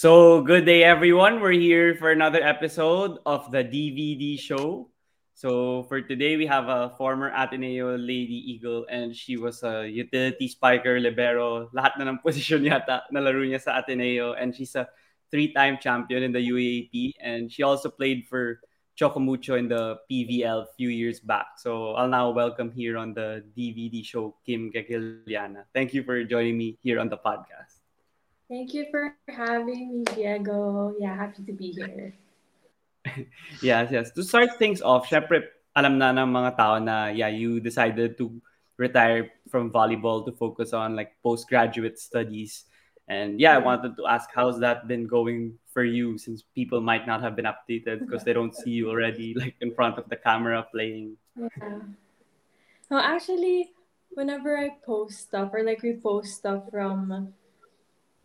So, 0.00 0.40
good 0.40 0.64
day, 0.64 0.80
everyone. 0.80 1.44
We're 1.44 1.60
here 1.60 1.92
for 1.92 2.08
another 2.08 2.40
episode 2.40 3.20
of 3.28 3.52
the 3.52 3.60
DVD 3.60 4.40
show. 4.40 4.88
So, 5.36 5.84
for 5.92 6.00
today, 6.00 6.40
we 6.40 6.48
have 6.48 6.72
a 6.72 6.96
former 6.96 7.28
Ateneo 7.28 8.00
Lady 8.00 8.40
Eagle 8.48 8.88
and 8.88 9.12
she 9.12 9.36
was 9.36 9.60
a 9.60 9.84
utility 9.84 10.48
spiker, 10.48 10.96
libero, 10.96 11.68
lahat 11.76 12.00
na 12.00 12.08
ng 12.08 12.16
posisyon 12.24 12.64
yata 12.64 13.04
nalaro 13.12 13.44
niya 13.44 13.60
sa 13.60 13.76
Ateneo. 13.76 14.32
And 14.32 14.56
she's 14.56 14.72
a 14.72 14.88
three-time 15.28 15.76
champion 15.84 16.24
in 16.24 16.32
the 16.32 16.40
UAAP. 16.48 17.20
And 17.20 17.52
she 17.52 17.60
also 17.60 17.92
played 17.92 18.24
for 18.24 18.64
Chocomucho 18.96 19.60
in 19.60 19.68
the 19.68 20.00
PVL 20.08 20.64
a 20.64 20.70
few 20.80 20.88
years 20.88 21.20
back. 21.20 21.60
So, 21.60 21.92
I'll 21.92 22.08
now 22.08 22.32
welcome 22.32 22.72
here 22.72 22.96
on 22.96 23.12
the 23.12 23.44
DVD 23.52 24.00
show 24.00 24.32
Kim 24.48 24.72
Gequillana. 24.72 25.68
Thank 25.76 25.92
you 25.92 26.00
for 26.08 26.24
joining 26.24 26.56
me 26.56 26.80
here 26.80 26.96
on 26.96 27.12
the 27.12 27.20
podcast. 27.20 27.79
Thank 28.50 28.74
you 28.74 28.90
for 28.90 29.14
having 29.30 30.02
me, 30.02 30.04
Diego. 30.10 30.92
Yeah, 30.98 31.14
happy 31.14 31.46
to 31.46 31.54
be 31.54 31.70
here. 31.70 32.18
yes, 33.62 33.94
yes. 33.94 34.10
To 34.18 34.26
start 34.26 34.58
things 34.58 34.82
off, 34.82 35.06
syempre, 35.06 35.54
alam 35.78 36.02
na 36.02 36.10
ng 36.10 36.26
mga 36.26 36.58
tao 36.58 36.82
na, 36.82 37.14
yeah, 37.14 37.30
you 37.30 37.62
decided 37.62 38.18
to 38.18 38.26
retire 38.74 39.30
from 39.54 39.70
volleyball 39.70 40.26
to 40.26 40.34
focus 40.34 40.74
on 40.74 40.98
like 40.98 41.14
postgraduate 41.22 42.02
studies. 42.02 42.66
And 43.06 43.38
yeah, 43.38 43.54
I 43.54 43.62
mm-hmm. 43.62 43.70
wanted 43.70 43.92
to 44.02 44.10
ask, 44.10 44.26
how's 44.34 44.58
that 44.58 44.90
been 44.90 45.06
going 45.06 45.54
for 45.70 45.86
you 45.86 46.18
since 46.18 46.42
people 46.42 46.82
might 46.82 47.06
not 47.06 47.22
have 47.22 47.38
been 47.38 47.46
updated 47.46 48.00
because 48.02 48.26
they 48.26 48.34
don't 48.34 48.50
see 48.50 48.74
you 48.74 48.90
already 48.90 49.30
like 49.38 49.54
in 49.62 49.70
front 49.78 49.94
of 49.94 50.10
the 50.10 50.18
camera 50.18 50.66
playing? 50.74 51.14
Yeah. 51.38 51.86
No, 52.90 52.98
actually, 52.98 53.70
whenever 54.10 54.58
I 54.58 54.74
post 54.82 55.30
stuff 55.30 55.54
or 55.54 55.62
like 55.62 55.86
repost 55.86 56.34
stuff 56.34 56.66
from 56.74 57.30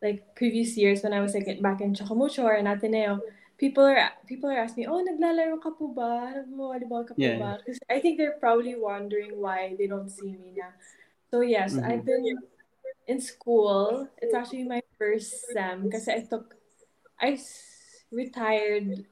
like 0.06 0.22
previous 0.38 0.78
years 0.78 1.02
when 1.02 1.14
I 1.18 1.22
was 1.26 1.34
like 1.34 1.50
back 1.62 1.82
in 1.82 1.98
Chocomucho 1.98 2.46
or 2.46 2.54
in 2.56 2.70
Ateneo, 2.70 3.20
people 3.58 3.84
are 3.84 4.14
people 4.30 4.50
are 4.54 4.62
asking 4.62 4.86
me, 4.86 4.88
"Oh, 4.94 5.02
naglalaro 5.02 5.58
ka 5.58 5.74
po 5.74 5.90
ba? 5.90 6.38
Nagmo-volleyball 6.38 7.04
ka 7.10 7.18
po 7.18 7.22
Yeah. 7.26 7.42
ba?" 7.42 7.52
Because 7.58 7.82
I 7.90 7.98
think 8.00 8.22
they're 8.22 8.38
probably 8.38 8.78
wondering 8.78 9.42
why 9.42 9.74
they 9.76 9.90
don't 9.90 10.14
see 10.14 10.38
me 10.38 10.54
now. 10.54 10.72
So 11.34 11.42
yes, 11.42 11.74
Mhm. 11.74 11.84
I've 11.90 12.06
been 12.06 12.26
in 13.10 13.20
school. 13.22 14.08
It's 14.22 14.34
actually 14.38 14.64
my 14.70 14.82
first 15.02 15.52
sem 15.52 15.90
because 15.90 16.06
I 16.08 16.22
took 16.24 16.56
I 17.20 17.40
s- 17.40 18.06
retired 18.12 19.06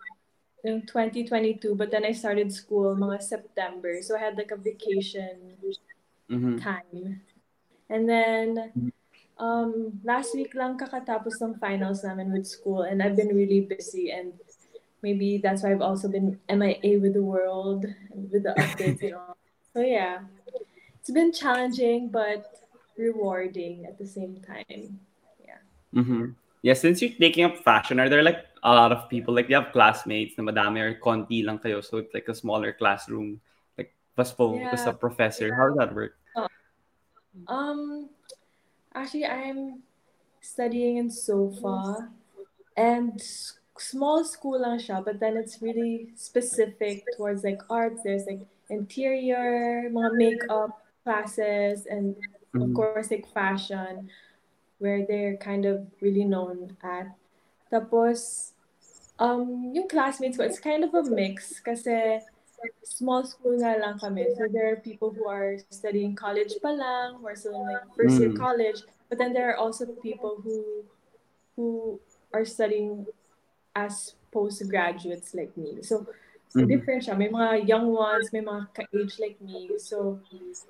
in 0.63 0.75
2022, 0.87 1.75
but 1.75 1.91
then 1.91 2.05
I 2.05 2.11
started 2.13 2.51
school 2.51 2.95
mga 2.95 3.19
September. 3.21 3.99
So 4.01 4.15
I 4.15 4.21
had 4.31 4.37
like 4.37 4.51
a 4.51 4.59
vacation 4.59 5.57
Mhm. 6.29 6.59
time. 6.59 7.21
And 7.89 8.07
then 8.09 8.71
um 9.37 9.97
last 10.03 10.35
week 10.35 10.53
lang 10.53 10.77
kakatapos 10.77 11.41
ng 11.41 11.57
finals 11.57 12.03
namin 12.05 12.31
with 12.31 12.45
school 12.45 12.85
and 12.85 13.01
I've 13.01 13.17
been 13.17 13.33
really 13.33 13.61
busy 13.65 14.13
and 14.13 14.33
maybe 15.01 15.37
that's 15.41 15.63
why 15.63 15.71
I've 15.71 15.81
also 15.81 16.07
been 16.07 16.39
MIA 16.47 17.01
with 17.01 17.13
the 17.13 17.25
world 17.25 17.85
and 17.85 18.29
with 18.31 18.43
the 18.43 18.53
updates 18.55 19.01
and 19.03 19.15
all. 19.15 19.37
So 19.73 19.81
yeah. 19.81 20.23
It's 21.03 21.11
been 21.11 21.35
challenging 21.35 22.07
but 22.07 22.47
rewarding 22.95 23.83
at 23.83 23.99
the 23.99 24.07
same 24.07 24.39
time. 24.39 25.03
Yeah. 25.43 25.59
Mm-hmm. 25.91 26.39
Yeah, 26.63 26.79
since 26.79 27.01
you're 27.01 27.11
taking 27.19 27.43
up 27.43 27.59
fashion, 27.59 27.99
are 27.99 28.07
there 28.07 28.23
like 28.23 28.47
a 28.63 28.71
lot 28.71 28.95
of 28.95 29.09
people, 29.09 29.35
like 29.35 29.49
you 29.49 29.59
have 29.59 29.75
classmates 29.75 30.37
na 30.39 30.47
madami 30.47 30.79
or 30.79 30.95
konti 30.95 31.43
lang 31.43 31.59
kayo, 31.59 31.83
so 31.83 31.97
it's 31.97 32.13
like 32.13 32.31
a 32.31 32.35
smaller 32.35 32.71
classroom, 32.71 33.41
like 33.75 33.91
mas 34.15 34.31
focus 34.31 34.63
Yeah. 34.63 34.79
sa 34.79 34.95
professor. 34.95 35.51
How 35.51 35.75
does 35.75 35.77
that 35.83 35.91
work? 35.91 36.15
Um 37.51 38.07
actually 38.95 39.25
I'm 39.25 39.83
studying 40.41 40.97
in 40.97 41.09
SOFA 41.09 42.09
and 42.77 43.13
s- 43.19 43.59
small 43.77 44.23
school 44.25 44.61
lang 44.61 44.77
siya 44.77 45.03
but 45.03 45.19
then 45.19 45.37
it's 45.37 45.61
really 45.61 46.13
specific 46.15 47.05
towards 47.17 47.43
like 47.43 47.61
arts 47.69 48.01
there's 48.03 48.25
like 48.29 48.45
interior 48.69 49.89
mga 49.89 50.11
makeup 50.17 50.71
classes 51.03 51.85
and 51.89 52.15
of 52.55 52.69
Mhm. 52.69 52.75
course 52.77 53.09
like 53.09 53.25
fashion 53.33 54.09
where 54.77 55.05
they're 55.09 55.37
kind 55.37 55.65
of 55.65 55.87
really 56.01 56.25
known 56.25 56.77
at 56.85 57.09
tapos 57.73 58.51
um 59.17 59.73
yung 59.73 59.89
classmates 59.89 60.37
ko 60.37 60.43
it's 60.45 60.61
kind 60.61 60.83
of 60.85 60.93
a 60.93 61.03
mix 61.09 61.57
kasi 61.61 62.21
small 62.83 63.23
school 63.23 63.57
nga 63.59 63.75
lang 63.79 63.99
kami 63.99 64.27
so 64.37 64.47
there 64.51 64.71
are 64.71 64.79
people 64.79 65.09
who 65.11 65.27
are 65.27 65.57
studying 65.69 66.15
college 66.15 66.55
pa 66.61 66.71
lang 66.71 67.19
who 67.19 67.25
are 67.27 67.35
still 67.35 67.55
in 67.55 67.65
like 67.67 67.85
first 67.95 68.19
year 68.19 68.31
Mm. 68.31 68.39
college 68.39 68.79
but 69.09 69.17
then 69.17 69.33
there 69.33 69.49
are 69.51 69.59
also 69.59 69.85
people 70.01 70.39
who 70.43 70.83
who 71.55 71.99
are 72.33 72.45
studying 72.45 73.05
as 73.77 74.15
postgraduates 74.33 75.33
like 75.37 75.53
me 75.57 75.81
so 75.85 76.05
Mhm. 76.53 76.69
different 76.69 77.01
siya. 77.01 77.17
May 77.17 77.33
mga 77.33 77.65
young 77.65 77.89
ones, 77.89 78.29
may 78.29 78.45
mga 78.45 78.69
ka-age 78.77 79.17
like 79.17 79.41
me. 79.41 79.73
So, 79.81 80.21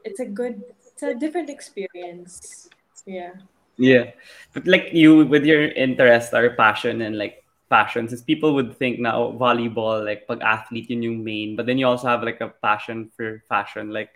it's 0.08 0.24
a 0.24 0.28
good, 0.32 0.64
it's 0.88 1.04
a 1.04 1.12
different 1.12 1.52
experience. 1.52 2.72
Yeah. 3.04 3.36
Yeah. 3.76 4.16
But 4.56 4.64
like 4.64 4.96
you, 4.96 5.28
with 5.28 5.44
your 5.44 5.76
interest 5.76 6.32
or 6.32 6.56
passion 6.56 7.04
and 7.04 7.20
like 7.20 7.43
fashion, 7.70 8.08
since 8.08 8.22
people 8.22 8.54
would 8.54 8.76
think 8.78 9.00
na 9.00 9.16
oh, 9.16 9.34
volleyball, 9.34 10.04
like 10.04 10.28
pag 10.28 10.42
athlete 10.42 10.90
yun 10.90 11.04
yung 11.04 11.24
main, 11.24 11.56
but 11.56 11.66
then 11.66 11.78
you 11.78 11.88
also 11.88 12.08
have 12.08 12.24
like 12.24 12.42
a 12.42 12.54
passion 12.62 13.10
for 13.16 13.44
fashion. 13.50 13.90
Like, 13.90 14.12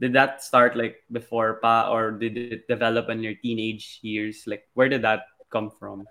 did 0.00 0.12
that 0.14 0.42
start 0.42 0.76
like 0.76 1.02
before 1.10 1.58
pa 1.60 1.90
or 1.90 2.12
did 2.12 2.36
it 2.38 2.68
develop 2.68 3.08
in 3.08 3.22
your 3.22 3.34
teenage 3.34 3.98
years? 4.02 4.44
Like, 4.46 4.68
where 4.74 4.88
did 4.88 5.02
that 5.02 5.26
come 5.50 5.70
from? 5.70 6.06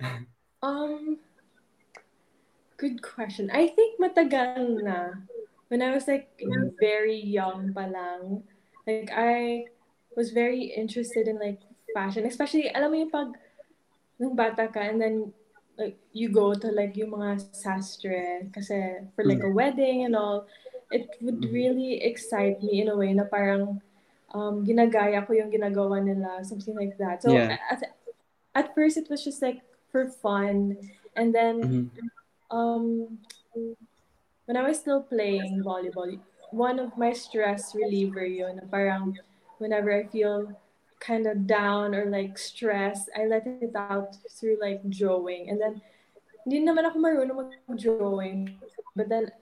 Um, 0.62 1.16
good 2.76 3.00
question. 3.00 3.48
I 3.48 3.72
think 3.72 3.96
matagal 3.96 4.84
na. 4.84 5.24
When 5.72 5.80
I 5.80 5.94
was 5.94 6.04
like 6.04 6.28
very 6.76 7.16
young 7.16 7.72
pa 7.72 7.88
lang, 7.88 8.44
like 8.84 9.08
I 9.08 9.64
was 10.16 10.36
very 10.36 10.68
interested 10.68 11.28
in 11.28 11.40
like 11.40 11.64
fashion, 11.96 12.26
especially 12.26 12.68
alam 12.68 12.92
mo 12.92 12.96
yung 13.00 13.14
pag 13.14 13.32
nung 14.20 14.36
bata 14.36 14.68
ka 14.68 14.84
and 14.84 15.00
then 15.00 15.32
like 15.78 15.98
you 16.12 16.28
go 16.28 16.54
to 16.54 16.68
like 16.72 16.96
yung 16.96 17.10
mga 17.16 17.40
sastre 17.54 18.48
kasi 18.52 19.00
for 19.16 19.24
like 19.24 19.42
a 19.42 19.48
wedding 19.50 20.04
and 20.04 20.14
all, 20.16 20.46
it 20.90 21.08
would 21.20 21.40
Mhm. 21.40 21.52
really 21.52 22.02
excite 22.02 22.62
me 22.62 22.80
in 22.82 22.88
a 22.88 22.96
way 22.96 23.12
na 23.14 23.24
parang 23.24 23.80
um, 24.34 24.62
ginagaya 24.66 25.24
ko 25.26 25.32
yung 25.34 25.50
ginagawa 25.50 26.02
nila, 26.02 26.44
something 26.44 26.76
like 26.76 26.96
that. 26.98 27.22
So 27.22 27.32
Yeah. 27.34 27.56
at, 27.70 27.80
at 28.54 28.74
first 28.74 28.96
it 28.96 29.08
was 29.10 29.24
just 29.24 29.42
like 29.42 29.62
for 29.90 30.06
fun 30.22 30.76
and 31.16 31.34
then 31.34 31.88
Mhm. 31.96 32.10
um 32.50 33.18
when 34.46 34.56
I 34.56 34.62
was 34.62 34.78
still 34.78 35.02
playing 35.02 35.62
volleyball, 35.62 36.18
one 36.50 36.78
of 36.78 36.96
my 36.98 37.12
stress 37.12 37.74
reliever 37.74 38.24
yun. 38.26 38.56
na 38.56 38.66
Parang 38.66 39.18
whenever 39.58 39.92
I 39.94 40.06
feel 40.10 40.50
kind 41.00 41.26
of 41.26 41.46
down 41.48 41.94
or 41.96 42.06
like 42.12 42.36
stress, 42.38 43.08
I 43.16 43.24
let 43.26 43.46
it 43.48 43.72
out 43.74 44.16
through 44.36 44.60
like 44.60 44.84
drawing. 44.88 45.48
And 45.48 45.60
then, 45.60 45.80
hindi 46.44 46.60
naman 46.64 46.84
ako 46.88 47.00
marunong 47.00 47.36
mag-drawing. 47.68 48.56
But 48.96 49.08
then, 49.08 49.32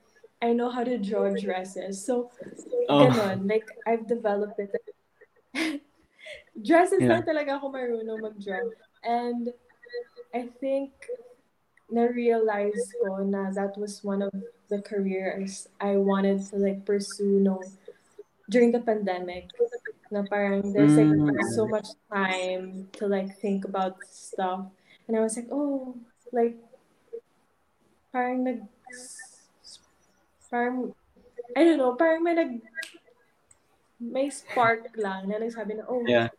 I 0.43 0.55
know 0.55 0.71
how 0.71 0.83
to 0.87 0.99
draw 0.99 1.35
dresses. 1.35 1.99
So, 2.05 2.31
Oh. 2.89 3.07
ganon. 3.11 3.51
Like, 3.51 3.67
I've 3.87 4.07
developed 4.07 4.59
it. 4.63 4.71
dresses 6.63 7.03
Yeah. 7.03 7.19
lang 7.19 7.23
talaga 7.27 7.59
ako 7.59 7.71
marunong 7.75 8.23
mag-draw. 8.23 8.71
And 9.03 9.51
I 10.35 10.47
think 10.63 10.93
na-realize 11.91 12.93
ko 13.01 13.25
na 13.25 13.51
that 13.57 13.75
was 13.81 14.05
one 14.05 14.21
of 14.23 14.31
the 14.69 14.83
careers 14.85 15.67
I 15.81 15.97
wanted 15.97 16.45
to 16.53 16.61
like 16.61 16.85
pursue 16.85 17.41
no 17.41 17.65
during 18.53 18.73
the 18.73 18.85
pandemic. 18.85 19.49
Na 20.11 20.25
parang 20.25 20.73
there's 20.73 20.97
like 20.97 21.09
Mm. 21.13 21.53
so 21.53 21.69
much 21.69 21.89
time 22.09 22.89
to 22.97 23.05
like 23.07 23.37
think 23.41 23.65
about 23.69 24.01
stuff. 24.09 24.65
And 25.07 25.17
I 25.17 25.21
was 25.21 25.37
like, 25.37 25.49
oh, 25.53 25.97
like 26.33 26.57
parang 28.13 28.45
nag 28.45 28.65
parang 30.51 30.93
I 31.57 31.65
don't 31.65 31.77
know, 31.77 31.93
parang 31.97 32.25
may 32.25 32.35
nag 32.35 32.61
may 34.01 34.31
spark 34.31 34.95
lang 34.97 35.29
na 35.29 35.43
nagsabi 35.43 35.77
na, 35.77 35.85
oh, 35.91 36.07
Yeah. 36.07 36.31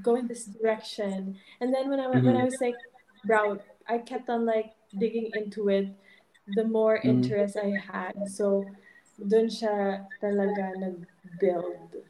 go 0.00 0.16
in 0.16 0.26
this 0.26 0.48
direction. 0.48 1.36
And 1.60 1.68
then 1.70 1.90
when 1.92 2.00
I 2.00 2.08
when 2.08 2.34
I 2.36 2.44
was 2.48 2.58
like, 2.58 2.78
bro, 3.22 3.60
I 3.86 3.98
kept 4.02 4.30
on 4.32 4.46
like 4.48 4.72
digging 4.96 5.30
into 5.36 5.68
it. 5.68 5.92
The 6.48 6.64
more 6.66 6.98
Mhm. 6.98 7.06
interest 7.06 7.54
I 7.54 7.78
had, 7.78 8.26
so 8.26 8.66
dun 9.14 9.46
siya 9.46 10.04
talaga 10.18 10.74
nag-build, 10.74 12.02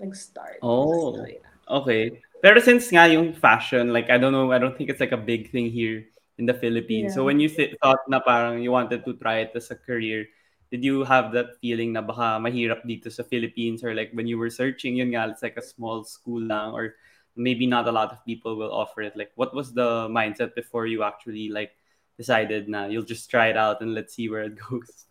nag-start. 0.00 0.58
Oh, 0.62 1.14
So, 1.14 1.26
yeah. 1.26 1.42
okay. 1.68 2.22
Pero 2.38 2.62
since 2.62 2.86
nga 2.90 3.10
yung 3.10 3.34
fashion, 3.34 3.92
like 3.92 4.10
I 4.10 4.18
don't 4.18 4.32
know, 4.32 4.50
I 4.54 4.58
don't 4.58 4.78
think 4.78 4.90
it's 4.90 5.02
like 5.02 5.12
a 5.14 5.18
big 5.18 5.50
thing 5.50 5.70
here 5.70 6.06
in 6.38 6.46
the 6.46 6.54
Philippines. 6.54 7.14
So 7.14 7.26
when 7.26 7.42
you 7.42 7.50
th- 7.50 7.74
thought 7.82 8.06
na 8.06 8.22
parang 8.22 8.62
you 8.62 8.70
wanted 8.70 9.02
to 9.04 9.18
try 9.18 9.42
it 9.42 9.50
as 9.58 9.74
a 9.74 9.78
career, 9.78 10.30
did 10.70 10.86
you 10.86 11.02
have 11.02 11.34
that 11.34 11.58
feeling 11.58 11.92
na 11.92 12.02
baka 12.02 12.38
mahirap 12.38 12.86
dito 12.86 13.10
sa 13.10 13.26
Philippines 13.26 13.82
or 13.82 13.90
like 13.90 14.14
when 14.14 14.30
you 14.30 14.38
were 14.38 14.54
searching, 14.54 15.02
yun 15.02 15.10
nga, 15.10 15.26
it's 15.26 15.42
like 15.42 15.58
a 15.58 15.64
small 15.64 16.06
school 16.06 16.38
lang 16.38 16.70
or 16.70 16.94
maybe 17.34 17.66
not 17.66 17.90
a 17.90 17.92
lot 17.92 18.14
of 18.14 18.22
people 18.22 18.54
will 18.54 18.70
offer 18.70 19.02
it. 19.02 19.18
Like, 19.18 19.34
what 19.34 19.50
was 19.50 19.74
the 19.74 20.06
mindset 20.06 20.54
before 20.54 20.86
you 20.86 21.02
actually 21.02 21.50
like 21.50 21.74
decided 22.14 22.68
na 22.70 22.86
you'll 22.86 23.06
just 23.06 23.30
try 23.30 23.50
it 23.50 23.56
out 23.58 23.82
and 23.82 23.94
let's 23.94 24.14
see 24.14 24.30
where 24.30 24.46
it 24.46 24.54
goes? 24.70 25.10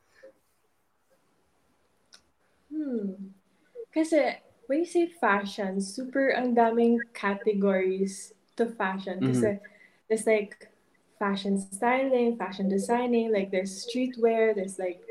Hmm. 2.72 3.36
Kasi 3.92 4.47
when 4.68 4.80
you 4.80 4.86
say 4.86 5.08
fashion, 5.08 5.82
super 5.82 6.32
ang 6.32 6.56
daming 6.56 7.04
categories 7.14 8.34
to 8.58 8.68
fashion. 8.68 9.24
Kasi 9.24 9.60
there's 10.10 10.28
like 10.28 10.70
fashion 11.20 11.58
styling, 11.60 12.38
fashion 12.38 12.70
designing, 12.70 13.32
like 13.34 13.52
there's 13.52 13.74
streetwear, 13.86 14.54
there's 14.56 14.80
like 14.80 15.02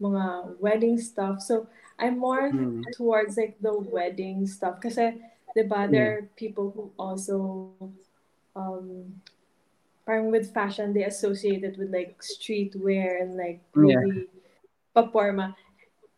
mga 0.00 0.58
wedding 0.60 0.98
stuff. 0.98 1.40
So 1.42 1.66
I'm 1.98 2.18
more 2.18 2.54
Mm. 2.54 2.82
towards 2.94 3.36
like 3.36 3.58
the 3.60 3.74
wedding 3.76 4.46
stuff. 4.46 4.80
Kasi, 4.80 5.18
diba, 5.56 5.90
there 5.90 6.06
are 6.18 6.22
people 6.36 6.70
who 6.70 6.92
also 6.98 7.74
um 8.56 9.20
parang 10.06 10.30
with 10.30 10.52
fashion 10.54 10.92
they 10.94 11.04
associate 11.04 11.64
it 11.64 11.76
with 11.78 11.92
like 11.92 12.18
streetwear 12.22 13.20
and 13.20 13.36
like 13.36 13.60
Yeah. 13.76 14.00
really 14.00 14.28
paporma. 14.96 15.54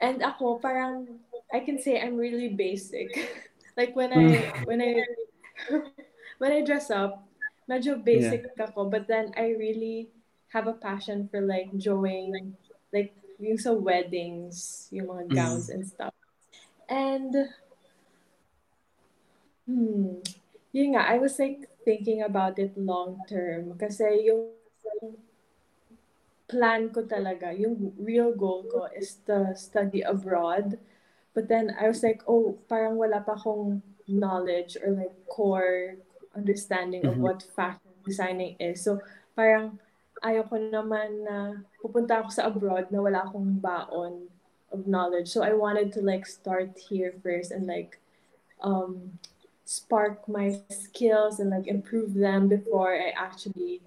And 0.01 0.23
ako 0.23 0.59
parang 0.59 1.21
I 1.53 1.61
can 1.61 1.79
say 1.79 2.01
I'm 2.01 2.17
really 2.17 2.49
basic. 2.49 3.11
like 3.77 3.95
when 3.95 4.13
I 4.13 4.51
when 4.65 4.81
I 4.81 5.03
when 6.39 6.53
I 6.53 6.61
dress 6.63 6.91
up, 6.91 7.27
medyo 7.69 7.99
basic 7.99 8.47
ako, 8.59 8.91
but 8.91 9.07
then 9.07 9.33
I 9.37 9.55
really 9.55 10.09
have 10.51 10.67
a 10.67 10.75
passion 10.75 11.29
for 11.31 11.41
like 11.41 11.71
drawing 11.79 12.55
like 12.93 13.15
yung 13.39 13.59
sa 13.59 13.73
weddings, 13.73 14.89
yung 14.91 15.09
mga 15.09 15.25
gowns 15.35 15.71
and 15.71 15.87
stuff. 15.87 16.15
And 16.91 17.33
hmm, 19.67 20.21
yun 20.75 20.89
nga, 20.95 21.07
I 21.07 21.19
was 21.19 21.39
like 21.39 21.71
thinking 21.85 22.23
about 22.23 22.59
it 22.59 22.77
long 22.77 23.23
term 23.31 23.79
kasi 23.79 24.29
yung 24.29 24.59
plan 26.51 26.91
ko 26.91 27.07
talaga, 27.07 27.55
yung 27.55 27.95
real 27.95 28.35
goal 28.35 28.67
ko 28.67 28.91
is 28.91 29.23
to 29.23 29.55
study 29.55 30.03
abroad. 30.03 30.75
But 31.35 31.49
then 31.49 31.75
I 31.79 31.89
was 31.89 32.03
like, 32.03 32.23
oh, 32.27 32.59
parang 32.69 32.97
wala 32.99 33.21
pa 33.23 33.35
akong 33.39 33.83
knowledge 34.09 34.77
or 34.83 34.91
like 34.95 35.15
core 35.31 35.97
understanding 36.35 37.07
of 37.07 37.19
Mhm. 37.19 37.23
what 37.23 37.43
fashion 37.55 37.93
designing 38.07 38.57
is. 38.59 38.83
So 38.83 39.01
parang 39.39 39.79
ayoko 40.23 40.59
naman 40.59 41.25
na 41.27 41.37
pupunta 41.83 42.21
ako 42.23 42.29
sa 42.35 42.47
abroad 42.51 42.91
na 42.91 43.01
wala 43.01 43.25
akong 43.27 43.59
baon 43.63 44.29
of 44.75 44.87
knowledge. 44.87 45.29
So 45.31 45.43
I 45.43 45.55
wanted 45.55 45.93
to 45.99 46.01
like 46.03 46.27
start 46.27 46.79
here 46.79 47.15
first 47.23 47.51
and 47.55 47.67
like 47.67 47.99
um 48.61 49.19
spark 49.65 50.27
my 50.29 50.59
skills 50.71 51.39
and 51.41 51.51
like 51.51 51.67
improve 51.67 52.15
them 52.15 52.49
before 52.49 52.95
I 52.95 53.11
actually 53.15 53.81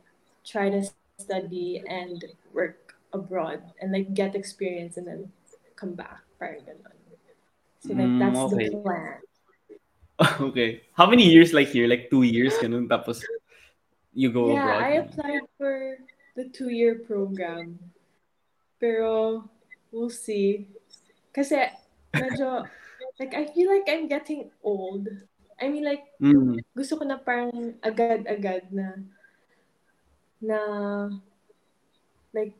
try 0.47 0.69
to 0.71 0.83
study 1.19 1.83
and 1.87 2.23
work 2.53 2.95
abroad 3.13 3.61
and 3.81 3.91
like 3.91 4.13
get 4.15 4.35
experience 4.35 4.97
and 4.97 5.07
then 5.07 5.31
come 5.75 5.93
back. 5.93 6.23
Parang 6.39 6.63
ganun. 6.63 7.02
So 7.83 7.91
like 7.91 8.07
Mm, 8.07 8.19
that's 8.19 8.39
okay. 8.47 8.69
the 8.71 8.79
plan. 8.79 9.19
okay. 10.47 10.69
How 10.95 11.03
many 11.03 11.27
years 11.27 11.51
like 11.51 11.67
here? 11.67 11.83
Like 11.87 12.07
two 12.07 12.23
years 12.23 12.55
ganun 12.63 12.87
tapos 12.87 13.19
you 14.15 14.31
go 14.31 14.55
yeah, 14.55 14.63
abroad? 14.63 14.79
I 14.79 14.89
applied 15.03 15.45
for 15.59 15.75
the 16.39 16.47
two-year 16.47 17.03
program. 17.03 17.75
Pero 18.79 19.43
we'll 19.91 20.13
see. 20.13 20.71
Kasi 21.35 21.59
medyo 22.15 22.63
like 23.19 23.35
I 23.35 23.51
feel 23.51 23.67
like 23.67 23.83
I'm 23.91 24.07
getting 24.07 24.47
old. 24.63 25.11
I 25.59 25.67
mean 25.67 25.83
like 25.83 26.07
Mm. 26.23 26.63
gusto 26.71 26.95
ko 26.95 27.03
na 27.03 27.19
parang 27.19 27.75
agad-agad 27.83 28.71
na 28.71 28.95
na 30.39 30.59
like 32.31 32.55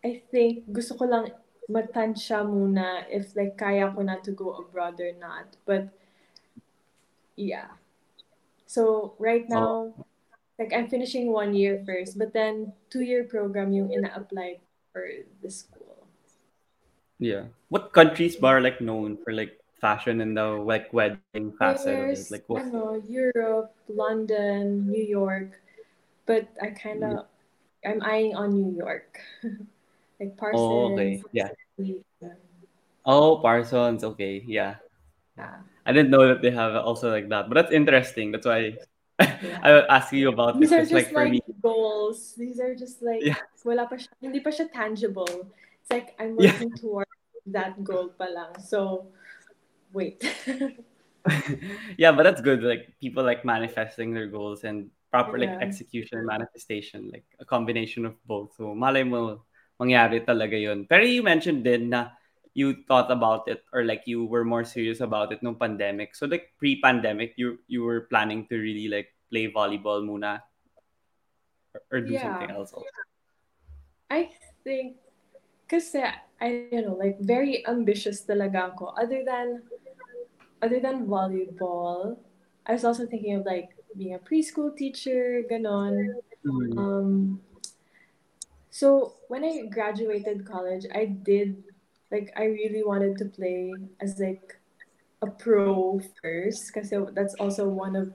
I 0.00 0.24
think 0.32 0.64
gusto 0.72 0.96
ko 0.96 1.04
lang 1.04 1.28
matansya 1.70 2.44
muna 2.44 3.04
if 3.08 3.34
like 3.36 3.56
kaya 3.56 3.90
ko 3.92 4.02
na 4.02 4.20
to 4.20 4.32
go 4.32 4.56
abroad 4.60 5.00
or 5.00 5.12
not. 5.16 5.56
But 5.64 5.88
yeah. 7.36 7.76
So 8.66 9.14
right 9.18 9.46
oh. 9.50 9.54
now 9.54 10.04
like 10.58 10.72
I'm 10.72 10.88
finishing 10.88 11.32
one 11.32 11.54
year 11.54 11.82
first, 11.86 12.18
but 12.18 12.32
then 12.32 12.72
two-year 12.90 13.24
program 13.24 13.72
yung 13.72 13.90
ina-apply 13.90 14.62
for 14.92 15.06
the 15.42 15.50
school. 15.50 16.06
Yeah. 17.18 17.50
What 17.68 17.92
countries 17.92 18.38
are 18.42 18.60
like 18.60 18.80
known 18.80 19.18
for 19.18 19.32
like 19.32 19.58
fashion 19.80 20.20
and 20.20 20.36
the 20.36 20.56
like 20.56 20.92
wedding 20.92 21.52
of 21.60 21.76
Like 22.30 22.44
what? 22.46 22.62
ano, 22.62 23.02
Europe, 23.08 23.74
London, 23.88 24.86
New 24.86 25.02
York, 25.02 25.60
but 26.26 26.48
I 26.62 26.70
kind 26.70 27.04
of 27.04 27.10
mm. 27.10 27.26
I'm 27.84 28.00
eyeing 28.00 28.34
on 28.34 28.56
New 28.56 28.72
York, 28.72 29.20
like 30.20 30.36
Parsons. 30.36 30.60
Oh, 30.60 30.92
okay. 30.94 31.22
Yeah. 31.32 31.48
Yeah. 31.76 32.28
Oh, 33.04 33.38
Parsons. 33.42 34.04
Okay. 34.04 34.42
Yeah. 34.46 34.76
yeah. 35.36 35.60
I 35.86 35.92
didn't 35.92 36.10
know 36.10 36.26
that 36.28 36.40
they 36.42 36.50
have 36.50 36.74
also 36.76 37.10
like 37.10 37.28
that, 37.28 37.48
but 37.48 37.54
that's 37.54 37.72
interesting. 37.72 38.32
That's 38.32 38.46
why 38.46 38.76
Yeah. 39.20 39.38
I 39.62 39.70
will 39.72 39.86
ask 39.88 40.12
you 40.12 40.28
about 40.28 40.58
These 40.58 40.70
this. 40.70 40.72
are 40.72 40.82
just 40.82 40.92
like 40.92 41.12
for 41.12 41.28
like 41.28 41.44
goals. 41.62 42.34
These 42.34 42.58
are 42.58 42.74
just 42.74 42.98
like 43.02 43.22
Yeah. 43.22 43.38
wala 43.62 43.86
pa 43.86 43.94
siya, 43.94 44.10
hindi 44.18 44.40
pa 44.42 44.50
siya 44.50 44.66
tangible. 44.72 45.28
It's 45.82 45.90
like 45.92 46.16
I'm 46.18 46.34
Yeah. 46.40 46.50
working 46.58 46.74
towards 46.74 47.14
that 47.46 47.78
goal 47.84 48.10
pa 48.16 48.26
lang. 48.26 48.58
So 48.58 49.12
wait. 49.94 50.18
yeah, 51.98 52.12
but 52.12 52.24
that's 52.24 52.40
good. 52.40 52.62
Like 52.62 52.92
people 53.00 53.22
like 53.22 53.44
manifesting 53.44 54.12
their 54.12 54.26
goals 54.26 54.64
and 54.64 54.90
proper 55.10 55.38
like 55.38 55.54
execution 55.60 56.18
and 56.18 56.26
manifestation, 56.26 57.08
like 57.12 57.24
a 57.38 57.44
combination 57.44 58.04
of 58.04 58.18
both. 58.26 58.56
So 58.56 58.74
malay 58.74 59.04
mo 59.04 59.44
mangyari 59.80 60.22
talaga 60.24 60.54
yun. 60.54 60.86
Pero 60.86 61.02
you 61.02 61.22
mentioned 61.22 61.64
din 61.64 61.90
na 61.90 62.14
you 62.54 62.86
thought 62.86 63.10
about 63.10 63.50
it 63.50 63.66
or 63.74 63.82
like 63.82 64.06
you 64.06 64.24
were 64.24 64.46
more 64.46 64.62
serious 64.62 65.02
about 65.02 65.34
it 65.34 65.42
nung 65.42 65.58
pandemic. 65.58 66.14
So 66.14 66.26
like 66.26 66.54
pre-pandemic, 66.58 67.34
you 67.34 67.58
you 67.66 67.82
were 67.82 68.06
planning 68.06 68.46
to 68.48 68.56
really 68.56 68.86
like 68.86 69.10
play 69.26 69.50
volleyball 69.50 70.06
muna 70.06 70.38
or, 71.74 71.82
or 71.90 71.98
do 72.06 72.14
Yeah. 72.14 72.22
something 72.22 72.50
else 72.54 72.70
also. 72.70 72.86
I 74.06 74.30
think 74.62 75.02
kasi 75.66 76.06
I 76.38 76.70
don't 76.70 76.86
know, 76.86 76.98
like 76.98 77.18
very 77.18 77.66
ambitious 77.66 78.22
talaga 78.22 78.70
ako. 78.70 78.94
Other 78.94 79.26
than 79.26 79.66
other 80.62 80.78
than 80.78 81.10
volleyball, 81.10 82.22
I 82.64 82.78
was 82.78 82.86
also 82.86 83.10
thinking 83.10 83.34
of 83.34 83.42
like 83.42 83.74
being 83.98 84.14
a 84.14 84.22
preschool 84.22 84.70
teacher, 84.76 85.42
ganon. 85.50 86.22
Mm. 86.46 86.78
Um, 86.78 87.08
so 88.74 89.14
when 89.28 89.44
I 89.44 89.70
graduated 89.70 90.44
college, 90.44 90.82
I 90.92 91.06
did 91.06 91.62
like 92.10 92.34
I 92.34 92.50
really 92.50 92.82
wanted 92.82 93.16
to 93.18 93.26
play 93.30 93.70
as 94.02 94.18
like 94.18 94.58
a 95.22 95.30
pro 95.30 96.02
first 96.18 96.74
kasi 96.74 96.98
that's 97.14 97.38
also 97.38 97.70
one 97.70 97.94
of 97.94 98.10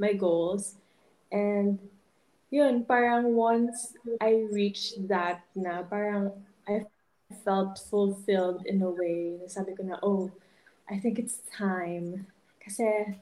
my 0.00 0.16
goals. 0.16 0.80
And 1.28 1.76
yun, 2.48 2.88
parang 2.88 3.36
once 3.36 3.92
I 4.24 4.48
reached 4.48 5.04
that 5.12 5.44
na, 5.52 5.84
parang 5.84 6.32
I 6.64 6.88
felt 7.44 7.76
fulfilled 7.76 8.64
in 8.64 8.80
a 8.80 8.88
way. 8.88 9.36
Sabi 9.52 9.76
ko 9.76 9.84
na, 9.84 10.00
oh, 10.00 10.32
I 10.88 10.96
think 10.96 11.20
it's 11.20 11.44
time. 11.52 12.24
Kasi, 12.64 13.20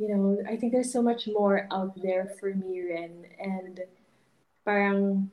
you 0.00 0.08
know, 0.08 0.40
I 0.48 0.56
think 0.56 0.72
there's 0.72 0.88
so 0.88 1.04
much 1.04 1.28
more 1.28 1.68
out 1.68 1.92
there 2.00 2.32
for 2.40 2.56
me 2.56 2.80
rin. 2.80 3.28
And 3.36 3.84
parang 4.64 5.28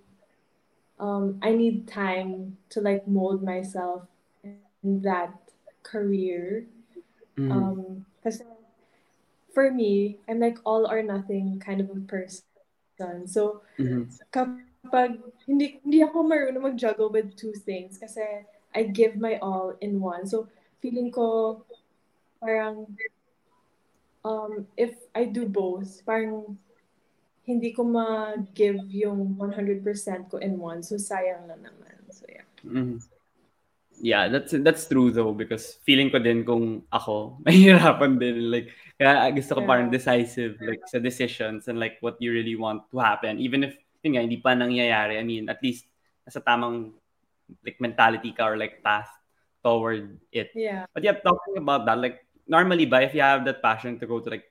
um, 1.00 1.39
I 1.41 1.56
need 1.56 1.88
time 1.88 2.58
to 2.70 2.82
like 2.82 3.08
mold 3.08 3.41
myself 3.44 4.03
in 4.44 5.01
that 5.01 5.34
career. 5.84 6.68
Mhm. 7.38 7.51
Um, 7.51 8.06
kasi 8.24 8.44
for 9.56 9.72
me, 9.72 10.20
I'm 10.27 10.39
like 10.39 10.60
all 10.63 10.86
or 10.86 11.01
nothing 11.01 11.60
kind 11.60 11.82
of 11.82 11.89
a 11.89 12.00
person. 12.06 13.27
So, 13.27 13.63
Mhm. 13.79 14.12
kapag 14.32 15.20
hindi 15.48 15.79
hindi 15.84 16.00
ako 16.03 16.24
marunong 16.24 16.75
mag-juggle 16.75 17.10
with 17.10 17.36
two 17.36 17.56
things 17.56 17.98
kasi 17.98 18.22
I 18.75 18.84
give 18.86 19.18
my 19.18 19.39
all 19.41 19.74
in 19.82 19.98
one. 20.03 20.27
So, 20.27 20.48
feeling 20.84 21.10
ko 21.12 21.63
parang 22.39 22.88
um, 24.24 24.68
if 24.77 24.96
I 25.15 25.25
do 25.25 25.48
both, 25.48 26.03
parang 26.06 26.60
hindi 27.50 27.74
ko 27.74 27.82
ma-give 27.82 28.86
yung 28.94 29.34
100% 29.34 30.29
ko 30.29 30.38
in 30.38 30.62
one. 30.62 30.86
So, 30.86 31.01
sayang 31.01 31.50
na 31.50 31.58
naman. 31.58 31.98
So, 32.13 32.29
yeah. 32.29 32.46
Mhm. 32.62 33.01
Yeah, 34.00 34.32
that's 34.32 34.56
that's 34.63 34.88
true 34.88 35.12
though 35.12 35.36
because 35.36 35.75
feeling 35.84 36.08
ko 36.08 36.24
din 36.24 36.48
kung 36.48 36.88
ako 36.88 37.36
mahirapan 37.44 38.15
din 38.15 38.48
like 38.48 38.72
kaya 38.96 39.27
gusto 39.36 39.60
ko 39.60 39.68
parang 39.68 39.91
Yeah. 39.91 40.00
decisive 40.00 40.56
like 40.63 40.79
sa 40.88 41.03
decisions 41.03 41.68
and 41.68 41.84
like 41.84 42.00
what 42.00 42.15
you 42.24 42.32
really 42.32 42.56
want 42.56 42.88
to 42.96 42.98
happen 43.03 43.44
even 43.44 43.68
if 43.68 43.75
yun 44.00 44.15
nga 44.15 44.24
hindi 44.24 44.39
pa 44.39 44.56
nangyayari 44.56 45.20
I 45.20 45.25
mean 45.27 45.51
at 45.51 45.60
least 45.60 45.84
nasa 46.24 46.39
tamang 46.39 46.96
like 47.60 47.75
mentality 47.84 48.32
ka 48.32 48.48
or 48.48 48.56
like 48.56 48.79
path 48.79 49.12
toward 49.60 50.15
it 50.32 50.56
Yeah. 50.56 50.88
but 50.96 51.03
yeah 51.03 51.20
talking 51.20 51.60
about 51.60 51.84
that 51.84 52.00
like 52.00 52.24
normally, 52.50 52.89
but 52.89 53.03
if 53.03 53.13
you 53.13 53.22
have 53.22 53.46
that 53.46 53.62
passion 53.62 54.00
to 54.01 54.08
go 54.10 54.20
to 54.20 54.29
like 54.32 54.48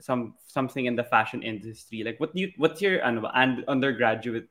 some 0.00 0.34
something 0.46 0.86
in 0.86 0.96
the 0.96 1.04
fashion 1.04 1.42
industry, 1.42 2.02
like 2.04 2.18
what 2.20 2.34
do 2.34 2.40
you 2.40 2.52
what's 2.56 2.80
your 2.80 3.04
ano, 3.04 3.30
and 3.34 3.64
undergraduate 3.68 4.48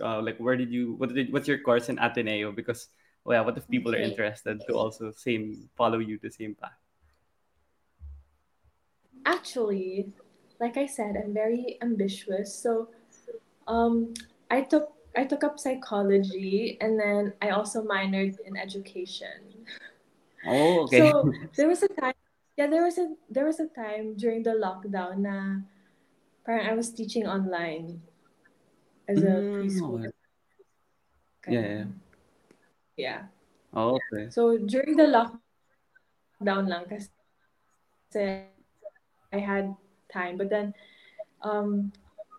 uh, 0.00 0.20
like 0.20 0.38
where 0.38 0.56
did 0.56 0.70
you 0.70 0.94
what 0.94 1.14
did 1.14 1.32
what's 1.32 1.48
your 1.48 1.58
course 1.58 1.88
in 1.88 1.98
Ateneo? 1.98 2.52
Because 2.52 2.88
well, 3.24 3.38
yeah, 3.38 3.44
what 3.44 3.56
if 3.56 3.68
people 3.68 3.94
are 3.94 3.98
interested 3.98 4.60
to 4.66 4.72
also 4.74 5.10
same 5.10 5.68
follow 5.76 5.98
you 5.98 6.18
the 6.22 6.30
same 6.30 6.54
path? 6.54 6.78
Actually, 9.26 10.12
like 10.60 10.76
I 10.76 10.86
said, 10.86 11.16
I'm 11.16 11.34
very 11.34 11.78
ambitious. 11.82 12.54
So 12.54 12.88
um 13.66 14.14
I 14.50 14.62
took 14.62 14.92
I 15.16 15.24
took 15.24 15.42
up 15.42 15.58
psychology 15.58 16.78
and 16.80 16.98
then 16.98 17.32
I 17.42 17.50
also 17.50 17.82
minored 17.82 18.38
in 18.46 18.56
education. 18.56 19.66
Oh, 20.46 20.84
okay. 20.84 20.98
So 20.98 21.32
there 21.56 21.68
was 21.68 21.82
a 21.82 21.88
time 21.88 22.14
yeah, 22.58 22.66
there 22.66 22.82
was 22.82 22.98
a 22.98 23.14
there 23.30 23.46
was 23.46 23.60
a 23.60 23.68
time 23.70 24.16
during 24.18 24.42
the 24.42 24.50
lockdown 24.58 25.22
na 25.22 25.62
parang 26.42 26.66
I 26.66 26.74
was 26.74 26.90
teaching 26.90 27.22
online 27.26 28.02
as 29.06 29.22
a 29.22 29.46
Mm, 29.46 29.46
preschooler. 29.54 30.10
okay. 31.38 31.54
Yeah, 31.54 31.60
yeah. 31.62 31.84
Yeah. 32.96 33.22
Oh, 33.72 34.00
okay. 34.12 34.28
So 34.30 34.58
during 34.58 34.96
the 34.98 35.06
lockdown 35.06 36.66
lang 36.66 36.84
kasi 36.90 37.14
I 39.32 39.38
had 39.38 39.76
time 40.12 40.36
but 40.36 40.50
then 40.50 40.74
um 41.42 41.92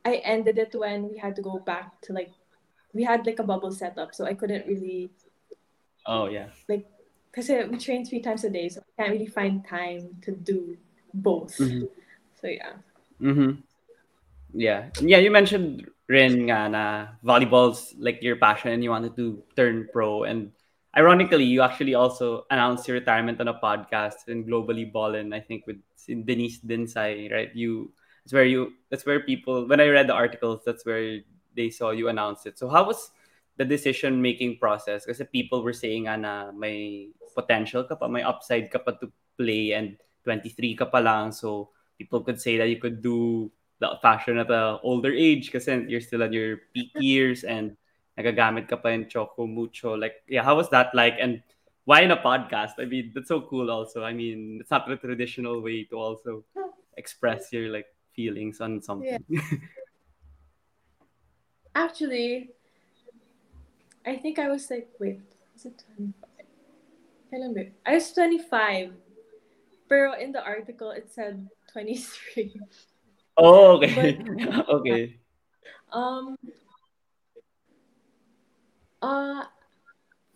I 0.03 0.15
ended 0.25 0.57
it 0.57 0.75
when 0.75 1.07
we 1.07 1.17
had 1.17 1.35
to 1.37 1.41
go 1.41 1.59
back 1.59 2.01
to 2.03 2.13
like 2.13 2.31
we 2.93 3.03
had 3.03 3.25
like 3.25 3.39
a 3.39 3.43
bubble 3.47 3.71
setup 3.71 4.11
so 4.15 4.25
I 4.25 4.33
couldn't 4.33 4.67
really 4.67 5.11
Oh, 6.05 6.25
yeah. 6.27 6.47
like 6.67 6.85
because 7.31 7.49
we 7.49 7.77
train 7.77 8.05
three 8.05 8.21
times 8.21 8.43
a 8.43 8.49
day 8.49 8.69
so 8.69 8.81
I 8.81 9.03
can't 9.03 9.13
really 9.13 9.27
find 9.27 9.65
time 9.65 10.17
to 10.23 10.31
do 10.31 10.77
both. 11.13 11.57
Mhm. 11.57 11.89
So 12.41 12.47
yeah. 12.47 12.73
Mm-hmm. 13.21 13.61
Yeah. 14.53 14.89
Yeah, 15.01 15.17
you 15.17 15.31
mentioned 15.31 15.89
rin 16.09 16.49
nga 16.49 16.65
na 16.69 16.83
volleyball's 17.21 17.93
like 18.01 18.23
your 18.25 18.35
passion 18.41 18.73
and 18.73 18.81
you 18.83 18.89
wanted 18.89 19.13
to 19.13 19.43
turn 19.53 19.85
pro 19.93 20.25
and 20.25 20.49
ironically 20.97 21.45
you 21.45 21.61
actually 21.61 21.93
also 21.93 22.49
announced 22.49 22.89
your 22.89 22.97
retirement 22.97 23.37
on 23.37 23.47
a 23.47 23.53
podcast 23.53 24.25
in 24.25 24.41
Globally 24.41 24.89
Ballin 24.89 25.33
I 25.33 25.39
think 25.39 25.69
with 25.69 25.77
Denise 26.09 26.65
Dinsay, 26.65 27.29
right? 27.29 27.53
You 27.53 27.93
it's 28.25 28.33
where 28.33 28.45
you 28.45 28.73
that's 28.89 29.05
where 29.05 29.21
people 29.21 29.69
when 29.69 29.79
I 29.79 29.87
read 29.93 30.09
the 30.09 30.17
articles 30.17 30.65
that's 30.65 30.85
where 30.85 31.21
they 31.55 31.69
saw 31.69 31.91
you 31.91 32.09
announce 32.09 32.45
it. 32.49 32.57
So 32.57 32.69
how 32.69 32.89
was 32.89 33.11
the 33.59 33.67
decision 33.67 34.23
making 34.23 34.57
process? 34.57 35.03
Kasi 35.03 35.27
people 35.27 35.61
were 35.61 35.75
saying 35.75 36.07
nga 36.07 36.15
na 36.15 36.33
may 36.55 37.11
potential 37.35 37.83
ka 37.83 37.99
pa, 37.99 38.07
may 38.07 38.23
upside 38.23 38.71
ka 38.71 38.79
pa 38.79 38.95
to 38.97 39.11
play 39.35 39.75
and 39.75 39.99
23 40.23 40.79
ka 40.79 40.87
pa 40.87 41.03
lang 41.03 41.35
so 41.35 41.69
people 41.99 42.23
could 42.23 42.39
say 42.39 42.55
that 42.55 42.71
you 42.71 42.79
could 42.79 43.03
do 43.03 43.51
the 43.83 43.99
fashion 44.01 44.39
at 44.39 44.51
a 44.51 44.79
older 44.83 45.11
age 45.11 45.51
kasi 45.51 45.83
you're 45.87 46.03
still 46.03 46.23
at 46.23 46.31
your 46.31 46.63
peak 46.71 46.91
years 46.99 47.43
and 47.43 47.75
nagagamit 48.15 48.67
ka 48.67 48.79
pa 48.79 48.95
in 48.95 49.07
Choco 49.07 49.47
Mucho. 49.47 49.95
Like, 49.95 50.23
yeah, 50.27 50.43
how 50.43 50.55
was 50.55 50.71
that 50.71 50.95
like? 50.95 51.15
And 51.19 51.43
why 51.83 52.01
in 52.03 52.11
a 52.11 52.19
podcast? 52.19 52.79
I 52.79 52.85
mean, 52.85 53.11
that's 53.15 53.27
so 53.27 53.41
cool 53.41 53.71
also. 53.71 54.03
I 54.03 54.11
mean, 54.11 54.59
it's 54.59 54.71
not 54.71 54.87
the 54.87 54.95
traditional 54.95 55.61
way 55.63 55.83
to 55.91 55.95
also 55.95 56.43
express 56.97 57.51
your 57.51 57.71
like 57.71 57.87
feelings 58.11 58.59
on 58.59 58.81
something. 58.81 59.23
Actually, 61.75 62.51
I 64.05 64.15
think 64.15 64.39
I 64.39 64.47
was 64.47 64.69
like, 64.69 64.89
wait, 64.99 65.21
was 65.53 65.65
it 65.65 65.83
25? 65.95 66.13
Kailan 67.31 67.53
ba? 67.53 67.63
I 67.85 67.93
was 67.93 68.11
25. 68.13 68.93
Pero 69.89 70.13
in 70.13 70.31
the 70.31 70.43
article, 70.43 70.91
it 70.91 71.09
said 71.11 71.49
23. 71.73 72.53
oh, 73.37 73.77
okay. 73.77 74.19
okay. 74.69 75.03
Um, 75.91 76.37
uh, 79.01 79.43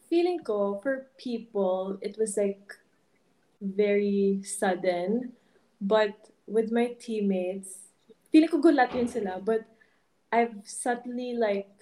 feeling 0.09 0.39
ko, 0.43 0.79
for 0.81 1.07
people, 1.17 1.97
it 2.01 2.17
was 2.17 2.37
like 2.37 2.73
very 3.61 4.41
sudden. 4.43 5.33
But 5.79 6.29
with 6.47 6.71
my 6.71 6.93
teammates, 6.99 7.89
feeling 8.31 8.49
ko 8.49 8.61
gulat 8.61 8.93
yun 8.93 9.07
sila. 9.07 9.41
But 9.41 9.65
I've 10.31 10.65
suddenly 10.65 11.37
like 11.37 11.72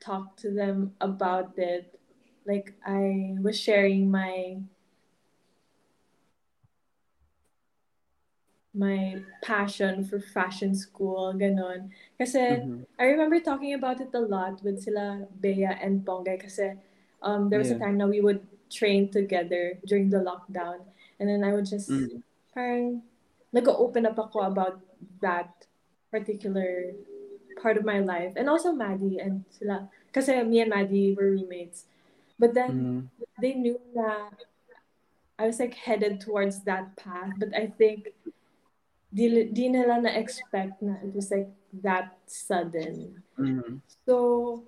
talked 0.00 0.38
to 0.40 0.50
them 0.50 0.94
about 1.00 1.58
it. 1.58 1.98
Like 2.46 2.74
I 2.86 3.36
was 3.40 3.58
sharing 3.58 4.10
my 4.10 4.62
my 8.74 9.16
passion 9.42 10.04
for 10.04 10.20
fashion 10.20 10.74
school, 10.74 11.34
ganon. 11.34 11.90
Kasi 12.18 12.38
Mhm. 12.62 12.86
I 12.98 13.04
remember 13.10 13.40
talking 13.40 13.74
about 13.74 14.00
it 14.00 14.14
a 14.14 14.20
lot 14.20 14.62
with 14.62 14.82
sila 14.82 15.26
Bea 15.40 15.66
and 15.66 16.04
Ponggay 16.04 16.38
kasi 16.38 16.74
um, 17.22 17.50
there 17.50 17.58
was 17.58 17.70
a 17.70 17.78
time 17.78 17.98
na 17.98 18.06
we 18.06 18.20
would 18.20 18.46
train 18.70 19.10
together 19.10 19.78
during 19.86 20.10
the 20.10 20.22
lockdown. 20.22 20.84
And 21.18 21.26
then 21.26 21.42
I 21.42 21.52
would 21.52 21.66
just 21.66 21.90
Mm. 21.90 22.22
parang 22.54 23.02
nag-open 23.50 24.06
up 24.06 24.18
ako 24.18 24.46
about 24.46 24.78
that 25.24 25.66
particular 26.10 26.92
part 27.58 27.76
of 27.76 27.84
my 27.84 27.98
life. 28.00 28.32
And 28.38 28.48
also 28.48 28.72
Maddie 28.72 29.18
and 29.18 29.44
sila. 29.50 29.90
Kasi 30.14 30.42
me 30.42 30.60
and 30.62 30.70
Maddie 30.70 31.14
were 31.14 31.34
roommates. 31.34 31.84
But 32.38 32.54
then 32.54 32.72
Mhm. 32.72 33.00
they 33.42 33.54
knew 33.54 33.80
that 33.94 34.32
I 35.38 35.46
was 35.46 35.58
like 35.58 35.74
headed 35.74 36.20
towards 36.22 36.62
that 36.64 36.96
path. 36.96 37.34
But 37.38 37.54
I 37.54 37.66
think 37.66 38.14
di, 39.14 39.50
di 39.50 39.68
nila 39.68 40.00
na-expect 40.02 40.82
na 40.82 41.02
it 41.02 41.14
was 41.14 41.30
like 41.30 41.50
that 41.82 42.18
sudden. 42.26 43.22
Mhm. 43.38 43.82
So, 44.06 44.64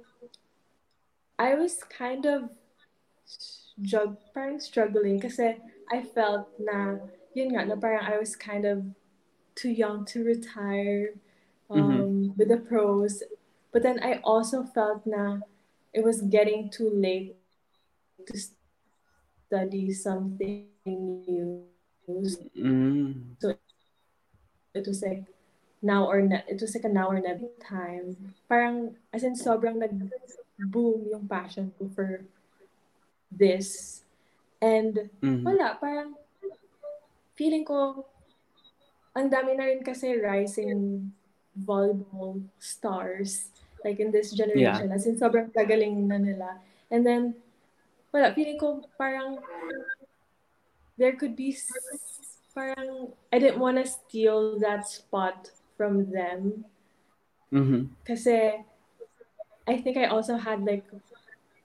I 1.39 1.55
was 1.55 1.83
kind 1.89 2.27
of 2.27 2.51
strug- 3.27 4.21
parang 4.35 4.61
struggling 4.61 5.21
kasi 5.21 5.57
I 5.91 6.03
felt 6.03 6.53
na, 6.61 7.01
yun 7.33 7.57
nga, 7.57 7.65
na 7.65 7.77
parang 7.81 8.05
I 8.05 8.19
was 8.19 8.37
kind 8.37 8.67
of 8.67 8.85
too 9.55 9.71
young 9.71 10.05
to 10.15 10.23
retire 10.23 11.17
um, 11.71 12.35
with 12.37 12.49
the 12.49 12.59
pros. 12.59 13.23
But 13.73 13.83
then 13.83 14.03
I 14.03 14.19
also 14.27 14.65
felt 14.67 15.07
na 15.07 15.41
it 15.95 16.03
was 16.03 16.23
getting 16.23 16.71
too 16.71 16.91
late 16.91 17.37
to 18.27 18.35
study 19.47 19.93
something 19.95 20.67
new. 20.87 21.67
Mm. 22.11 23.37
It 24.75 24.87
was 24.87 25.03
like 25.03 25.25
now 25.83 26.07
or 26.11 26.23
ne- 26.23 26.47
it 26.47 26.61
was 26.61 26.75
like 26.75 26.85
a 26.85 26.93
now 26.93 27.11
or 27.11 27.21
never 27.21 27.47
time. 27.63 28.35
Parang 28.49 28.97
as 29.15 29.23
in 29.23 29.35
sobrang 29.35 29.79
nag-boom 29.79 31.07
yung 31.11 31.27
passion 31.27 31.73
ko 31.79 31.91
for 31.95 32.27
this. 33.31 34.03
And 34.61 35.11
Mhm. 35.23 35.47
wala, 35.47 35.79
parang 35.79 36.19
feeling 37.39 37.65
ko 37.65 38.05
ang 39.17 39.31
dami 39.31 39.57
na 39.57 39.67
rin 39.71 39.83
kasi 39.83 40.15
rising 40.19 41.11
volleyball 41.59 42.43
stars 42.59 43.51
like 43.85 43.99
in 43.99 44.11
this 44.13 44.31
generation. 44.33 44.93
As 44.93 45.07
in 45.07 45.17
sobrang 45.17 45.51
gagaling 45.53 46.07
na 46.07 46.19
nila. 46.19 46.61
And 46.91 47.07
then 47.07 47.35
wala, 48.13 48.35
feeling 48.35 48.59
ko 48.59 48.85
parang 48.99 49.39
there 50.99 51.17
could 51.17 51.35
be 51.35 51.57
parang 52.55 53.15
I 53.33 53.39
didn't 53.39 53.59
want 53.63 53.79
to 53.79 53.87
steal 53.87 54.59
that 54.61 54.87
spot 54.89 55.51
from 55.79 56.11
them 56.11 56.65
Mhm. 57.51 57.91
kasi 58.07 58.63
I 59.67 59.75
think 59.79 59.97
I 59.97 60.07
also 60.11 60.37
had 60.37 60.63
like 60.67 60.87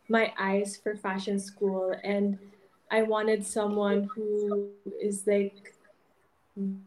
my 0.10 0.32
eyes 0.38 0.77
for 0.77 0.96
fashion 0.96 1.38
school 1.42 1.94
and 2.06 2.38
I 2.89 3.01
wanted 3.01 3.46
someone 3.46 4.06
who 4.13 4.70
is 5.01 5.25
like 5.25 5.74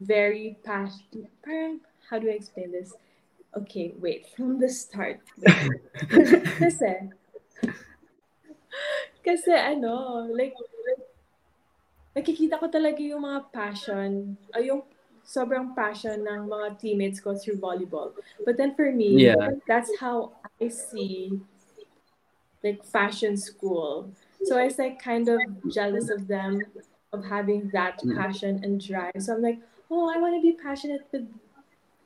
very 0.01 0.57
passionate. 0.63 1.31
Parang, 1.43 1.83
how 2.11 2.19
do 2.19 2.29
I 2.29 2.33
explain 2.33 2.73
this? 2.73 2.95
Okay, 3.57 3.95
wait, 3.99 4.29
from 4.37 4.59
the 4.61 4.69
start. 4.69 5.21
kasi, 6.61 6.93
kasi 9.25 9.53
ano, 9.53 10.27
like, 10.33 10.55
nakikita 12.17 12.59
ko 12.59 12.67
talaga 12.69 12.99
yung 12.99 13.23
mga 13.23 13.53
passion, 13.53 14.37
ay 14.53 14.69
yung 14.69 14.83
sobrang 15.25 15.77
passion 15.77 16.25
ng 16.25 16.49
mga 16.49 16.67
teammates 16.81 17.21
ko 17.21 17.37
through 17.37 17.61
volleyball. 17.61 18.17
But 18.45 18.57
then 18.57 18.75
for 18.75 18.91
me, 18.91 19.29
Yeah. 19.29 19.61
that's 19.69 19.93
how 20.01 20.41
I 20.61 20.69
see 20.69 21.37
like 22.65 22.83
fashion 22.85 23.37
school. 23.37 24.11
So 24.43 24.59
I 24.59 24.65
was 24.65 24.79
like 24.79 24.99
kind 24.99 25.29
of 25.29 25.41
jealous 25.71 26.11
of 26.11 26.27
them 26.27 26.65
of 27.13 27.25
having 27.25 27.71
that 27.71 28.01
Mm. 28.03 28.17
passion 28.17 28.61
and 28.65 28.81
drive. 28.81 29.15
So 29.21 29.35
I'm 29.35 29.43
like, 29.43 29.61
oh, 29.91 30.09
I 30.09 30.19
want 30.19 30.35
to 30.37 30.43
be 30.43 30.57
passionate 30.57 31.07
with 31.13 31.29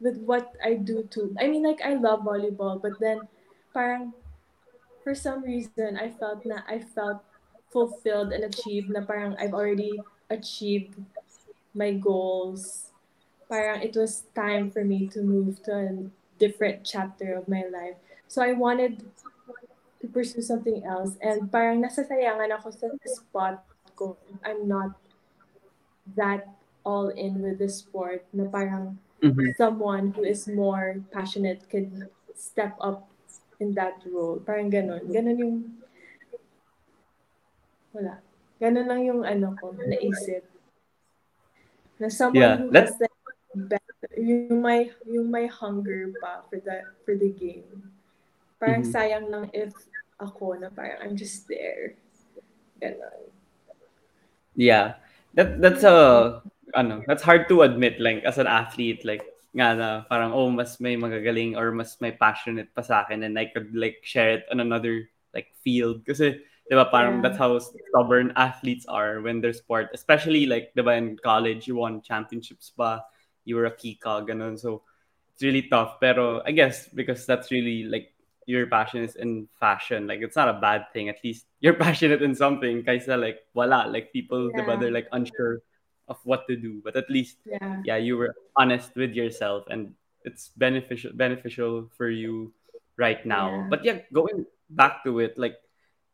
with 0.02 0.18
what 0.26 0.52
I 0.62 0.74
do 0.74 1.06
too. 1.08 1.34
I 1.38 1.46
mean, 1.46 1.62
like 1.62 1.80
I 1.80 1.94
love 1.94 2.26
volleyball, 2.26 2.82
but 2.82 2.98
then, 2.98 3.22
parang 3.72 4.12
for 5.02 5.14
some 5.14 5.42
reason, 5.42 5.96
I 5.96 6.10
felt 6.10 6.44
na 6.44 6.66
I 6.66 6.82
felt 6.82 7.22
fulfilled 7.70 8.34
and 8.34 8.44
achieved. 8.44 8.90
Na 8.90 9.06
parang 9.06 9.38
I've 9.38 9.54
already 9.54 10.02
achieved 10.28 10.98
my 11.74 11.94
goals. 11.94 12.90
Parang 13.48 13.80
it 13.82 13.94
was 13.96 14.26
time 14.34 14.70
for 14.70 14.84
me 14.84 15.06
to 15.14 15.22
move 15.22 15.62
to 15.64 15.72
a 15.72 15.88
different 16.38 16.84
chapter 16.84 17.34
of 17.38 17.46
my 17.48 17.64
life. 17.70 17.96
So 18.26 18.42
I 18.42 18.52
wanted 18.52 19.06
to 20.00 20.06
pursue 20.08 20.42
something 20.42 20.82
else. 20.84 21.14
And 21.22 21.46
parang 21.46 21.86
nasasayangan 21.86 22.50
ako 22.58 22.74
sa 22.74 22.88
spot 23.06 23.62
ko. 23.94 24.18
I'm 24.42 24.66
not 24.66 24.98
that 26.18 26.50
all 26.82 27.14
in 27.14 27.38
with 27.38 27.62
the 27.62 27.70
sport 27.70 28.26
na 28.34 28.50
parang 28.50 28.98
Mhm. 29.22 29.54
someone 29.54 30.10
who 30.12 30.26
is 30.26 30.50
more 30.50 30.98
passionate 31.14 31.62
could 31.70 32.10
step 32.34 32.74
up 32.82 33.06
in 33.62 33.70
that 33.78 34.02
role. 34.04 34.42
Parang 34.42 34.66
ganun. 34.66 35.06
Ganun 35.06 35.38
yung 35.38 35.56
wala. 37.94 38.18
Ganun 38.58 38.86
lang 38.86 39.00
yung 39.06 39.22
ano 39.22 39.54
ko, 39.58 39.70
naisip. 39.78 40.42
Na 41.98 42.10
someone 42.10 42.42
Yeah, 42.42 42.56
who 42.58 42.70
that's- 42.74 42.98
has 42.98 43.10
better, 43.54 44.10
yung 44.18 44.58
may 44.58 44.90
yung 45.06 45.30
may 45.30 45.46
hunger 45.46 46.10
pa 46.18 46.42
for 46.50 46.58
the 46.58 46.82
for 47.06 47.14
the 47.14 47.30
game. 47.30 47.94
Parang 48.58 48.82
Mhm. 48.82 48.90
sayang 48.90 49.26
lang 49.30 49.46
if 49.54 49.70
ako 50.18 50.58
na 50.58 50.66
parang 50.70 50.98
I'm 50.98 51.14
just 51.14 51.46
there. 51.46 51.94
Ganun. 52.82 53.30
Yeah. 54.58 54.98
That 55.34 55.62
that's 55.62 55.84
a 55.86 56.40
ano, 56.74 57.02
that's 57.06 57.22
hard 57.22 57.48
to 57.48 57.62
admit 57.62 58.00
like 58.00 58.24
as 58.24 58.38
an 58.38 58.46
athlete 58.46 59.04
like 59.04 59.22
nga 59.52 59.76
na 59.76 59.88
parang 60.08 60.32
oh 60.32 60.48
mas 60.48 60.80
may 60.80 60.96
magagaling 60.96 61.56
or 61.56 61.72
mas 61.72 62.00
may 62.00 62.12
passionate 62.12 62.72
pa 62.72 62.80
sa 62.80 63.04
akin 63.04 63.22
and 63.28 63.36
I 63.38 63.46
could 63.52 63.74
like 63.76 64.00
share 64.00 64.40
it 64.40 64.44
on 64.50 64.60
another 64.60 65.08
like 65.36 65.52
field. 65.60 66.04
Kasi 66.08 66.40
'di 66.68 66.74
ba 66.78 66.88
parang 66.88 67.20
Yeah. 67.20 67.28
that's 67.28 67.36
how 67.40 67.52
stubborn 67.60 68.32
athletes 68.36 68.88
are 68.88 69.20
when 69.20 69.40
they're 69.44 69.52
sport. 69.56 69.92
Especially 69.92 70.48
like 70.48 70.72
'di 70.72 70.80
ba 70.84 70.96
in 70.96 71.20
college 71.20 71.68
you 71.68 71.76
won 71.76 72.00
championships 72.00 72.72
pa 72.72 73.04
you 73.44 73.56
were 73.58 73.68
a 73.68 73.76
key 73.76 73.98
cog 74.00 74.32
ganun. 74.32 74.56
So 74.56 74.86
it's 75.36 75.44
really 75.44 75.68
tough. 75.68 76.00
Pero 76.00 76.40
I 76.48 76.52
guess 76.56 76.88
because 76.88 77.28
that's 77.28 77.52
really 77.52 77.84
like 77.84 78.14
your 78.48 78.66
passion 78.66 79.04
is 79.06 79.14
in 79.20 79.46
fashion 79.60 80.08
like 80.10 80.18
it's 80.24 80.34
not 80.34 80.48
a 80.50 80.58
bad 80.58 80.88
thing. 80.96 81.12
At 81.12 81.20
least 81.22 81.46
you're 81.60 81.76
passionate 81.86 82.24
in 82.24 82.32
something 82.34 82.82
kaysa 82.88 83.20
like 83.20 83.44
wala. 83.52 83.84
Like 83.90 84.16
people 84.16 84.48
Yeah. 84.48 84.64
diba, 84.64 84.80
they're 84.80 84.94
like 84.96 85.12
unsure 85.12 85.60
of 86.08 86.18
what 86.24 86.46
to 86.48 86.56
do 86.56 86.80
but 86.82 86.96
at 86.96 87.08
least 87.10 87.38
Yeah. 87.46 87.82
yeah 87.84 87.98
you 87.98 88.16
were 88.18 88.34
honest 88.56 88.94
with 88.96 89.14
yourself 89.14 89.66
and 89.70 89.94
it's 90.22 90.50
beneficial 90.54 91.10
beneficial 91.14 91.90
for 91.98 92.06
you 92.10 92.54
right 92.96 93.24
now. 93.26 93.50
Yeah. 93.50 93.66
but 93.70 93.80
yeah 93.84 93.98
going 94.12 94.46
back 94.70 95.02
to 95.04 95.18
it 95.18 95.34
like 95.38 95.58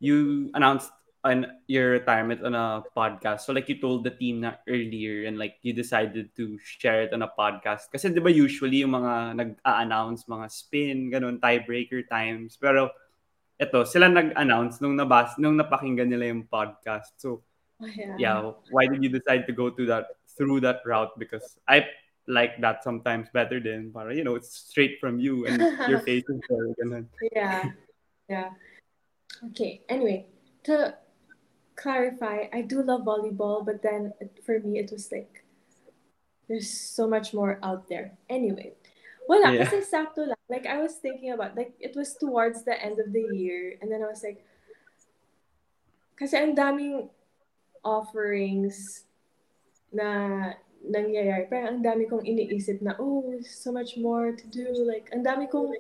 you 0.00 0.49
announced 0.54 0.90
on 1.26 1.45
your 1.66 1.99
retirement 1.99 2.40
on 2.47 2.54
a 2.54 2.80
podcast. 2.95 3.42
So 3.42 3.52
like 3.52 3.68
you 3.68 3.83
told 3.83 4.07
the 4.07 4.14
team 4.14 4.47
na 4.47 4.54
earlier 4.71 5.26
and 5.26 5.35
like 5.37 5.59
you 5.66 5.75
decided 5.75 6.30
to 6.38 6.57
share 6.62 7.02
it 7.02 7.12
on 7.12 7.26
a 7.26 7.28
podcast. 7.28 7.90
Kasi 7.90 8.14
di 8.14 8.23
ba 8.23 8.30
usually 8.30 8.87
yung 8.87 8.95
mga 8.95 9.35
nag-a-announce 9.35 10.30
mga 10.30 10.47
spin 10.47 11.11
ganun 11.11 11.42
tiebreaker 11.42 12.07
times. 12.07 12.54
Pero 12.54 12.95
eto 13.59 13.83
sila 13.83 14.07
nag-announce 14.07 14.78
nung 14.78 14.95
nabas 14.95 15.35
nung 15.42 15.59
napakinggan 15.59 16.07
nila 16.07 16.30
yung 16.30 16.47
podcast. 16.47 17.18
So 17.18 17.42
yeah. 17.80 18.16
yeah 18.18 18.50
why 18.70 18.87
did 18.87 19.02
you 19.02 19.08
decide 19.08 19.47
to 19.47 19.52
go 19.52 19.70
to 19.70 19.87
that 19.87 20.18
through 20.37 20.61
that 20.61 20.80
route 20.85 21.16
because 21.18 21.58
i 21.68 21.85
like 22.28 22.61
that 22.61 22.85
sometimes 22.85 23.26
better 23.32 23.58
than 23.58 23.90
para 23.90 24.14
you 24.14 24.23
know 24.23 24.37
it's 24.37 24.52
straight 24.52 25.00
from 25.00 25.18
you 25.18 25.47
and 25.47 25.64
your 25.88 26.00
face 26.00 26.28
is 26.28 26.40
there. 26.49 27.04
Yeah. 27.32 27.73
Yeah. 28.28 28.50
Okay. 29.50 29.80
Anyway, 29.88 30.28
to 30.64 30.94
clarify, 31.75 32.44
I 32.52 32.61
do 32.61 32.82
love 32.82 33.08
volleyball, 33.08 33.64
but 33.64 33.80
then 33.80 34.12
for 34.44 34.61
me, 34.61 34.78
it 34.78 34.92
was 34.92 35.08
like 35.11 35.44
there's 36.47 36.68
so 36.68 37.08
much 37.08 37.32
more 37.32 37.58
out 37.62 37.88
there. 37.88 38.12
Anyway, 38.28 38.76
wala 39.25 39.56
Yeah. 39.56 39.64
kasi 39.64 39.80
sakto 39.80 40.28
lang. 40.28 40.40
Like 40.52 40.68
I 40.68 40.85
was 40.85 41.00
thinking 41.00 41.32
about 41.32 41.56
like 41.56 41.73
it 41.80 41.97
was 41.97 42.12
towards 42.12 42.68
the 42.68 42.76
end 42.76 43.00
of 43.00 43.08
the 43.16 43.25
year, 43.32 43.80
and 43.80 43.88
then 43.88 44.04
I 44.04 44.08
was 44.12 44.20
like, 44.20 44.45
kasi 46.21 46.36
ang 46.36 46.52
daming 46.52 47.08
offerings 47.88 49.08
na 49.88 50.52
nangyayari. 50.84 51.48
Parang 51.48 51.80
ang 51.80 51.82
dami 51.82 52.04
kong 52.04 52.28
iniisip 52.28 52.84
na, 52.84 52.92
oh, 53.00 53.32
so 53.40 53.72
much 53.72 53.96
more 53.96 54.36
to 54.36 54.44
do. 54.52 54.68
Like, 54.84 55.08
ang 55.16 55.24
dami 55.24 55.48
kong 55.48 55.72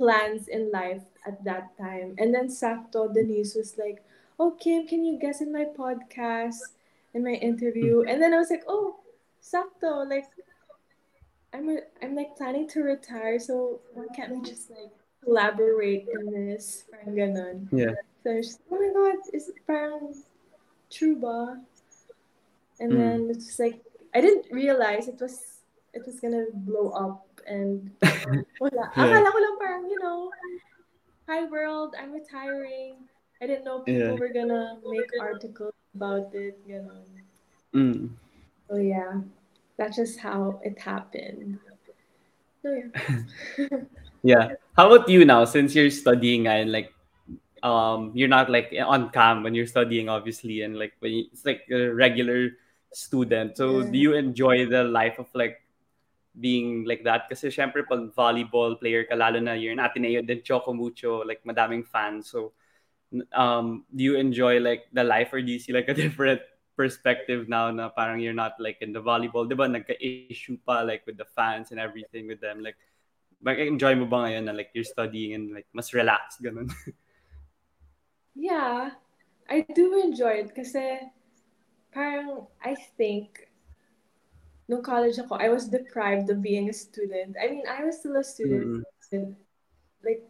plans 0.00 0.48
in 0.48 0.72
life 0.72 1.04
at 1.28 1.44
that 1.44 1.76
time. 1.76 2.16
And 2.16 2.32
then 2.32 2.48
sakto, 2.48 3.12
Denise 3.12 3.52
was 3.54 3.76
like, 3.76 4.00
oh, 4.40 4.56
Kim, 4.56 4.88
can 4.88 5.04
you 5.04 5.20
guest 5.20 5.44
in 5.44 5.52
my 5.52 5.68
podcast, 5.68 6.72
in 7.12 7.20
my 7.20 7.36
interview? 7.36 8.00
Mm-hmm. 8.00 8.08
And 8.08 8.18
then 8.22 8.32
I 8.32 8.40
was 8.40 8.48
like, 8.48 8.64
oh, 8.64 8.96
sakto, 9.44 10.08
like, 10.08 10.26
I'm, 11.52 11.68
re- 11.68 11.88
I'm 12.02 12.14
like 12.16 12.36
planning 12.36 12.68
to 12.76 12.80
retire, 12.82 13.38
so 13.38 13.80
why 13.94 14.04
can't 14.14 14.32
we 14.32 14.42
just 14.42 14.68
like 14.70 14.92
collaborate 15.24 16.06
in 16.12 16.28
this? 16.28 16.84
Parang 16.92 17.16
ganon. 17.16 17.56
yeah 17.72 17.96
So 18.20 18.30
I 18.30 18.34
was 18.36 18.46
just, 18.46 18.60
oh 18.68 18.76
my 18.76 18.92
god, 18.92 19.16
is 19.32 19.50
parang 19.64 20.12
true 20.96 21.20
ba? 21.20 21.60
And 22.80 22.92
Mm. 22.92 22.96
then 22.96 23.18
it's 23.36 23.60
like 23.60 23.84
I 24.16 24.24
didn't 24.24 24.48
realize 24.48 25.08
it 25.12 25.20
was 25.20 25.60
it 25.92 26.04
was 26.08 26.16
gonna 26.20 26.48
blow 26.64 26.96
up 26.96 27.28
and 27.44 27.92
wala. 28.60 28.88
Yeah. 28.96 29.04
Akala 29.04 29.28
ko 29.28 29.38
lang 29.40 29.56
parang, 29.60 29.84
you 29.92 30.00
know, 30.00 30.32
hi 31.28 31.44
world, 31.44 31.92
I'm 32.00 32.16
retiring. 32.16 33.04
I 33.40 33.44
didn't 33.44 33.68
know 33.68 33.84
people 33.84 34.16
Yeah. 34.16 34.16
were 34.16 34.32
gonna 34.32 34.80
make 34.88 35.12
articles 35.20 35.76
about 35.92 36.32
it, 36.32 36.56
you 36.64 36.80
know. 36.80 37.04
Mm. 37.76 38.16
So 38.68 38.80
yeah, 38.80 39.20
that's 39.76 40.00
just 40.00 40.16
how 40.20 40.60
it 40.64 40.80
happened. 40.80 41.60
So 42.64 42.72
yeah. 42.72 42.90
Yeah. 44.26 44.58
How 44.74 44.90
about 44.90 45.06
you 45.06 45.22
now? 45.22 45.44
Since 45.46 45.76
you're 45.76 45.92
studying 45.92 46.48
and 46.50 46.72
like, 46.72 46.90
um, 47.62 48.12
you're 48.14 48.28
not 48.28 48.50
like 48.50 48.74
on 48.84 49.10
cam 49.10 49.42
when 49.42 49.54
you're 49.54 49.66
studying, 49.66 50.08
obviously, 50.08 50.62
and 50.62 50.78
like 50.78 50.94
when 51.00 51.12
you, 51.12 51.24
it's 51.32 51.44
like 51.44 51.62
a 51.70 51.88
regular 51.88 52.50
student. 52.92 53.56
So 53.56 53.82
do 53.82 53.98
you 53.98 54.14
enjoy 54.14 54.66
the 54.66 54.84
life 54.84 55.18
of 55.18 55.26
like 55.34 55.60
being 56.38 56.84
like 56.84 57.04
that? 57.04 57.28
Kasi 57.28 57.48
syempre 57.48 57.86
pag 57.86 58.12
volleyball 58.14 58.78
player 58.78 59.04
ka, 59.04 59.14
lalo 59.14 59.40
na 59.40 59.52
you're 59.52 59.72
in 59.72 59.80
Ateneo, 59.80 60.22
then 60.22 60.42
choco 60.42 60.72
mucho, 60.72 61.24
like 61.24 61.40
madaming 61.44 61.86
fans. 61.86 62.30
So 62.30 62.52
um, 63.32 63.84
do 63.94 64.04
you 64.04 64.16
enjoy 64.16 64.60
like 64.60 64.84
the 64.92 65.04
life 65.04 65.32
or 65.32 65.40
do 65.40 65.52
you 65.52 65.58
see 65.58 65.72
like 65.72 65.88
a 65.88 65.94
different 66.02 66.40
perspective 66.76 67.48
now 67.48 67.70
na 67.70 67.88
parang 67.88 68.20
you're 68.20 68.36
not 68.36 68.52
like 68.60 68.78
in 68.80 68.92
the 68.92 69.00
volleyball, 69.00 69.48
di 69.48 69.54
ba? 69.56 69.64
Nagka-issue 69.64 70.58
pa 70.64 70.82
like 70.82 71.06
with 71.06 71.16
the 71.16 71.28
fans 71.36 71.70
and 71.70 71.80
everything 71.80 72.26
with 72.26 72.40
them. 72.40 72.60
Like, 72.60 72.76
Like, 73.44 73.60
enjoy 73.60 73.94
mo 73.94 74.08
ba 74.08 74.26
ngayon 74.26 74.48
na 74.48 74.56
like 74.56 74.72
you're 74.72 74.88
studying 74.88 75.36
and 75.36 75.52
like 75.52 75.68
mas 75.76 75.92
relaxed 75.92 76.40
ganun? 76.40 76.72
Yeah, 78.36 78.92
I 79.48 79.64
do 79.64 79.96
enjoy 80.04 80.44
it 80.44 80.52
kasi 80.52 81.00
parang 81.88 82.44
I 82.60 82.76
think 83.00 83.48
no 84.68 84.82
college 84.82 85.16
ako, 85.16 85.38
I 85.40 85.48
was 85.48 85.70
deprived 85.70 86.28
of 86.28 86.42
being 86.42 86.68
a 86.68 86.76
student. 86.76 87.38
I 87.40 87.48
mean, 87.48 87.64
I 87.64 87.86
was 87.86 88.02
still 88.02 88.18
a 88.18 88.24
student. 88.24 88.84
Like, 90.02 90.26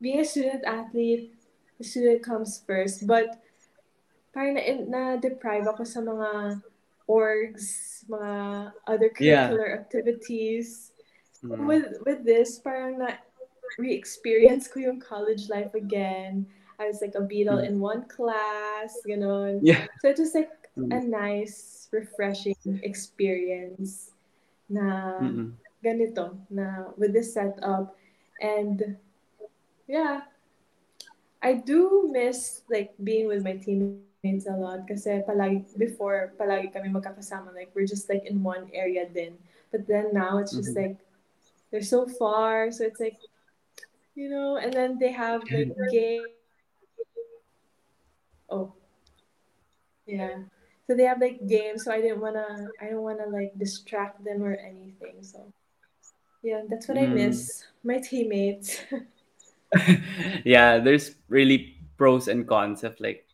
being 0.00 0.20
a 0.20 0.24
student 0.24 0.62
athlete, 0.64 1.34
the 1.78 1.84
student 1.84 2.22
comes 2.22 2.62
first. 2.62 3.06
But, 3.06 3.42
parang 4.30 4.54
na, 4.54 4.62
na-deprive 4.86 5.66
ako 5.66 5.82
sa 5.82 6.00
mga 6.00 6.62
orgs, 7.10 8.06
mga 8.06 8.72
other 8.86 9.10
Yeah. 9.18 9.50
curricular 9.50 9.70
activities. 9.74 10.94
Mm. 11.42 11.66
With 11.66 11.86
with 12.06 12.22
this, 12.24 12.62
parang 12.62 13.02
na 13.02 13.18
re-experience 13.76 14.70
ko 14.70 14.78
yung 14.80 15.02
college 15.02 15.50
life 15.50 15.74
again. 15.74 16.46
I 16.78 16.86
was 16.88 17.00
like 17.00 17.14
a 17.14 17.22
beetle 17.22 17.58
Mm. 17.62 17.68
in 17.68 17.74
one 17.80 18.04
class, 18.10 18.98
ganon. 19.06 19.60
Yeah. 19.62 19.86
So 20.02 20.08
it 20.08 20.18
was 20.18 20.34
like 20.34 20.50
Mm. 20.74 20.90
a 20.90 21.00
nice, 21.06 21.86
refreshing 21.94 22.58
experience 22.82 24.10
na 24.66 25.14
Mm-mm. 25.22 25.54
ganito, 25.84 26.34
na 26.50 26.90
with 26.98 27.14
this 27.14 27.30
setup. 27.34 27.94
And 28.42 28.98
yeah, 29.86 30.26
I 31.42 31.54
do 31.54 32.08
miss 32.10 32.62
like 32.70 32.96
being 32.98 33.28
with 33.30 33.44
my 33.44 33.54
teammates 33.54 34.48
a 34.50 34.56
lot 34.56 34.88
kasi 34.88 35.22
palagi, 35.22 35.62
before, 35.78 36.32
palagi 36.40 36.72
kami 36.72 36.88
magkakasama. 36.90 37.54
Like, 37.54 37.70
we're 37.76 37.86
just 37.86 38.08
like 38.10 38.24
in 38.26 38.42
one 38.42 38.66
area 38.74 39.06
din. 39.06 39.38
But 39.70 39.86
then 39.86 40.10
now 40.10 40.38
it's 40.42 40.56
just 40.56 40.74
Mhm. 40.74 40.80
like, 40.80 40.96
they're 41.70 41.86
so 41.86 42.06
far. 42.08 42.70
So 42.74 42.82
it's 42.82 42.98
like, 42.98 43.18
you 44.14 44.26
know, 44.30 44.56
and 44.56 44.72
then 44.72 44.98
they 44.98 45.12
have 45.12 45.42
like 45.54 45.70
game. 45.90 46.34
Oh, 48.50 48.72
yeah. 50.06 50.44
So 50.86 50.94
they 50.94 51.04
have 51.04 51.20
like 51.20 51.46
games. 51.48 51.84
So 51.84 51.92
I 51.92 52.00
didn't 52.00 52.20
wanna, 52.20 52.68
I 52.80 52.86
don't 52.86 53.02
wanna 53.02 53.26
like 53.26 53.56
distract 53.58 54.24
them 54.24 54.42
or 54.42 54.54
anything. 54.54 55.22
So 55.22 55.52
yeah, 56.42 56.62
that's 56.68 56.88
what 56.88 56.98
I 56.98 57.06
Mm. 57.06 57.14
miss. 57.14 57.64
My 57.82 57.98
teammates. 57.98 58.84
yeah, 60.44 60.78
there's 60.78 61.16
really 61.28 61.76
pros 61.96 62.28
and 62.28 62.46
cons 62.46 62.84
of 62.84 62.98
like 63.00 63.26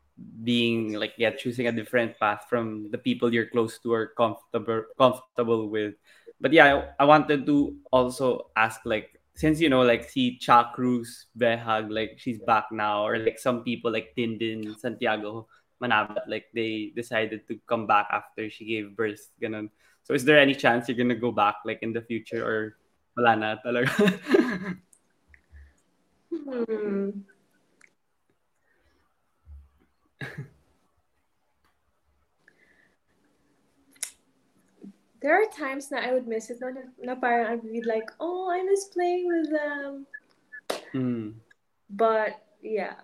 being 0.45 0.93
like 0.95 1.15
yeah 1.17 1.31
choosing 1.31 1.67
a 1.67 1.73
different 1.73 2.19
path 2.21 2.45
from 2.49 2.91
the 2.91 2.99
people 2.99 3.33
you're 3.33 3.49
close 3.49 3.79
to 3.79 3.93
or 3.93 4.13
comfortable 4.21 4.85
comfortable 4.99 5.69
with 5.69 5.95
but 6.41 6.53
yeah 6.53 6.85
I, 6.99 7.05
I 7.05 7.05
wanted 7.09 7.47
to 7.47 7.77
also 7.91 8.53
ask 8.55 8.85
like 8.85 9.20
since 9.41 9.57
you 9.59 9.73
know 9.73 9.81
like 9.81 10.05
see 10.05 10.37
Cha 10.37 10.69
Cruz 10.77 11.33
Behag 11.33 11.89
like 11.89 12.21
she's 12.21 12.39
back 12.45 12.69
now 12.71 13.09
or 13.09 13.17
like 13.17 13.39
some 13.41 13.65
people 13.65 13.89
like 13.91 14.13
Dindin 14.13 14.77
Santiago 14.77 15.49
Manabat 15.81 16.29
like 16.29 16.53
they 16.53 16.93
decided 16.95 17.49
to 17.49 17.57
come 17.67 17.87
back 17.89 18.13
after 18.13 18.53
she 18.53 18.69
gave 18.69 18.93
birth 18.93 19.33
ganun. 19.41 19.73
so 20.05 20.13
is 20.13 20.29
there 20.29 20.37
any 20.37 20.53
chance 20.53 20.93
you're 20.93 21.01
gonna 21.01 21.17
go 21.17 21.33
back 21.33 21.57
like 21.65 21.81
in 21.81 21.97
the 21.97 22.05
future 22.05 22.45
or 22.45 22.77
wala 23.17 23.33
na 23.33 23.57
talaga 23.65 23.89
Hmm. 26.31 27.27
There 35.21 35.37
are 35.37 35.49
times 35.53 35.89
that 35.93 36.05
I 36.05 36.13
would 36.13 36.27
miss 36.27 36.49
it. 36.49 36.61
Na, 36.61 36.73
na 37.01 37.15
parang 37.15 37.47
I'd 37.47 37.65
be 37.65 37.85
like, 37.85 38.09
oh, 38.21 38.49
I 38.49 38.65
miss 38.65 38.89
playing 38.89 39.29
with 39.29 39.49
them. 39.53 40.07
mm. 40.95 41.35
But 41.91 42.41
yeah, 42.63 42.97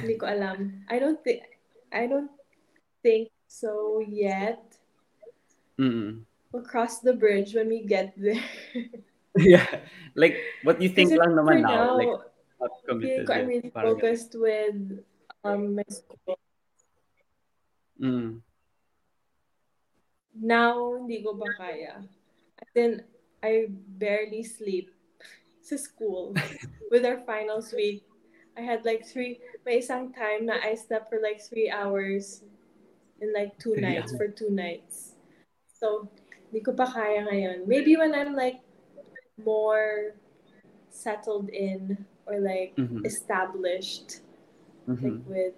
hindi 0.00 0.16
ko 0.16 0.26
alam. 0.30 0.86
I 0.88 0.98
don't 0.98 1.20
think 1.20 1.44
I 1.92 2.06
don't 2.06 2.30
think 3.02 3.28
so 3.48 4.00
yet. 4.00 4.62
Mm-mm. 5.76 6.24
We'll 6.52 6.64
cross 6.64 7.04
the 7.04 7.12
bridge 7.12 7.52
when 7.52 7.68
we 7.68 7.84
get 7.84 8.16
there. 8.16 8.40
yeah 9.36 9.68
like 10.16 10.40
what 10.64 10.80
do 10.80 10.88
you 10.88 10.92
think 10.92 11.12
lang 11.12 11.36
naman 11.36 11.60
now, 11.60 11.92
now, 11.92 11.96
like 12.00 12.08
not 12.56 12.72
feeling 12.80 12.88
committed 12.88 13.24
ko 13.28 13.32
I'm 13.36 13.48
really 13.52 13.68
focused 13.70 14.32
with 14.32 14.76
um 15.44 15.76
my 15.76 15.88
school. 15.92 16.40
Mm. 18.00 18.40
Now, 20.40 21.00
hindi 21.00 21.24
ko 21.24 21.32
ba 21.32 21.48
kaya. 21.56 22.04
And 22.60 22.70
then, 22.74 22.92
I 23.44 23.68
barely 24.00 24.42
sleep 24.42 24.90
sa 25.60 25.76
school 25.76 26.34
with 26.90 27.04
our 27.04 27.20
finals 27.24 27.72
week. 27.72 28.04
I 28.56 28.64
had 28.64 28.84
like 28.84 29.04
three, 29.04 29.38
may 29.64 29.80
isang 29.84 30.12
time 30.16 30.48
na 30.48 30.56
I 30.64 30.74
slept 30.74 31.12
for 31.12 31.20
like 31.20 31.40
three 31.40 31.68
hours 31.68 32.42
in 33.20 33.32
like 33.32 33.56
two 33.60 33.76
Three 33.76 33.84
nights, 33.84 34.16
for 34.16 34.28
two 34.28 34.48
nights. 34.50 35.16
So, 35.68 36.08
hindi 36.48 36.64
ko 36.64 36.72
pa 36.72 36.88
kaya 36.88 37.28
ngayon. 37.28 37.68
Maybe 37.68 37.96
when 37.96 38.16
I'm 38.16 38.32
like 38.32 38.64
more 39.36 40.16
settled 40.88 41.52
in 41.52 42.00
or 42.24 42.40
like 42.40 42.72
Mhm. 42.80 43.04
established 43.04 44.24
like 44.88 45.20
Mhm. 45.20 45.28
with 45.28 45.54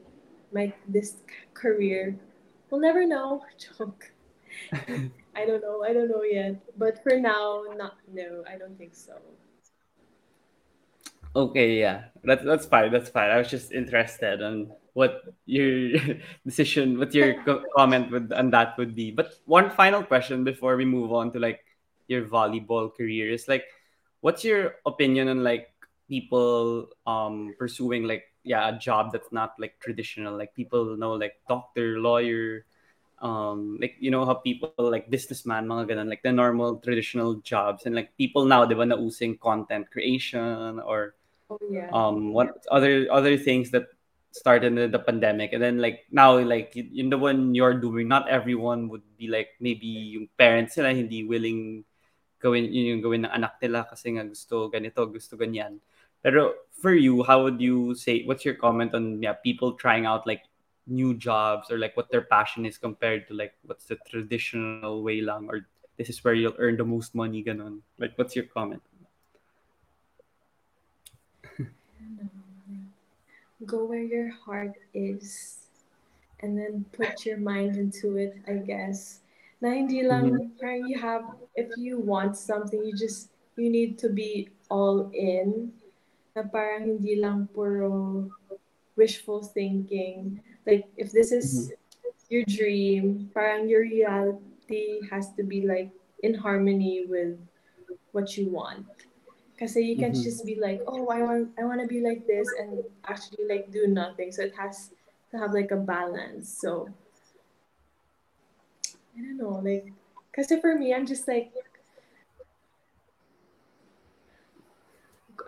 my 0.50 0.74
this 0.90 1.22
career. 1.54 2.18
We'll 2.70 2.82
never 2.82 3.06
know. 3.06 3.46
Joke. 3.62 4.10
I 4.72 5.46
don't 5.46 5.62
know. 5.62 5.84
I 5.84 5.92
don't 5.92 6.08
know 6.08 6.22
yet. 6.22 6.56
But 6.76 7.02
for 7.02 7.18
now, 7.18 7.62
not 7.76 7.96
no. 8.10 8.44
I 8.48 8.58
don't 8.58 8.76
think 8.76 8.94
so. 8.94 9.14
Okay, 11.36 11.78
yeah, 11.78 12.10
that's 12.24 12.42
that's 12.44 12.66
fine. 12.66 12.90
That's 12.90 13.10
fine. 13.10 13.30
I 13.30 13.38
was 13.38 13.48
just 13.48 13.70
interested 13.70 14.42
on 14.42 14.72
what 14.94 15.22
your 15.46 15.94
decision, 16.46 16.98
what 16.98 17.14
your 17.14 17.38
comment 17.76 18.10
would 18.10 18.32
on 18.32 18.50
that 18.50 18.76
would 18.78 18.94
be. 18.94 19.10
But 19.10 19.38
one 19.46 19.70
final 19.70 20.02
question 20.02 20.42
before 20.42 20.76
we 20.76 20.84
move 20.84 21.12
on 21.12 21.30
to 21.32 21.38
like 21.38 21.62
your 22.08 22.24
volleyball 22.24 22.90
career 22.90 23.30
is 23.30 23.46
like, 23.46 23.64
what's 24.20 24.42
your 24.42 24.82
opinion 24.86 25.28
on 25.28 25.44
like 25.44 25.70
people 26.08 26.88
um 27.06 27.54
pursuing 27.58 28.08
like 28.08 28.32
yeah 28.42 28.72
a 28.72 28.78
job 28.78 29.12
that's 29.12 29.30
not 29.30 29.52
like 29.60 29.76
traditional 29.78 30.32
like 30.32 30.54
people 30.56 30.96
know 30.96 31.12
like 31.12 31.36
doctor 31.48 32.00
lawyer 32.00 32.64
um 33.20 33.78
like 33.80 33.96
you 33.98 34.10
know 34.10 34.24
how 34.24 34.34
people 34.34 34.70
like 34.78 35.10
businessman 35.10 35.66
mga 35.66 35.90
ganun, 35.90 36.08
like 36.08 36.22
the 36.22 36.32
normal 36.32 36.78
traditional 36.78 37.34
jobs 37.42 37.86
and 37.86 37.94
like 37.94 38.14
people 38.16 38.44
now 38.46 38.64
diba 38.64 38.86
na 38.86 38.96
using 38.96 39.36
content 39.38 39.90
creation 39.90 40.78
or 40.86 41.18
Oh 41.48 41.56
yeah. 41.72 41.88
um 41.96 42.36
what 42.36 42.60
other 42.70 43.08
other 43.08 43.40
things 43.40 43.72
that 43.72 43.88
started 44.36 44.76
in 44.76 44.92
the 44.92 45.00
pandemic 45.00 45.56
and 45.56 45.62
then 45.64 45.80
like 45.80 46.04
now 46.12 46.36
like 46.36 46.76
in 46.76 47.08
the 47.08 47.16
one 47.16 47.54
you're 47.56 47.80
doing 47.80 48.06
not 48.06 48.28
everyone 48.28 48.88
would 48.92 49.02
be 49.16 49.32
like 49.32 49.56
maybe 49.56 50.12
yung 50.12 50.28
parents 50.36 50.76
sila 50.76 50.92
hindi 50.92 51.24
willing 51.24 51.80
gawin 52.36 52.68
yun 52.68 52.96
yung 52.96 53.02
gawin 53.02 53.24
ng 53.24 53.32
anak 53.32 53.56
nila 53.64 53.88
kasi 53.88 54.12
nga 54.12 54.28
gusto 54.28 54.68
ganito 54.68 55.00
gusto 55.08 55.40
ganyan 55.40 55.80
pero 56.20 56.52
for 56.76 56.92
you 56.92 57.24
how 57.24 57.40
would 57.40 57.56
you 57.56 57.96
say 57.96 58.22
what's 58.28 58.44
your 58.44 58.60
comment 58.60 58.92
on 58.92 59.16
yeah 59.24 59.32
people 59.40 59.72
trying 59.80 60.04
out 60.04 60.28
like 60.28 60.44
new 60.88 61.14
jobs 61.14 61.70
or 61.70 61.78
like 61.78 61.96
what 61.96 62.10
their 62.10 62.24
passion 62.24 62.64
is 62.64 62.78
compared 62.78 63.28
to 63.28 63.34
like 63.34 63.54
what's 63.64 63.84
the 63.84 63.96
traditional 64.08 65.02
way 65.04 65.20
lang 65.20 65.46
or 65.48 65.68
this 65.96 66.08
is 66.08 66.24
where 66.24 66.34
you'll 66.34 66.56
earn 66.58 66.76
the 66.76 66.84
most 66.84 67.14
money 67.14 67.44
ganon 67.44 67.78
like 68.00 68.16
what's 68.16 68.34
your 68.34 68.48
comment 68.48 68.82
Go 73.66 73.84
where 73.84 74.06
your 74.06 74.30
heart 74.30 74.78
is, 74.94 75.58
and 76.40 76.56
then 76.56 76.84
put 76.92 77.26
your 77.26 77.38
mind 77.38 77.74
into 77.74 78.14
it. 78.16 78.38
I 78.46 78.62
guess. 78.62 79.18
Na 79.58 79.74
hindi 79.74 80.06
lang 80.06 80.30
mm-hmm. 80.30 80.54
parang 80.62 80.86
you 80.86 80.94
have 80.94 81.26
if 81.58 81.66
you 81.74 81.98
want 81.98 82.38
something, 82.38 82.78
you 82.86 82.94
just 82.94 83.34
you 83.58 83.66
need 83.66 83.98
to 83.98 84.14
be 84.14 84.46
all 84.70 85.10
in. 85.10 85.74
Na 86.38 86.46
parang 86.46 86.86
hindi 86.86 87.18
lang 87.18 87.50
puro 87.50 88.30
wishful 88.94 89.42
thinking. 89.42 90.38
Like 90.68 90.84
if 91.00 91.12
this 91.12 91.32
is 91.32 91.72
your 92.28 92.44
dream, 92.44 93.30
parang 93.32 93.72
your 93.72 93.80
reality 93.80 95.00
has 95.08 95.32
to 95.40 95.42
be 95.42 95.64
like 95.64 95.88
in 96.22 96.34
harmony 96.34 97.06
with 97.08 97.40
what 98.12 98.36
you 98.36 98.52
want. 98.52 98.84
Because 99.54 99.74
you 99.74 99.96
can't 99.96 100.14
Mhm. 100.14 100.22
just 100.22 100.44
be 100.44 100.60
like, 100.60 100.84
oh, 100.86 101.08
I 101.08 101.22
want, 101.22 101.50
I 101.58 101.64
want 101.64 101.80
to 101.80 101.88
be 101.88 102.04
like 102.04 102.26
this, 102.28 102.52
and 102.60 102.84
actually 103.08 103.48
like 103.48 103.72
do 103.72 103.88
nothing. 103.88 104.30
So 104.30 104.42
it 104.42 104.54
has 104.54 104.90
to 105.32 105.38
have 105.38 105.54
like 105.56 105.72
a 105.72 105.80
balance. 105.80 106.52
So 106.52 106.92
I 109.16 109.20
don't 109.24 109.38
know, 109.38 109.58
like, 109.64 109.90
because 110.30 110.52
for 110.60 110.76
me, 110.76 110.92
I'm 110.94 111.06
just 111.06 111.26
like, 111.26 111.50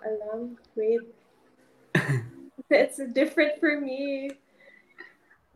alam. 0.00 0.56
Wait, 0.74 1.00
it's 2.70 2.98
different 3.12 3.60
for 3.60 3.78
me. 3.78 4.39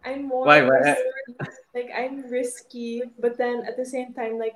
I'm 0.04 0.28
more 0.28 0.46
Why- 0.46 0.62
why? 0.62 0.78
risky. 0.78 1.36
like 1.74 1.90
I'm 1.94 2.28
risky, 2.30 3.02
but 3.18 3.36
then 3.36 3.64
at 3.66 3.76
the 3.76 3.84
same 3.86 4.12
time, 4.12 4.38
like 4.38 4.54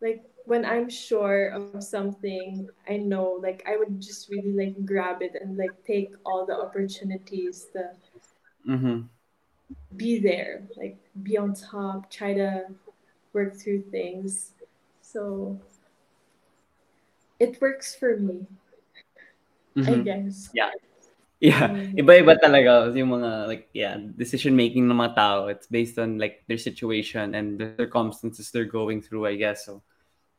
like 0.00 0.24
when 0.44 0.64
I'm 0.64 0.88
sure 0.88 1.48
of 1.48 1.82
something, 1.82 2.68
I 2.88 2.96
know 2.96 3.38
like 3.42 3.62
I 3.66 3.76
would 3.76 4.00
just 4.00 4.30
really 4.30 4.52
like 4.52 4.86
grab 4.86 5.22
it 5.22 5.36
and 5.40 5.56
like 5.56 5.72
take 5.84 6.14
all 6.24 6.46
the 6.46 6.56
opportunities 6.58 7.66
to 7.72 7.90
mm-hmm. 8.66 9.00
be 9.96 10.18
there, 10.18 10.62
like 10.76 10.96
be 11.22 11.36
on 11.36 11.54
top, 11.54 12.10
try 12.10 12.32
to 12.34 12.66
work 13.32 13.56
through 13.56 13.82
things. 13.90 14.52
So 15.02 15.60
it 17.38 17.60
works 17.60 17.94
for 17.94 18.16
me, 18.16 18.46
I 19.76 19.94
guess. 19.96 20.50
Yeah. 20.54 20.70
Yeah, 21.38 21.70
Mm. 21.70 22.02
iba-iba 22.02 22.34
talaga 22.42 22.90
yung 22.98 23.14
mga 23.22 23.46
like 23.46 23.70
yeah, 23.70 23.94
decision 23.94 24.58
making 24.58 24.90
ng 24.90 24.98
mga 24.98 25.14
tao. 25.14 25.46
It's 25.46 25.70
based 25.70 25.94
on 25.94 26.18
like 26.18 26.42
their 26.50 26.58
situation 26.58 27.38
and 27.38 27.54
the 27.62 27.78
circumstances 27.78 28.50
they're 28.50 28.66
going 28.66 28.98
through, 29.06 29.22
I 29.30 29.38
guess. 29.38 29.62
So 29.62 29.86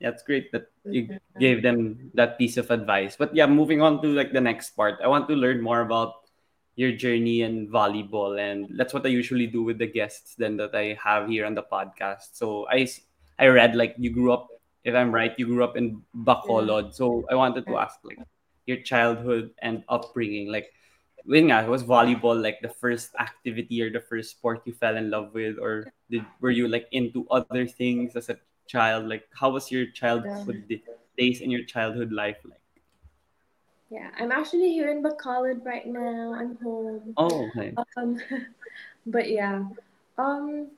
yeah, 0.03 0.11
it's 0.11 0.27
great 0.27 0.51
that 0.51 0.67
you 0.83 1.07
gave 1.39 1.63
them 1.63 2.11
that 2.19 2.35
piece 2.35 2.59
of 2.59 2.67
advice. 2.67 3.15
But 3.15 3.31
yeah, 3.31 3.47
moving 3.47 3.79
on 3.79 4.03
to 4.03 4.11
like 4.11 4.35
the 4.35 4.43
next 4.43 4.75
part. 4.75 4.99
I 4.99 5.07
want 5.07 5.31
to 5.31 5.39
learn 5.39 5.63
more 5.63 5.79
about 5.79 6.27
your 6.75 6.91
journey 6.91 7.43
in 7.47 7.67
volleyball 7.71 8.35
and 8.39 8.67
that's 8.75 8.91
what 8.91 9.03
I 9.07 9.11
usually 9.11 9.47
do 9.47 9.63
with 9.63 9.79
the 9.79 9.87
guests 9.87 10.35
then 10.35 10.55
that 10.59 10.75
I 10.75 10.99
have 10.99 11.27
here 11.31 11.47
on 11.47 11.55
the 11.55 11.63
podcast. 11.63 12.35
So 12.35 12.67
I 12.67 12.83
s- 12.87 13.03
I 13.39 13.47
read 13.47 13.71
like 13.75 13.95
you 13.95 14.11
grew 14.11 14.35
up 14.35 14.51
if 14.83 14.95
I'm 14.95 15.15
right, 15.15 15.31
you 15.39 15.47
grew 15.47 15.63
up 15.63 15.75
in 15.79 16.03
Bacolod. 16.11 16.91
So 16.91 17.23
I 17.31 17.35
wanted 17.39 17.67
to 17.71 17.79
ask 17.79 17.99
like 18.03 18.19
your 18.67 18.83
childhood 18.83 19.51
and 19.63 19.83
upbringing 19.87 20.51
like 20.51 20.71
when 21.29 21.45
nga, 21.53 21.69
was 21.69 21.85
volleyball 21.85 22.33
like 22.33 22.57
the 22.65 22.73
first 22.73 23.13
activity 23.21 23.85
or 23.85 23.93
the 23.93 24.01
first 24.01 24.33
sport 24.33 24.65
you 24.65 24.73
fell 24.73 24.97
in 24.97 25.13
love 25.13 25.29
with 25.37 25.61
or 25.61 25.85
did 26.09 26.25
were 26.41 26.49
you 26.49 26.65
like 26.65 26.89
into 26.89 27.29
other 27.29 27.69
things 27.69 28.17
as 28.17 28.33
a 28.33 28.37
child 28.65 29.05
like 29.05 29.29
how 29.37 29.53
was 29.53 29.69
your 29.69 29.85
childhood 29.93 30.65
d- 30.65 30.81
days 31.13 31.41
in 31.45 31.53
your 31.53 31.61
childhood 31.61 32.09
life 32.09 32.41
like 32.41 32.57
Yeah, 33.89 34.13
I'm 34.21 34.29
actually 34.29 34.69
here 34.69 34.93
in 34.93 35.01
Bacolod 35.01 35.65
right 35.65 35.89
now. 35.89 36.37
I'm 36.37 36.53
home. 36.61 37.17
oh 37.17 37.49
okay. 37.49 37.73
Um, 37.97 38.21
but 39.09 39.25
yeah, 39.33 39.65
um, 40.21 40.69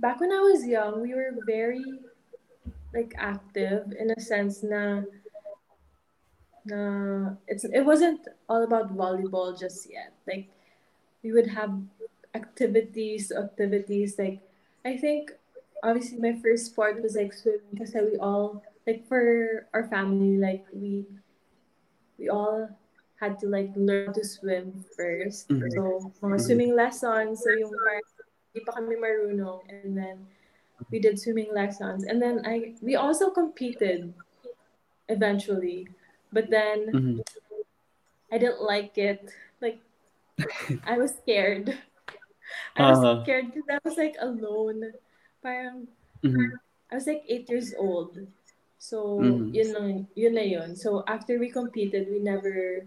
back 0.00 0.16
when 0.16 0.32
I 0.32 0.40
was 0.40 0.64
young, 0.64 1.04
we 1.04 1.12
were 1.12 1.36
very 1.44 2.00
like 2.96 3.12
active 3.20 3.92
in 3.92 4.08
a 4.08 4.20
sense 4.24 4.64
na 4.64 5.04
na 6.68 6.80
it's 7.48 7.64
it 7.64 7.82
wasn't 7.82 8.20
all 8.48 8.62
about 8.62 8.92
volleyball 8.92 9.56
just 9.56 9.88
yet. 9.88 10.12
Like 10.28 10.52
we 11.24 11.32
would 11.32 11.48
have 11.48 11.72
activities, 12.36 13.32
activities 13.32 14.20
like 14.20 14.44
I 14.84 14.96
think 15.00 15.32
obviously 15.82 16.20
my 16.20 16.36
first 16.44 16.70
sport 16.74 17.00
was 17.02 17.16
like 17.16 17.32
swimming 17.32 17.72
because 17.72 17.96
we 17.96 18.20
all 18.20 18.62
like 18.86 19.08
for 19.08 19.66
our 19.72 19.88
family 19.88 20.36
like 20.38 20.66
we 20.72 21.06
we 22.18 22.28
all 22.28 22.68
had 23.18 23.38
to 23.42 23.46
like 23.48 23.70
learn 23.74 24.12
to 24.14 24.22
swim 24.22 24.84
1st 24.94 25.48
Mhm. 25.50 25.70
So 25.74 25.82
mga 26.22 26.36
Mhm. 26.38 26.44
swimming 26.44 26.72
lessons, 26.76 27.42
so 27.42 27.50
yung 27.50 27.72
parang 27.74 28.04
hindi 28.52 28.60
pa 28.66 28.72
kami 28.78 28.94
marunong 28.98 29.60
and 29.70 29.94
then 29.96 30.16
we 30.90 30.98
did 31.02 31.18
swimming 31.18 31.50
lessons 31.50 32.06
and 32.06 32.22
then 32.22 32.42
I 32.46 32.74
we 32.82 32.94
also 32.94 33.30
competed 33.34 34.14
eventually. 35.08 35.88
But 36.32 36.50
then 36.50 36.92
Mhm. 36.92 37.24
I 38.32 38.36
didn't 38.38 38.62
like 38.62 38.98
it. 38.98 39.32
Like 39.60 39.80
I 40.84 40.98
was 40.98 41.16
scared. 41.22 41.72
I 42.76 42.90
was 42.90 42.98
Uh-huh. 43.00 43.22
scared 43.24 43.52
because 43.52 43.68
I 43.68 43.78
was 43.84 43.96
like 43.96 44.16
alone. 44.20 44.92
Parang 45.42 45.88
Mhm. 46.24 46.60
I 46.90 46.94
was 46.96 47.06
like 47.06 47.24
eight 47.28 47.48
years 47.48 47.74
old. 47.76 48.16
So 48.78 49.18
Mhm. 49.20 49.52
yun 49.54 50.08
yun 50.14 50.34
na 50.34 50.44
yun. 50.44 50.76
So 50.76 51.02
after 51.08 51.38
we 51.38 51.50
competed, 51.50 52.08
we 52.08 52.20
never 52.20 52.84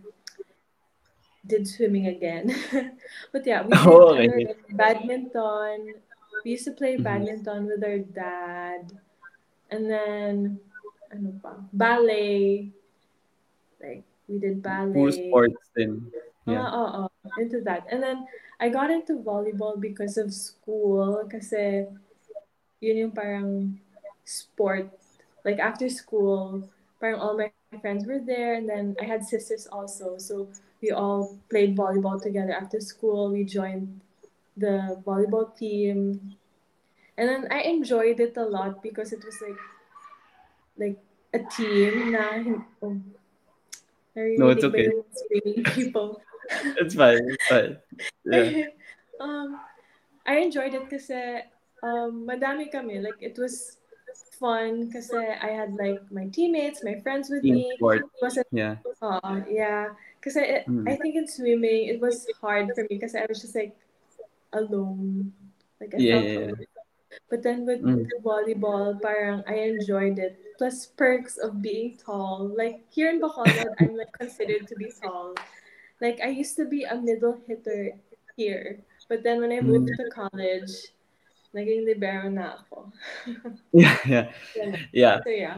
did 1.46 1.68
swimming 1.68 2.08
again. 2.08 2.54
but 3.34 3.46
yeah, 3.46 3.66
we 3.66 3.74
Oh, 3.74 4.14
okay. 4.16 4.56
badminton. 4.78 5.98
We 6.46 6.58
used 6.58 6.66
to 6.66 6.74
play 6.74 6.98
Mhm. 6.98 7.04
badminton 7.04 7.66
with 7.66 7.84
our 7.84 8.00
dad. 8.00 8.94
And 9.70 9.90
then 9.90 10.60
ano 11.12 11.38
pa? 11.42 11.58
Ballet. 11.74 12.72
Like 13.82 14.04
we 14.30 14.40
did 14.40 14.62
ballet. 14.64 15.12
sports 15.12 15.68
din. 15.76 16.08
Ah, 16.48 16.52
Yeah. 16.52 16.68
oo, 16.70 17.02
into 17.38 17.62
that. 17.62 17.86
And 17.92 18.02
then, 18.02 18.26
I 18.58 18.70
got 18.70 18.90
into 18.90 19.22
volleyball 19.22 19.78
because 19.78 20.18
of 20.18 20.34
school. 20.34 21.22
Kasi, 21.30 21.86
yun 22.82 22.98
yung 22.98 23.14
parang 23.14 23.78
sport. 24.26 24.90
Like, 25.46 25.60
after 25.60 25.90
school, 25.90 26.66
parang 26.98 27.20
all 27.22 27.38
my 27.38 27.52
friends 27.82 28.06
were 28.10 28.22
there. 28.22 28.58
And 28.58 28.66
then, 28.70 28.98
I 29.02 29.06
had 29.06 29.22
sisters 29.26 29.68
also. 29.70 30.18
So, 30.18 30.50
we 30.82 30.90
all 30.90 31.38
played 31.50 31.78
volleyball 31.78 32.18
together 32.22 32.54
after 32.58 32.82
school. 32.82 33.30
We 33.30 33.46
joined 33.46 34.02
the 34.58 34.98
volleyball 35.06 35.54
team. 35.54 36.34
And 37.22 37.26
then, 37.30 37.42
I 37.54 37.70
enjoyed 37.70 38.18
it 38.18 38.34
a 38.38 38.46
lot 38.46 38.82
because 38.82 39.14
it 39.14 39.22
was 39.22 39.38
like, 39.46 39.62
like, 40.78 40.98
a 41.38 41.40
team 41.54 42.18
na, 42.18 42.42
oh, 42.82 42.98
No, 44.16 44.50
it's 44.50 44.64
okay. 44.64 44.92
screaming 45.14 45.64
people? 45.72 46.22
It's 46.84 46.96
fine. 46.96 47.24
It's 47.32 47.48
fine. 47.48 47.78
Yeah. 48.28 48.68
um, 49.20 49.60
I 50.28 50.44
enjoyed 50.44 50.74
it 50.76 50.90
kasi 50.92 51.48
um, 51.82 52.28
madami 52.28 52.68
kami. 52.68 53.00
Like, 53.00 53.18
it 53.24 53.40
was 53.40 53.80
fun 54.36 54.92
kasi 54.92 55.16
I 55.16 55.56
had 55.56 55.74
like 55.80 56.02
my 56.12 56.28
teammates, 56.28 56.84
my 56.84 57.00
friends 57.00 57.30
with 57.32 57.42
Team 57.42 57.56
me. 57.64 57.74
sport. 57.80 58.04
It 58.04 58.20
wasn't, 58.22 58.48
Yeah. 58.52 58.84
uh, 59.02 59.42
yeah. 59.48 59.96
Kasi 60.20 60.44
it, 60.44 60.62
Mm. 60.68 60.86
I 60.92 61.00
think 61.00 61.16
in 61.16 61.26
swimming, 61.28 61.88
it 61.88 62.04
was 62.04 62.28
hard 62.44 62.70
for 62.76 62.84
me 62.86 63.00
because 63.00 63.16
I 63.16 63.26
was 63.26 63.40
just 63.40 63.56
like 63.56 63.74
alone. 64.54 65.32
Like, 65.80 65.96
I 65.96 65.98
Yeah, 66.04 66.20
felt 66.20 66.26
yeah, 66.26 66.32
yeah. 66.36 66.52
alone. 66.52 66.71
But 67.32 67.48
then 67.48 67.64
with 67.64 67.80
Mm. 67.80 68.12
volleyball, 68.20 69.00
parang 69.00 69.42
I 69.48 69.72
enjoyed 69.72 70.20
it. 70.20 70.36
Plus 70.60 70.92
perks 70.94 71.40
of 71.40 71.64
being 71.64 71.96
tall. 71.96 72.52
Like 72.52 72.84
here 72.92 73.08
in 73.10 73.24
Bacolod, 73.24 73.72
I'm 73.80 73.96
like 73.96 74.12
considered 74.20 74.68
to 74.68 74.76
be 74.76 74.92
tall. 74.92 75.34
Like 76.04 76.20
I 76.20 76.28
used 76.30 76.60
to 76.60 76.68
be 76.68 76.84
a 76.84 77.00
middle 77.00 77.40
hitter 77.48 77.96
here. 78.36 78.84
But 79.08 79.24
then 79.24 79.40
when 79.40 79.56
I 79.56 79.64
moved 79.64 79.90
Mm. 79.90 79.98
to 79.98 80.06
college, 80.12 80.92
naging 81.56 81.88
libero 81.88 82.28
na 82.28 82.60
ako. 82.60 82.92
Yeah, 83.74 83.96
yeah. 84.04 84.76
Yeah. 84.92 85.16
So 85.24 85.32
yeah. 85.32 85.58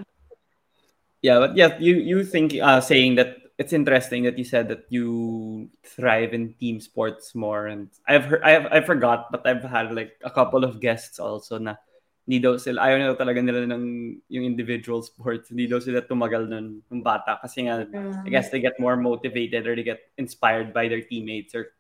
Yeah, 1.26 1.38
but 1.40 1.58
yeah, 1.58 1.80
you 1.82 1.98
you 2.04 2.22
think 2.22 2.54
uh 2.62 2.84
saying 2.84 3.16
that 3.18 3.43
it's 3.64 3.72
interesting 3.72 4.28
that 4.28 4.36
you 4.36 4.44
said 4.44 4.68
that 4.68 4.84
you 4.92 5.72
thrive 5.88 6.36
in 6.36 6.52
team 6.60 6.84
sports 6.84 7.32
more 7.32 7.72
and 7.72 7.88
I've 8.04 8.28
heard 8.28 8.44
I've 8.44 8.68
I 8.68 8.84
forgot 8.84 9.32
but 9.32 9.48
I've 9.48 9.64
had 9.64 9.96
like 9.96 10.20
a 10.20 10.28
couple 10.28 10.68
of 10.68 10.84
guests 10.84 11.16
also 11.16 11.56
na 11.56 11.80
hindi 12.28 12.44
sila 12.44 12.84
ayaw 12.84 13.00
na 13.00 13.16
talaga 13.16 13.40
nila 13.40 13.64
ng 13.72 14.20
yung 14.28 14.44
individual 14.44 15.00
sports 15.00 15.48
hindi 15.48 15.72
sila 15.72 16.04
tumagal 16.04 16.52
nun 16.52 16.84
ng 16.92 17.00
bata. 17.00 17.40
Kasi 17.40 17.72
nga 17.72 17.88
I 17.88 18.28
guess 18.28 18.52
they 18.52 18.60
get 18.60 18.76
more 18.84 19.00
motivated 19.00 19.64
or 19.64 19.80
they 19.80 19.88
get 19.88 20.12
inspired 20.20 20.76
by 20.76 20.92
their 20.92 21.08
teammates 21.08 21.56
or 21.56 21.72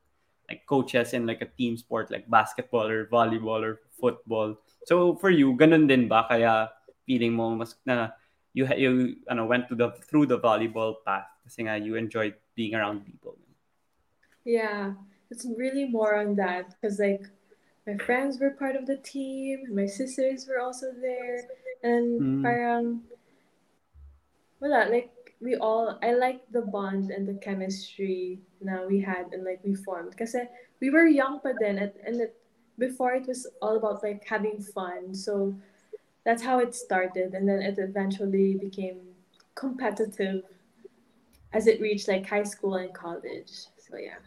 like 0.48 0.64
coaches 0.64 1.12
in 1.12 1.28
like 1.28 1.44
a 1.44 1.52
team 1.60 1.76
sport 1.76 2.08
like 2.16 2.24
basketball 2.32 2.88
or 2.88 3.12
volleyball 3.12 3.60
or 3.60 3.84
football. 4.00 4.56
So 4.88 5.20
for 5.20 5.36
you, 5.36 5.60
ganun 5.60 5.92
din 5.92 6.08
ba? 6.08 6.32
Kaya 6.32 6.72
feeling 7.04 7.36
mo 7.36 7.52
mas 7.60 7.76
na 7.84 8.16
you 8.56 8.64
you 8.80 9.20
ano 9.28 9.44
went 9.44 9.68
to 9.68 9.76
the 9.76 9.92
through 10.08 10.24
the 10.32 10.40
volleyball 10.40 10.96
path 11.04 11.33
kasi 11.44 11.64
nga 11.64 11.78
you 11.78 11.96
enjoy 11.96 12.34
being 12.56 12.74
around 12.76 13.06
people. 13.06 13.38
Yeah, 14.46 14.94
it's 15.30 15.46
really 15.46 15.86
more 15.86 16.16
on 16.16 16.36
that 16.36 16.70
because 16.70 17.00
like 17.00 17.24
my 17.88 17.98
friends 17.98 18.40
were 18.40 18.52
part 18.52 18.76
of 18.76 18.86
the 18.86 18.98
team, 18.98 19.74
my 19.76 19.86
sisters 19.86 20.48
were 20.48 20.60
also 20.60 20.92
there, 21.02 21.48
and 21.84 22.24
Mm. 22.24 22.44
parang 22.44 23.02
wala 24.60 24.88
like 24.90 25.12
we 25.42 25.56
all 25.56 26.00
I 26.02 26.14
like 26.14 26.42
the 26.52 26.62
bond 26.62 27.12
and 27.12 27.28
the 27.28 27.36
chemistry 27.48 28.42
na 28.62 28.86
we 28.86 29.00
had 29.02 29.26
and 29.34 29.44
like 29.44 29.62
we 29.64 29.76
formed 29.76 30.12
because 30.12 30.36
we 30.80 30.90
were 30.90 31.06
young 31.06 31.40
pa 31.42 31.52
then 31.60 31.78
and, 31.78 31.92
and 32.08 32.22
it, 32.22 32.34
before 32.80 33.14
it 33.14 33.28
was 33.28 33.46
all 33.62 33.76
about 33.78 34.04
like 34.04 34.24
having 34.26 34.60
fun 34.62 35.14
so 35.14 35.56
that's 36.26 36.44
how 36.44 36.60
it 36.60 36.76
started 36.76 37.34
and 37.36 37.48
then 37.50 37.62
it 37.62 37.78
eventually 37.80 38.56
became 38.56 39.00
competitive 39.56 40.44
as 41.54 41.68
it 41.68 41.80
reached 41.80 42.08
like 42.08 42.26
high 42.28 42.44
school 42.44 42.76
and 42.76 42.94
college 42.94 43.70
so 43.78 43.98
yeah 43.98 44.20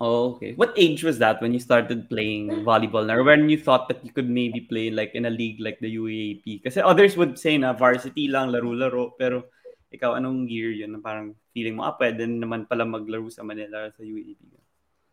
Oh, 0.00 0.34
okay. 0.34 0.54
What 0.58 0.74
age 0.76 1.04
was 1.04 1.18
that 1.22 1.40
when 1.40 1.54
you 1.54 1.60
started 1.62 2.10
playing 2.10 2.50
volleyball 2.66 3.06
or 3.14 3.22
when 3.22 3.48
you 3.48 3.56
thought 3.56 3.86
that 3.88 4.04
you 4.04 4.10
could 4.10 4.28
maybe 4.28 4.60
play 4.60 4.90
like 4.90 5.14
in 5.14 5.26
a 5.26 5.30
league 5.30 5.60
like 5.60 5.78
the 5.78 5.96
UAAP? 5.96 6.62
Because 6.62 6.76
others 6.76 7.16
would 7.16 7.38
say 7.38 7.56
na 7.58 7.72
varsity 7.72 8.26
lang, 8.26 8.50
laro-laro, 8.50 9.14
pero 9.14 9.46
ikaw 9.94 10.18
anong 10.18 10.50
year 10.50 10.74
yun 10.74 10.98
na 10.98 10.98
parang 10.98 11.38
feeling 11.54 11.78
mo, 11.78 11.86
ah, 11.86 11.94
pwede 11.94 12.26
naman 12.26 12.66
pala 12.66 12.82
maglaro 12.82 13.30
sa 13.30 13.46
Manila 13.46 13.86
sa 13.94 14.02
UAAP? 14.02 14.42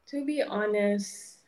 To 0.10 0.26
be 0.26 0.42
honest, 0.42 1.46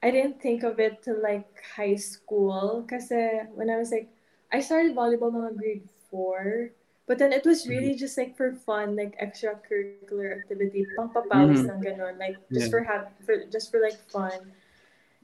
I 0.00 0.08
didn't 0.08 0.40
think 0.40 0.64
of 0.64 0.80
it 0.80 1.04
to 1.04 1.12
like 1.20 1.48
high 1.76 2.00
school 2.00 2.88
kasi 2.88 3.44
when 3.52 3.68
I 3.68 3.76
was 3.76 3.92
like, 3.92 4.08
I 4.48 4.64
started 4.64 4.96
volleyball 4.96 5.36
mga 5.36 5.52
grade 5.60 5.88
4. 6.08 6.72
But 7.06 7.20
then 7.20 7.32
it 7.36 7.44
was 7.44 7.68
really 7.68 7.94
just 7.94 8.16
like 8.16 8.32
for 8.32 8.56
fun, 8.64 8.96
like 8.96 9.12
extracurricular 9.20 10.40
activity, 10.40 10.88
pangpapawis 10.96 11.60
Mhm. 11.60 11.68
lang 11.68 11.80
ganon, 11.84 12.14
like 12.16 12.40
just 12.48 12.68
Yeah. 12.68 12.72
for 12.72 12.80
have 12.80 13.12
for 13.28 13.44
just 13.52 13.68
for 13.68 13.80
like 13.84 14.00
fun. 14.08 14.52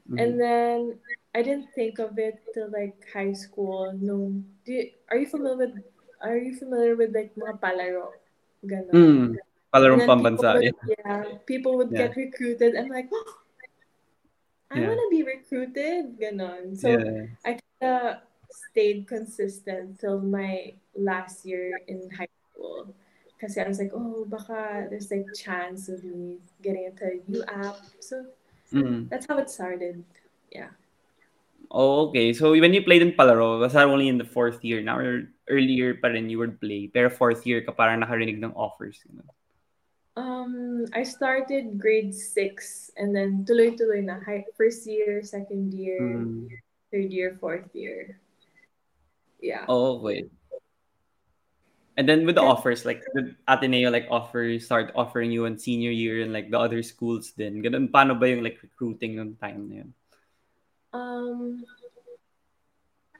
Mhm. 0.05 0.17
And 0.21 0.31
then 0.37 0.77
I 1.33 1.41
didn't 1.41 1.73
think 1.73 1.97
of 1.97 2.19
it 2.21 2.37
till 2.53 2.69
like 2.69 3.01
high 3.09 3.33
school. 3.33 3.89
No, 3.97 4.29
do 4.61 4.69
you, 4.77 4.93
are 5.09 5.17
you 5.17 5.25
familiar 5.25 5.57
with 5.57 5.73
are 6.21 6.37
you 6.37 6.53
familiar 6.53 6.93
with 6.93 7.17
like 7.17 7.33
mga 7.33 7.57
palaro? 7.57 8.13
Ganon. 8.61 8.93
Mm. 8.93 9.25
Palarong 9.73 10.05
pambansa. 10.05 10.61
People 10.61 10.77
would, 10.85 10.93
yeah, 11.01 11.23
people 11.49 11.73
would 11.81 11.89
Yeah. 11.89 12.05
get 12.05 12.11
recruited. 12.13 12.77
I'm 12.77 12.93
like, 12.93 13.09
I 14.69 14.79
Yeah. 14.79 14.87
want 14.93 15.01
to 15.01 15.09
be 15.09 15.23
recruited. 15.25 16.19
Ganon. 16.21 16.77
So 16.77 16.93
yeah. 16.93 17.25
I 17.41 17.57
kind 17.57 17.85
of 17.89 18.21
stayed 18.51 19.07
consistent 19.07 19.99
till 19.99 20.19
my 20.19 20.73
last 20.95 21.45
year 21.45 21.79
in 21.87 22.09
high 22.11 22.31
school. 22.51 22.93
Because 23.35 23.57
I 23.57 23.67
was 23.67 23.79
like, 23.79 23.91
oh, 23.95 24.25
baka 24.29 24.85
there's 24.89 25.09
like 25.09 25.25
chance 25.33 25.89
of 25.89 26.03
me 26.03 26.37
getting 26.61 26.85
into 26.91 27.19
UAAP. 27.29 27.75
So 27.99 28.25
Mm. 28.71 29.11
that's 29.11 29.27
how 29.27 29.35
it 29.35 29.51
started. 29.51 29.99
Yeah. 30.47 30.71
Oh, 31.67 32.07
okay. 32.07 32.31
So 32.31 32.55
when 32.55 32.71
you 32.71 32.83
played 32.87 33.03
in 33.03 33.11
Palaro, 33.11 33.59
was 33.59 33.75
that 33.75 33.83
only 33.83 34.07
in 34.07 34.15
the 34.15 34.23
fourth 34.23 34.63
year 34.63 34.79
now 34.79 34.95
or 34.95 35.27
earlier 35.51 35.99
pa 35.99 36.07
rin 36.07 36.31
you 36.31 36.39
would 36.39 36.55
play? 36.63 36.87
Pero 36.87 37.11
fourth 37.11 37.43
year 37.43 37.59
ka 37.67 37.75
parang 37.75 37.99
nakarinig 37.99 38.39
ng 38.39 38.55
offers. 38.55 39.03
you 39.03 39.19
know? 39.19 39.27
Um, 40.15 40.87
I 40.95 41.03
started 41.03 41.75
grade 41.75 42.15
six 42.15 42.91
and 42.95 43.11
then 43.11 43.43
tuloy-tuloy 43.43 44.07
na. 44.07 44.23
High, 44.23 44.47
first 44.55 44.87
year, 44.87 45.19
second 45.19 45.75
year, 45.75 45.99
Mm. 46.23 46.47
third 46.95 47.11
year, 47.11 47.35
fourth 47.43 47.67
year. 47.75 48.20
Yeah. 49.41 49.65
Oh, 49.67 49.99
wait. 49.99 50.29
And 51.97 52.07
then 52.07 52.25
with 52.25 52.35
the 52.35 52.41
offers, 52.41 52.85
like 52.85 53.03
the 53.13 53.35
Ateneo 53.49 53.91
like 53.91 54.07
offer 54.09 54.57
start 54.59 54.93
offering 54.95 55.29
you 55.29 55.45
in 55.45 55.57
senior 55.59 55.91
year 55.91 56.23
and 56.23 56.31
like 56.31 56.49
the 56.49 56.57
other 56.57 56.81
schools 56.81 57.35
din. 57.35 57.61
Ganun, 57.61 57.91
paano 57.91 58.17
ba 58.17 58.29
yung 58.31 58.41
like 58.45 58.61
recruiting 58.63 59.19
ng 59.19 59.35
time 59.35 59.67
na 59.67 59.75
yun? 59.83 59.89
Um, 60.93 61.65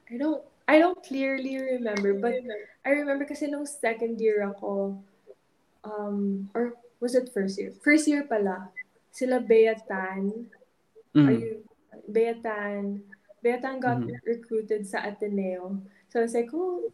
I 0.08 0.16
don't 0.16 0.42
I 0.66 0.78
don't 0.80 0.98
clearly 1.04 1.60
remember, 1.60 2.14
but 2.16 2.38
I 2.86 2.90
remember 2.96 3.28
kasi 3.28 3.46
nung 3.46 3.66
second 3.68 4.20
year 4.20 4.40
ako, 4.46 4.98
um, 5.84 6.48
or 6.54 6.74
was 7.00 7.14
it 7.14 7.28
first 7.34 7.60
year? 7.60 7.76
First 7.84 8.08
year 8.08 8.24
pala, 8.24 8.72
sila 9.12 9.38
Bea 9.40 9.76
Tan, 9.84 10.48
are 11.12 11.36
Mm. 11.36 11.40
you, 11.44 11.52
Bea 12.08 12.40
Tan, 12.40 13.04
Bea 13.44 13.60
Tan 13.60 13.80
got 13.84 14.00
Mhm. 14.00 14.16
recruited 14.24 14.88
sa 14.88 15.04
Ateneo. 15.04 15.76
So 16.12 16.20
I 16.20 16.22
was 16.24 16.34
like, 16.34 16.50
oh, 16.52 16.92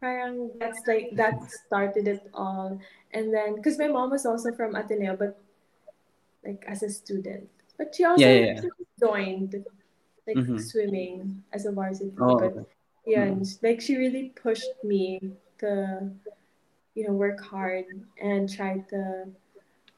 parang 0.00 0.50
that's 0.60 0.86
like, 0.86 1.10
that 1.18 1.34
started 1.66 2.06
it 2.06 2.30
all. 2.32 2.78
And 3.10 3.34
then, 3.34 3.56
because 3.56 3.76
my 3.76 3.88
mom 3.88 4.10
was 4.10 4.24
also 4.24 4.54
from 4.54 4.76
Ateneo, 4.76 5.16
but 5.16 5.36
like 6.44 6.64
as 6.68 6.84
a 6.84 6.90
student. 6.90 7.50
But 7.76 7.92
she 7.94 8.04
also 8.04 8.22
Yeah, 8.22 8.54
yeah, 8.54 8.62
yeah. 8.62 8.70
joined 9.00 9.64
like 10.26 10.36
Mhm. 10.36 10.60
swimming 10.60 11.42
as 11.52 11.66
a 11.66 11.72
varsity. 11.72 12.14
Oh, 12.20 12.38
but 12.38 12.54
okay. 12.54 12.66
yeah, 13.04 13.26
Mm. 13.34 13.62
like 13.66 13.80
she 13.80 13.96
really 13.96 14.30
pushed 14.30 14.78
me 14.84 15.18
to, 15.58 16.10
you 16.94 17.02
know, 17.08 17.14
work 17.14 17.40
hard 17.42 17.86
and 18.22 18.46
try 18.46 18.78
to 18.94 19.26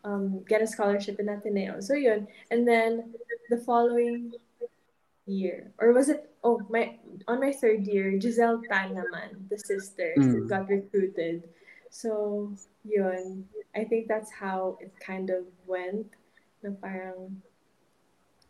um, 0.04 0.40
get 0.48 0.62
a 0.62 0.66
scholarship 0.66 1.20
in 1.20 1.28
Ateneo. 1.28 1.80
So 1.80 1.94
yun. 1.94 2.28
And 2.50 2.66
then 2.66 3.12
the 3.50 3.58
following 3.58 4.32
year, 5.26 5.72
or 5.78 5.92
was 5.92 6.08
it? 6.08 6.30
Oh, 6.42 6.62
my 6.70 6.96
on 7.26 7.40
my 7.42 7.52
third 7.52 7.86
year, 7.86 8.14
Giselle 8.18 8.62
Tan 8.70 8.94
naman, 8.94 9.50
the 9.50 9.58
sister, 9.58 10.14
Mm. 10.16 10.48
got 10.48 10.70
recruited. 10.70 11.42
So 11.90 12.50
yun. 12.86 13.46
I 13.76 13.84
think 13.84 14.08
that's 14.08 14.32
how 14.32 14.78
it 14.80 14.94
kind 15.02 15.28
of 15.28 15.44
went. 15.66 16.08
Na 16.64 16.72
parang 16.80 17.42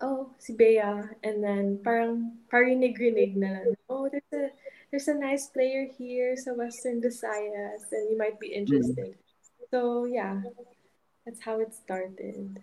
oh, 0.04 0.28
si 0.38 0.52
Bea, 0.52 1.08
and 1.24 1.40
then 1.42 1.80
parang 1.80 2.36
parinig-rinig 2.52 3.32
na 3.34 3.64
lang, 3.64 3.76
oh, 3.88 4.06
there's 4.12 4.32
a 4.36 4.52
there's 4.92 5.08
a 5.08 5.16
nice 5.16 5.48
player 5.50 5.88
here 5.88 6.36
sa 6.36 6.52
Western 6.52 7.00
Visayas, 7.00 7.88
and 7.90 8.12
you 8.12 8.16
might 8.20 8.38
be 8.38 8.52
Mm. 8.54 8.68
interested. 8.68 9.16
So 9.72 10.04
yeah, 10.06 10.44
that's 11.24 11.42
how 11.42 11.58
it 11.58 11.74
started. 11.74 12.62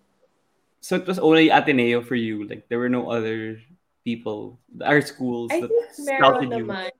So 0.79 0.95
it 0.95 1.07
was 1.09 1.19
only 1.19 1.49
Ateneo 1.49 1.99
for 2.05 2.15
you. 2.15 2.47
Like 2.47 2.69
there 2.69 2.79
were 2.79 2.91
no 2.91 3.09
other 3.11 3.59
people, 4.03 4.59
our 4.83 5.01
schools 5.01 5.51
I 5.51 5.63
think 5.63 5.71
meron 5.99 6.49
naman. 6.51 6.91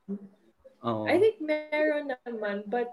Oh. 0.84 1.08
I 1.08 1.16
think 1.16 1.40
meron 1.40 2.12
naman, 2.26 2.64
but 2.68 2.92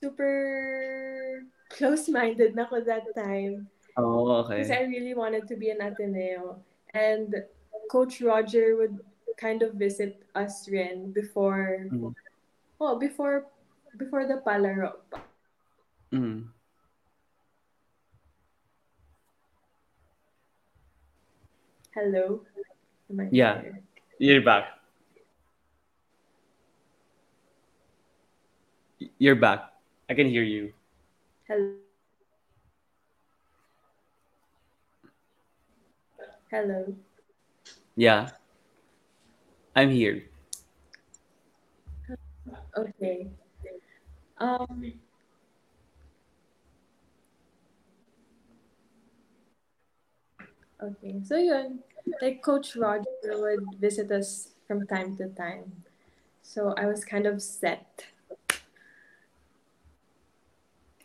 super 0.00 1.42
close-minded 1.68 2.54
na 2.54 2.64
ako 2.64 2.84
that 2.84 3.04
time. 3.16 3.68
Oh, 3.96 4.44
okay. 4.44 4.60
Because. 4.62 4.70
I 4.70 4.84
really 4.88 5.16
wanted 5.16 5.48
to 5.48 5.56
be 5.56 5.72
an 5.72 5.80
Ateneo. 5.80 6.60
And 6.92 7.32
Coach 7.90 8.20
Roger 8.20 8.76
would 8.76 9.00
kind 9.36 9.62
of 9.62 9.74
visit 9.76 10.24
us 10.34 10.64
rin 10.68 11.12
before 11.12 11.84
Mm. 11.92 12.12
oh 12.80 12.96
before 12.96 13.52
before 14.00 14.24
the 14.24 14.40
palaro. 14.40 14.96
Mm. 16.08 16.48
Hello? 21.96 22.44
Yeah. 23.32 23.64
there? 23.64 23.80
You're 24.20 24.44
back. 24.44 24.68
You're 29.16 29.40
back. 29.40 29.72
I 30.04 30.12
can 30.12 30.28
hear 30.28 30.42
you. 30.44 30.76
Hello? 31.48 31.72
Hello? 36.52 36.92
Yeah. 37.96 38.28
I'm 39.72 39.88
here. 39.88 40.28
Okay. 42.76 43.32
Um 44.36 45.00
Okay. 50.76 51.24
So 51.24 51.40
yun, 51.40 51.80
like 52.22 52.42
Coach 52.42 52.76
Roger 52.76 53.06
would 53.26 53.66
visit 53.78 54.10
us 54.10 54.54
from 54.66 54.86
time 54.86 55.16
to 55.18 55.28
time. 55.34 55.72
So 56.42 56.74
I 56.76 56.86
was 56.86 57.04
kind 57.04 57.26
of 57.26 57.42
set. 57.42 58.06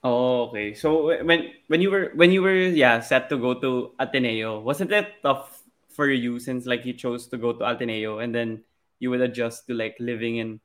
Oh, 0.03 0.49
okay. 0.49 0.73
So 0.73 1.13
when 1.23 1.53
when 1.67 1.81
you 1.81 1.91
were 1.91 2.11
when 2.15 2.31
you 2.31 2.41
were 2.41 2.57
yeah 2.57 3.01
set 3.01 3.29
to 3.29 3.37
go 3.37 3.53
to 3.61 3.93
Ateneo, 3.99 4.59
wasn't 4.61 4.91
it 4.91 5.21
tough 5.21 5.61
for 5.89 6.09
you 6.09 6.39
since 6.39 6.65
like 6.65 6.85
you 6.85 6.93
chose 6.93 7.27
to 7.27 7.37
go 7.37 7.53
to 7.53 7.63
Ateneo 7.65 8.19
and 8.19 8.33
then 8.33 8.63
you 8.97 9.09
would 9.09 9.21
adjust 9.21 9.67
to 9.67 9.73
like 9.73 9.97
living 9.99 10.37
in 10.37 10.59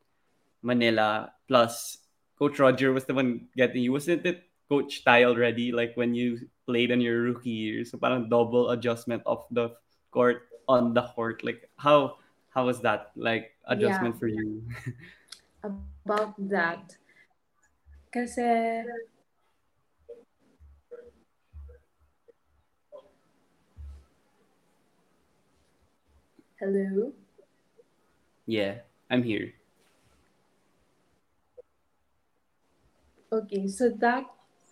Manila 0.63 1.33
plus 1.49 1.99
Coach 2.39 2.59
Roger 2.61 2.93
was 2.93 3.05
the 3.05 3.15
one 3.15 3.49
getting 3.57 3.83
you. 3.83 3.93
Wasn't 3.93 4.25
it 4.25 4.45
Coach 4.69 5.05
Tai 5.05 5.25
already 5.25 5.73
like 5.73 5.97
when 5.97 6.15
you 6.15 6.49
played 6.65 6.91
in 6.91 7.01
your 7.01 7.21
rookie 7.21 7.51
year? 7.51 7.85
So 7.85 7.99
parang 7.99 8.29
double 8.29 8.71
adjustment 8.71 9.23
of 9.27 9.45
the 9.51 9.77
court 10.17 10.49
on 10.65 10.97
the 10.97 11.05
court. 11.13 11.45
Like 11.45 11.69
how 11.77 12.17
how 12.49 12.65
was 12.65 12.81
that 12.81 13.13
like 13.21 13.53
Yeah, 13.69 13.77
adjustment 13.77 14.17
for 14.17 14.33
you? 14.33 14.65
about 15.61 16.33
that. 16.49 16.97
Kasi 18.09 18.81
hello. 26.57 27.13
yeah, 28.49 28.81
I'm 29.11 29.21
here. 29.23 29.53
Okay, 33.33 33.69
so 33.69 33.91
that 34.01 34.25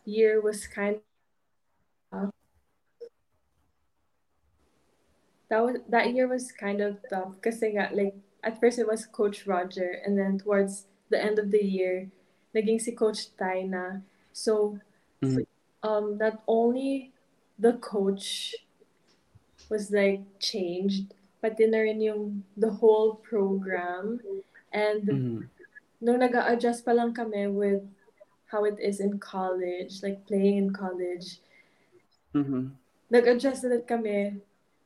year 0.09 0.41
was 0.41 0.65
kind 0.67 1.03
of 2.13 2.33
that 5.55 5.63
was 5.63 5.77
that 5.87 6.11
year 6.11 6.27
was 6.27 6.51
kind 6.51 6.83
of 6.83 6.99
tough 7.07 7.39
nga 7.39 7.87
like 7.95 8.19
at 8.43 8.59
first 8.59 8.83
it 8.83 8.91
was 8.91 9.07
Coach 9.07 9.47
Roger 9.47 10.03
and 10.03 10.19
then 10.19 10.43
towards 10.43 10.91
the 11.15 11.21
end 11.23 11.39
of 11.39 11.55
the 11.55 11.63
year 11.63 12.11
naging 12.51 12.83
si 12.83 12.91
Coach 12.91 13.31
Tai 13.39 13.71
na. 13.71 14.03
So 14.35 14.83
Mhm. 15.23 15.47
um 15.87 16.19
not 16.19 16.43
only 16.51 17.15
the 17.55 17.79
coach 17.79 18.59
was 19.71 19.95
like 19.95 20.27
changed 20.43 21.15
pati 21.39 21.71
na 21.71 21.87
rin 21.87 22.03
yung 22.03 22.43
the 22.59 22.83
whole 22.83 23.15
program 23.23 24.19
and 24.75 25.07
Mhm. 25.07 25.39
nung 26.03 26.19
nag-a-adjust 26.19 26.83
pa 26.83 26.93
lang 26.99 27.15
kami 27.15 27.47
with 27.47 27.87
how 28.51 28.67
it 28.67 28.77
is 28.83 28.99
in 28.99 29.19
college, 29.23 30.03
like 30.03 30.27
playing 30.27 30.59
in 30.59 30.71
college, 30.75 31.39
Mhm. 32.35 32.75
nag-adjust 33.09 33.65
ulit 33.65 33.87
kami 33.87 34.43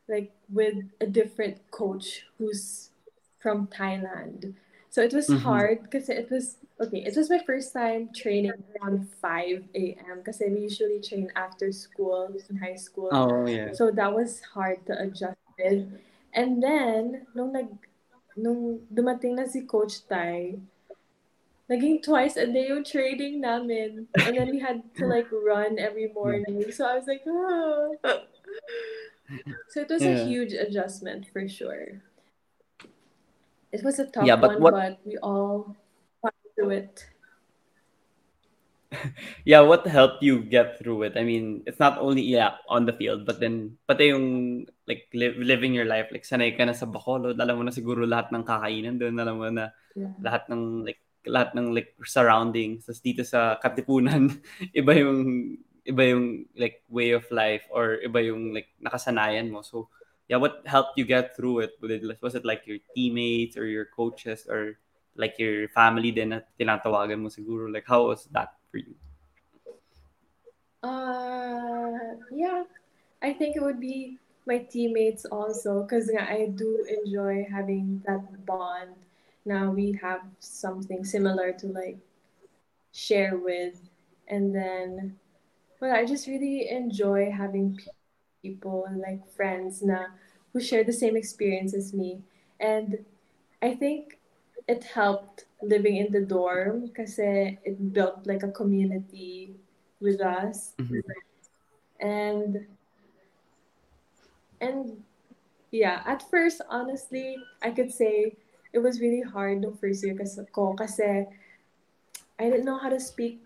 like 0.08 0.32
with 0.52 0.76
a 1.00 1.06
different 1.06 1.58
coach 1.70 2.24
who's 2.38 2.90
from 3.38 3.66
Thailand. 3.68 4.54
So 4.90 5.02
it 5.02 5.12
was 5.12 5.28
Mhm. 5.28 5.44
hard 5.44 5.82
because 5.84 6.08
it 6.08 6.30
was 6.30 6.56
okay, 6.80 7.04
it 7.04 7.16
was 7.16 7.28
my 7.30 7.38
first 7.44 7.72
time 7.72 8.10
training 8.14 8.52
around 8.80 9.08
5 9.20 9.96
a.m. 10.00 10.22
kasi 10.24 10.48
we 10.48 10.64
usually 10.66 11.00
train 11.00 11.30
after 11.36 11.70
school 11.72 12.32
in 12.48 12.56
high 12.58 12.76
school. 12.76 13.12
Oh 13.12 13.46
yeah. 13.46 13.72
So 13.72 13.90
that 13.92 14.14
was 14.14 14.40
hard 14.54 14.86
to 14.86 14.96
adjust 14.98 15.38
with. 15.58 15.86
And 16.32 16.62
then 16.62 17.26
nung 17.36 17.52
nag 17.52 17.68
nung 18.36 18.80
dumating 18.92 19.36
na 19.36 19.44
si 19.46 19.62
Coach 19.68 20.06
Tai, 20.08 20.56
naging 21.70 22.02
twice 22.02 22.36
a 22.36 22.46
day 22.46 22.68
yung 22.68 22.84
training 22.84 23.40
namin. 23.40 24.08
And 24.24 24.36
then 24.36 24.50
we 24.50 24.58
had 24.58 24.82
to 24.96 25.06
like 25.06 25.28
run 25.30 25.78
every 25.78 26.08
morning. 26.14 26.70
So 26.72 26.86
I 26.86 26.96
was 26.96 27.06
like, 27.06 27.22
oh. 27.26 27.94
So 29.70 29.80
it 29.80 29.88
was 29.90 30.02
a 30.02 30.14
huge 30.14 30.52
adjustment 30.52 31.26
for 31.32 31.46
sure. 31.48 32.02
It 33.72 33.82
was 33.84 33.98
a 33.98 34.06
tough 34.06 34.26
Yeah, 34.26 34.36
but 34.36 34.50
one, 34.50 34.62
what 34.62 34.74
but 34.74 34.98
we 35.04 35.16
all 35.18 35.76
got 36.22 36.34
through 36.54 36.70
it. 36.70 37.06
yeah, 39.44 39.60
what 39.60 39.86
helped 39.86 40.22
you 40.22 40.40
get 40.40 40.78
through 40.78 41.02
it? 41.02 41.14
I 41.16 41.24
mean, 41.24 41.62
it's 41.66 41.78
not 41.78 41.98
only 41.98 42.22
yeah 42.22 42.56
on 42.68 42.86
the 42.86 42.92
field, 42.96 43.26
but 43.26 43.40
then 43.40 43.76
pati 43.86 44.08
yung 44.12 44.66
like 44.88 45.08
li- 45.12 45.36
living 45.36 45.74
your 45.74 45.84
life, 45.84 46.08
like 46.10 46.24
sanay 46.24 46.56
ka 46.56 46.64
na 46.64 46.72
sa 46.72 46.88
Bacolod, 46.88 47.36
alam 47.36 47.60
mo 47.60 47.62
na 47.68 47.74
siguro 47.74 48.08
lahat 48.08 48.32
ng 48.32 48.44
kakainan 48.44 48.96
doon, 48.96 49.16
alam 49.20 49.36
mo 49.36 49.48
na 49.52 49.70
Yeah. 49.94 50.14
lahat 50.20 50.48
ng 50.48 50.84
like 50.88 51.00
lahat 51.28 51.52
ng 51.52 51.76
like 51.76 51.92
surroundings. 52.04 52.88
Tapos 52.88 53.02
dito 53.04 53.22
sa 53.28 53.60
Katipunan, 53.60 54.32
iba 54.80 54.92
yung 54.96 55.52
iba 55.88 56.12
yung 56.12 56.44
like 56.54 56.84
way 56.92 57.16
of 57.16 57.24
life 57.32 57.64
or 57.72 57.96
iba 58.04 58.20
yung 58.20 58.52
like 58.52 58.68
nakasanayan 58.76 59.48
mo. 59.48 59.64
So, 59.64 59.88
yeah, 60.28 60.36
what 60.36 60.60
helped 60.68 61.00
you 61.00 61.08
get 61.08 61.34
through 61.34 61.64
it? 61.64 61.72
Was 62.20 62.36
it, 62.36 62.44
like 62.44 62.68
your 62.68 62.78
teammates 62.94 63.56
or 63.56 63.64
your 63.64 63.88
coaches 63.88 64.44
or 64.44 64.76
like 65.16 65.40
your 65.40 65.68
family 65.72 66.12
din 66.12 66.36
na 66.36 66.44
tinatawagan 66.60 67.24
mo 67.24 67.32
siguro? 67.32 67.72
Like 67.72 67.88
how 67.88 68.12
was 68.12 68.28
that 68.36 68.52
for 68.70 68.78
you? 68.78 68.92
Uh, 70.84 72.20
yeah. 72.30 72.62
I 73.22 73.32
think 73.32 73.56
it 73.56 73.62
would 73.62 73.80
be 73.80 74.18
my 74.46 74.58
teammates 74.58 75.24
also 75.24 75.82
because 75.82 76.12
I 76.14 76.52
do 76.54 76.86
enjoy 76.86 77.48
having 77.50 78.04
that 78.06 78.46
bond. 78.46 78.94
Now 79.44 79.72
we 79.72 79.98
have 80.00 80.20
something 80.38 81.04
similar 81.04 81.52
to 81.52 81.66
like 81.66 81.98
share 82.92 83.36
with, 83.36 83.80
and 84.28 84.54
then 84.54 85.16
well, 85.80 85.94
I 85.94 86.04
just 86.04 86.26
really 86.26 86.68
enjoy 86.68 87.30
having 87.30 87.78
people 88.42 88.86
and 88.86 89.00
like 89.00 89.28
friends 89.34 89.82
na 89.82 90.06
who 90.52 90.60
share 90.60 90.84
the 90.84 90.92
same 90.92 91.16
experience 91.16 91.74
as 91.74 91.92
me, 91.92 92.22
and 92.60 93.04
I 93.62 93.74
think 93.74 94.18
it 94.66 94.84
helped 94.84 95.46
living 95.62 95.96
in 95.96 96.12
the 96.12 96.20
dorm 96.20 96.86
because 96.86 97.18
it 97.18 97.92
built 97.92 98.26
like 98.26 98.42
a 98.42 98.52
community 98.52 99.56
with 100.00 100.20
us, 100.20 100.74
Mhm. 100.78 101.02
and 102.00 102.66
and 104.60 105.02
yeah, 105.70 106.02
at 106.06 106.22
first, 106.30 106.60
honestly, 106.68 107.36
I 107.62 107.70
could 107.70 107.92
say 107.92 108.36
it 108.72 108.78
was 108.78 109.00
really 109.00 109.22
hard 109.22 109.62
the 109.62 109.72
first 109.76 110.04
year 110.04 110.16
kasi 110.16 110.44
ko 110.52 110.74
kasi 110.74 111.26
I 112.38 112.44
didn't 112.50 112.64
know 112.64 112.78
how 112.78 112.88
to 112.88 113.00
speak 113.00 113.42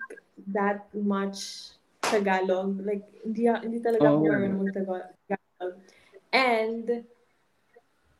that 0.52 0.86
much 0.94 1.72
Tagalog. 2.02 2.82
Like, 2.84 3.04
hindi, 3.24 3.46
hindi 3.46 3.78
talaga 3.80 4.10
ako 4.10 4.18
Oh. 4.18 4.26
marunong 4.26 4.60
mag-Tagalog. 4.66 5.74
And, 6.32 7.04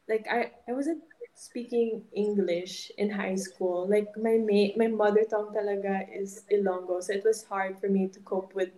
like, 0.09 0.27
I, 0.31 0.53
I 0.69 0.73
wasn't 0.73 1.03
speaking 1.35 2.05
English 2.13 2.93
in 2.99 3.11
high 3.11 3.35
school. 3.35 3.89
Like, 3.89 4.13
my 4.21 4.37
ma- 4.39 4.77
my 4.77 4.87
mother 4.87 5.25
tongue 5.25 5.51
talaga 5.51 6.07
is 6.13 6.45
Ilonggo. 6.53 7.03
So 7.03 7.13
it 7.17 7.25
was 7.25 7.43
hard 7.49 7.81
for 7.81 7.89
me 7.89 8.07
to 8.13 8.21
cope 8.21 8.55
with 8.55 8.71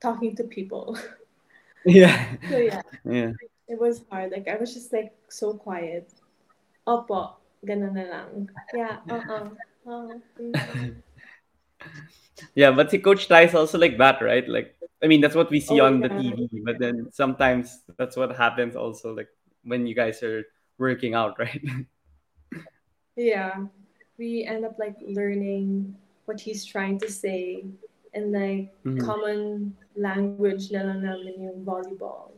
talking 0.00 0.34
to 0.36 0.44
people. 0.44 0.96
Yeah. 1.86 2.36
so 2.50 2.58
yeah, 2.58 2.82
Yeah. 3.06 3.32
it 3.70 3.78
was 3.78 4.02
hard. 4.10 4.34
Like, 4.34 4.50
I 4.50 4.58
was 4.58 4.74
just, 4.74 4.92
like, 4.92 5.14
so 5.30 5.54
quiet. 5.54 6.10
Opo, 6.84 7.38
ganun 7.64 7.94
na 7.94 8.04
lang. 8.04 8.50
Yeah, 8.74 8.98
uh-uh. 9.08 9.54
Uh, 9.86 10.18
mm. 10.36 10.52
Yeah, 12.54 12.70
but 12.70 12.90
see, 12.90 12.98
Coach 13.02 13.26
Tai 13.26 13.50
is 13.50 13.54
also 13.54 13.78
like 13.78 13.98
that, 13.98 14.22
right? 14.22 14.46
Like, 14.48 14.76
I 15.02 15.06
mean, 15.06 15.20
that's 15.20 15.34
what 15.34 15.50
we 15.50 15.58
see 15.58 15.80
Oh, 15.80 15.86
on 15.86 16.00
the. 16.00 16.08
TV, 16.08 16.62
but 16.64 16.78
then 16.78 17.10
sometimes 17.10 17.82
that's 17.98 18.16
what 18.16 18.30
happens 18.36 18.76
also, 18.76 19.12
like 19.14 19.28
when 19.64 19.86
you 19.86 19.94
guys 19.94 20.22
are 20.22 20.46
working 20.78 21.14
out, 21.14 21.38
right? 21.42 21.60
Yeah, 23.16 23.66
we 24.18 24.44
end 24.46 24.64
up 24.64 24.78
like 24.78 24.96
learning 25.02 25.94
what 26.26 26.40
he's 26.40 26.64
trying 26.64 26.98
to 27.00 27.10
say 27.10 27.64
and 28.14 28.32
like 28.32 28.70
Mhm. 28.86 29.02
common 29.02 29.74
language 29.96 30.70
na 30.70 30.86
lang 30.86 31.02
namin 31.02 31.42
yung 31.42 31.60
volleyball. 31.66 32.32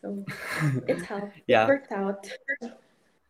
So 0.00 0.24
it 0.88 1.04
helped. 1.04 1.36
It 1.36 1.44
yeah, 1.52 1.66
worked 1.68 1.92
out. 1.92 2.24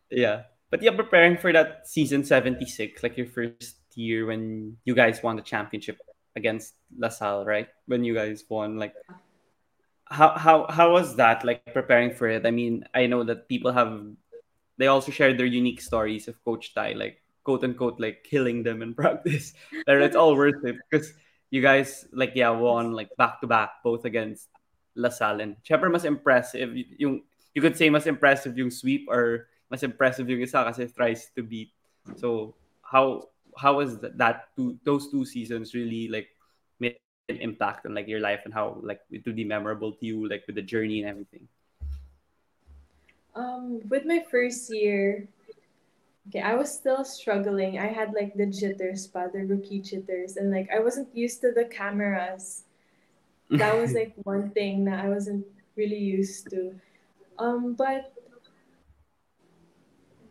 yeah. 0.09 0.47
But 0.69 0.83
yeah, 0.83 0.91
preparing 0.95 1.37
for 1.37 1.51
that 1.55 1.87
season 1.87 2.23
76, 2.27 3.03
like 3.03 3.15
your 3.15 3.27
first 3.27 3.76
year 3.97 4.25
when 4.25 4.77
you 4.85 4.93
guys 4.93 5.21
won 5.25 5.35
the 5.35 5.41
championship 5.41 5.97
against 6.37 6.77
LaSalle, 6.97 7.45
right? 7.45 7.67
When 7.89 8.05
you 8.05 8.13
guys 8.13 8.45
won, 8.47 8.77
like 8.77 8.93
how 10.05 10.37
how 10.37 10.67
how 10.69 10.93
was 10.93 11.17
that 11.17 11.43
like 11.43 11.65
preparing 11.73 12.13
for 12.13 12.29
it? 12.29 12.45
I 12.45 12.51
mean, 12.51 12.85
I 12.93 13.09
know 13.09 13.25
that 13.25 13.49
people 13.49 13.73
have 13.73 13.91
they 14.77 14.87
also 14.87 15.11
shared 15.11 15.37
their 15.37 15.49
unique 15.49 15.81
stories 15.81 16.29
of 16.29 16.37
Coach 16.45 16.73
Tai, 16.73 16.93
like 16.93 17.19
quote 17.43 17.65
unquote, 17.65 17.99
like 17.99 18.23
killing 18.23 18.63
them 18.63 18.81
in 18.85 18.93
practice. 19.01 19.53
But 19.85 19.99
it's 20.01 20.15
all 20.15 20.37
worth 20.37 20.63
it 20.63 20.77
because 20.87 21.11
you 21.49 21.61
guys 21.61 22.05
like 22.13 22.35
yeah 22.35 22.51
won 22.51 22.93
like 22.93 23.09
back 23.17 23.41
to 23.41 23.47
back 23.47 23.79
both 23.83 24.03
against 24.03 24.51
LaSalle 24.99 25.39
and 25.39 25.55
syempre 25.63 25.87
mas 25.87 26.03
impressive 26.03 26.75
y- 26.75 26.91
yung 26.99 27.23
you 27.55 27.61
could 27.63 27.77
say 27.79 27.87
mas 27.87 28.05
impressive 28.05 28.51
yung 28.57 28.69
sweep 28.69 29.07
or 29.07 29.47
mas 29.71 29.83
impressive 29.83 30.27
yung 30.27 30.43
isa 30.43 30.63
kasi 30.63 30.87
tries 30.91 31.31
to 31.35 31.43
beat. 31.43 31.71
So 32.19 32.55
how 32.83 33.31
how 33.57 33.77
was 33.77 33.99
that, 33.99 34.55
two 34.55 34.77
those 34.83 35.09
two 35.09 35.25
seasons 35.25 35.73
really 35.73 36.07
like 36.07 36.29
made 36.79 36.97
an 37.29 37.37
impact 37.37 37.85
on 37.85 37.93
like 37.93 38.07
your 38.07 38.19
life 38.19 38.41
and 38.45 38.53
how 38.53 38.77
like 38.81 39.01
it 39.11 39.25
would 39.25 39.35
be 39.35 39.43
memorable 39.43 39.91
to 39.91 40.05
you 40.05 40.27
like 40.29 40.43
with 40.47 40.55
the 40.55 40.61
journey 40.61 41.01
and 41.01 41.09
everything? 41.09 41.47
Um, 43.35 43.81
with 43.89 44.05
my 44.05 44.25
first 44.31 44.73
year, 44.73 45.27
okay, 46.29 46.41
I 46.41 46.55
was 46.55 46.73
still 46.73 47.05
struggling. 47.05 47.77
I 47.77 47.87
had 47.87 48.13
like 48.13 48.33
the 48.33 48.47
jitters, 48.47 49.05
pa, 49.07 49.27
the 49.27 49.45
rookie 49.45 49.79
jitters, 49.79 50.37
and 50.37 50.51
like 50.51 50.69
I 50.73 50.79
wasn't 50.79 51.15
used 51.15 51.41
to 51.41 51.51
the 51.51 51.65
cameras. 51.65 52.63
That 53.51 53.77
was 53.77 53.93
like 53.99 54.13
one 54.23 54.49
thing 54.51 54.85
that 54.85 55.05
I 55.05 55.09
wasn't 55.09 55.45
really 55.75 55.99
used 55.99 56.49
to. 56.49 56.73
Um, 57.37 57.73
but 57.73 58.16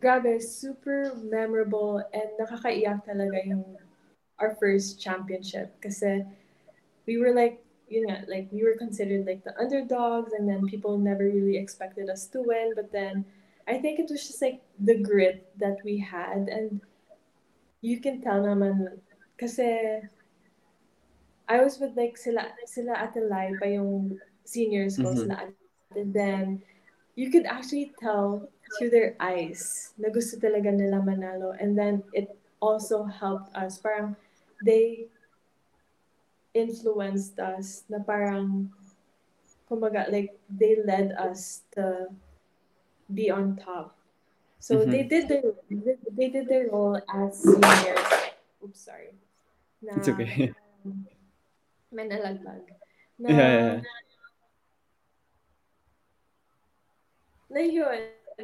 grabe, 0.01 0.41
super 0.41 1.15
memorable 1.23 2.03
and 2.13 2.29
nakakaiyak 2.39 3.05
talaga 3.05 3.41
yung 3.45 3.65
our 4.39 4.53
first 4.61 5.01
championship. 5.01 5.73
Kasi 5.81 6.25
we 7.05 7.17
were 7.17 7.33
like 7.33 7.63
you 7.87 8.03
know 8.05 8.19
like 8.27 8.51
we 8.51 8.61
were 8.63 8.75
considered 8.75 9.25
like 9.25 9.43
the 9.47 9.55
underdogs 9.55 10.35
and 10.35 10.43
then 10.43 10.67
people 10.67 10.97
never 10.99 11.23
really 11.23 11.57
expected 11.57 12.09
us 12.09 12.27
to 12.27 12.43
win. 12.43 12.73
But 12.75 12.91
then 12.91 13.25
I 13.67 13.79
think 13.79 13.99
it 13.99 14.11
was 14.11 14.27
just 14.27 14.41
like 14.41 14.61
the 14.79 14.99
grit 15.01 15.49
that 15.59 15.81
we 15.83 15.97
had. 15.97 16.47
And 16.47 16.81
you 17.81 17.99
can 17.99 18.21
tell 18.21 18.41
naman 18.43 18.99
kasi 19.39 20.01
I 21.47 21.63
was 21.63 21.79
with 21.79 21.95
like 21.95 22.17
sila 22.19 22.51
sila 22.67 23.07
Ate 23.07 23.23
Lai 23.23 23.55
pa 23.55 23.65
yung 23.71 24.19
seniors 24.43 24.99
ko 24.99 25.15
Mhm. 25.15 25.17
sila 25.27 25.35
and 25.95 26.11
then 26.11 26.59
you 27.17 27.33
could 27.33 27.49
actually 27.49 27.91
tell 27.99 28.45
through 28.77 28.93
their 28.93 29.17
eyes 29.17 29.91
na 29.97 30.13
gusto 30.13 30.37
talaga 30.37 30.69
nila 30.69 31.01
manalo. 31.01 31.57
And 31.57 31.73
then 31.73 32.05
it 32.13 32.29
also 32.61 33.03
helped 33.09 33.49
us. 33.57 33.81
Parang 33.81 34.13
they 34.61 35.09
influenced 36.53 37.41
us 37.41 37.83
na 37.89 37.99
parang 38.05 38.69
kumbaga 39.65 40.05
like 40.13 40.37
they 40.45 40.77
led 40.85 41.11
us 41.17 41.65
to 41.73 42.05
be 43.09 43.33
on 43.33 43.57
top. 43.57 43.97
So 44.61 44.85
Mhm. 44.85 44.91
they 44.93 45.03
did 45.09 45.25
their 45.25 45.43
they 46.13 46.29
did 46.29 46.45
their 46.45 46.69
role 46.69 47.01
as 47.09 47.33
seniors. 47.33 48.09
Oops 48.61 48.77
sorry. 48.77 49.17
Na 49.81 49.97
It's 49.97 50.09
okay. 50.13 50.53
may 51.93 52.05
nalaglag. 52.05 52.61
Na 53.17 53.27
Yeah, 53.33 53.49
yeah, 53.49 53.77
na 57.49 57.59
yun, 57.59 57.99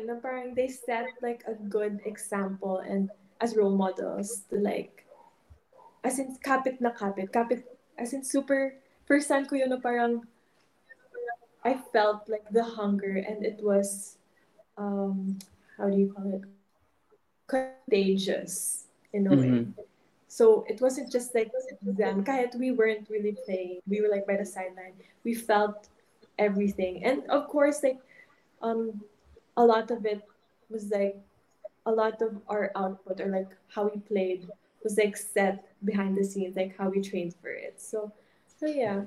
na 0.05 0.15
parang 0.19 0.55
they 0.55 0.67
set 0.67 1.07
like 1.21 1.43
a 1.47 1.53
good 1.69 2.01
example 2.05 2.79
and 2.79 3.09
as 3.41 3.55
role 3.55 3.75
models 3.75 4.43
to 4.49 4.57
like, 4.57 5.05
as 6.03 6.19
in 6.19 6.37
kapit 6.43 6.79
na 6.81 6.91
kapit, 6.91 7.31
kapit, 7.31 7.63
as 7.97 8.13
in 8.13 8.23
super, 8.23 8.75
first 9.05 9.27
time 9.27 9.45
ko 9.45 9.55
yun 9.55 9.69
na 9.69 9.77
parang, 9.77 10.25
I 11.63 11.75
felt 11.93 12.27
like 12.27 12.43
the 12.51 12.63
hunger 12.63 13.23
and 13.23 13.45
it 13.45 13.59
was, 13.63 14.17
um, 14.77 15.39
how 15.77 15.89
do 15.89 15.97
you 15.97 16.11
call 16.11 16.27
it? 16.33 16.43
Contagious 17.47 18.87
in 19.13 19.27
a 19.27 19.35
way. 19.35 19.63
Mhm. 19.63 19.73
So 20.27 20.65
it 20.67 20.81
wasn't 20.81 21.11
just 21.11 21.35
like 21.35 21.51
them. 21.83 22.25
Kahit 22.25 22.55
we 22.57 22.71
weren't 22.73 23.05
really 23.09 23.37
playing, 23.45 23.79
we 23.85 24.01
were 24.01 24.09
like 24.09 24.25
by 24.25 24.37
the 24.37 24.47
sideline. 24.47 24.97
We 25.23 25.35
felt 25.37 25.87
everything, 26.39 27.05
and 27.05 27.21
of 27.29 27.47
course, 27.47 27.83
like 27.83 28.01
um, 28.63 29.01
a 29.57 29.63
lot 29.63 29.91
of 29.91 30.05
it 30.05 30.23
was 30.69 30.89
like 30.89 31.17
a 31.85 31.91
lot 31.91 32.21
of 32.21 32.41
our 32.47 32.71
output 32.75 33.19
or 33.19 33.27
like 33.27 33.49
how 33.67 33.91
we 33.91 33.99
played 33.99 34.47
was 34.83 34.97
like 34.97 35.15
set 35.15 35.67
behind 35.83 36.17
the 36.17 36.23
scenes, 36.23 36.55
like 36.55 36.75
how 36.77 36.89
we 36.89 37.01
trained 37.01 37.35
for 37.41 37.49
it. 37.49 37.75
So, 37.77 38.11
so 38.59 38.65
yeah, 38.65 39.03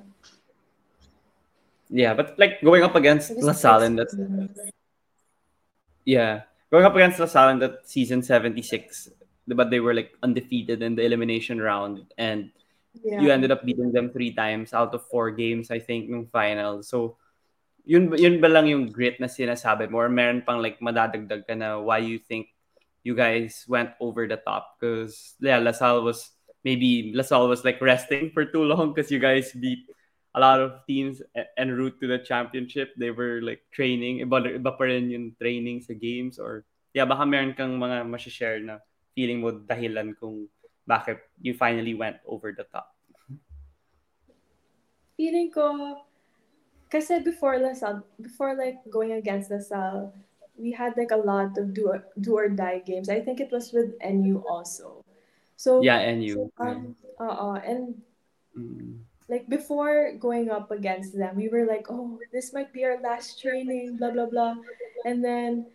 Yeah, 1.89 2.13
but 2.13 2.37
like 2.37 2.61
going 2.61 2.83
up 2.83 2.95
against 2.95 3.31
LaSalle 3.31 3.81
in 3.83 3.95
that 3.97 4.11
yeah, 6.05 6.43
going 6.71 6.85
up 6.85 6.95
against 6.95 7.19
LaSalle 7.19 7.49
in 7.49 7.59
that 7.59 7.89
season 7.89 8.23
76, 8.23 9.09
but 9.47 9.69
they 9.69 9.79
were 9.79 9.93
like 9.93 10.13
undefeated 10.23 10.81
in 10.81 10.95
the 10.95 11.03
elimination 11.03 11.59
round 11.59 12.05
and 12.17 12.51
Yeah, 13.03 13.21
you 13.21 13.31
ended 13.31 13.51
up 13.51 13.63
beating 13.63 13.91
them 13.91 14.09
three 14.09 14.33
times 14.33 14.73
out 14.73 14.93
of 14.93 15.05
four 15.07 15.31
games, 15.31 15.71
I 15.71 15.79
think, 15.79 16.09
nung 16.09 16.27
final. 16.27 16.83
So, 16.83 17.17
yun, 17.87 18.11
yun 18.19 18.43
ba 18.43 18.51
lang 18.51 18.67
yung 18.67 18.91
grit 18.91 19.15
na 19.17 19.31
sinasabi 19.31 19.87
mo? 19.87 20.03
Or 20.03 20.11
meron 20.11 20.43
pang 20.43 20.59
like 20.59 20.83
madadagdag 20.83 21.47
ka 21.47 21.55
na 21.55 21.79
why 21.79 22.03
you 22.03 22.19
think 22.19 22.51
you 23.07 23.15
guys 23.15 23.63
went 23.71 23.95
over 24.03 24.27
the 24.27 24.35
top? 24.35 24.75
Because, 24.75 25.39
yeah, 25.39 25.57
LaSalle 25.57 26.03
was, 26.03 26.35
maybe 26.67 27.15
LaSalle 27.15 27.47
was 27.47 27.63
like 27.63 27.79
resting 27.79 28.29
for 28.35 28.43
too 28.43 28.67
long 28.67 28.91
because 28.91 29.09
you 29.09 29.23
guys 29.23 29.55
beat 29.55 29.87
a 30.35 30.39
lot 30.39 30.59
of 30.59 30.83
teams 30.85 31.23
en 31.57 31.71
route 31.71 31.95
to 32.03 32.07
the 32.11 32.19
championship. 32.19 32.91
They 32.99 33.15
were 33.15 33.39
like 33.41 33.63
training. 33.71 34.19
Iba, 34.27 34.59
iba 34.59 34.71
pa 34.75 34.83
rin 34.83 35.09
yung 35.09 35.39
training 35.39 35.87
sa 35.87 35.95
games 35.95 36.37
or, 36.37 36.67
yeah, 36.91 37.07
baka 37.07 37.23
meron 37.23 37.55
kang 37.55 37.79
mga 37.79 38.03
masashare 38.03 38.59
na 38.59 38.83
feeling 39.15 39.39
mo 39.39 39.55
dahilan 39.55 40.11
kung 40.19 40.51
bakit 40.83 41.23
you 41.39 41.55
finally 41.55 41.95
went 41.95 42.19
over 42.27 42.51
the 42.51 42.67
top. 42.69 42.97
feeling 45.17 45.49
ko 45.49 45.73
Kasi 46.89 47.19
before 47.19 47.59
LaSalle, 47.59 48.03
before 48.21 48.55
like 48.55 48.79
going 48.89 49.11
against 49.13 49.51
LaSalle, 49.51 50.13
we 50.57 50.71
had 50.71 50.95
like 50.97 51.11
a 51.11 51.19
lot 51.19 51.57
of 51.57 51.73
do 51.73 51.93
do 52.21 52.37
or 52.37 52.49
die 52.49 52.79
games. 52.79 53.09
I 53.09 53.19
think 53.19 53.39
it 53.39 53.51
was 53.51 53.71
with 53.73 53.93
NU 54.01 54.41
also. 54.47 55.03
So 55.59 55.83
Yeah, 55.83 55.99
and 55.99 56.23
you. 56.23 56.49
um 56.57 56.95
uh, 57.19 57.53
uh, 57.53 57.59
and 57.65 58.01
Mm. 58.57 59.05
like 59.29 59.45
before 59.45 60.17
going 60.17 60.49
up 60.49 60.71
against 60.73 61.13
them, 61.13 61.37
we 61.37 61.45
were 61.45 61.69
like, 61.69 61.91
oh, 61.93 62.17
this 62.33 62.53
might 62.57 62.73
be 62.73 62.81
our 62.89 62.97
last 62.97 63.37
training, 63.37 63.97
blah 64.01 64.09
blah 64.09 64.25
blah, 64.25 64.57
and 65.05 65.21
then 65.21 65.69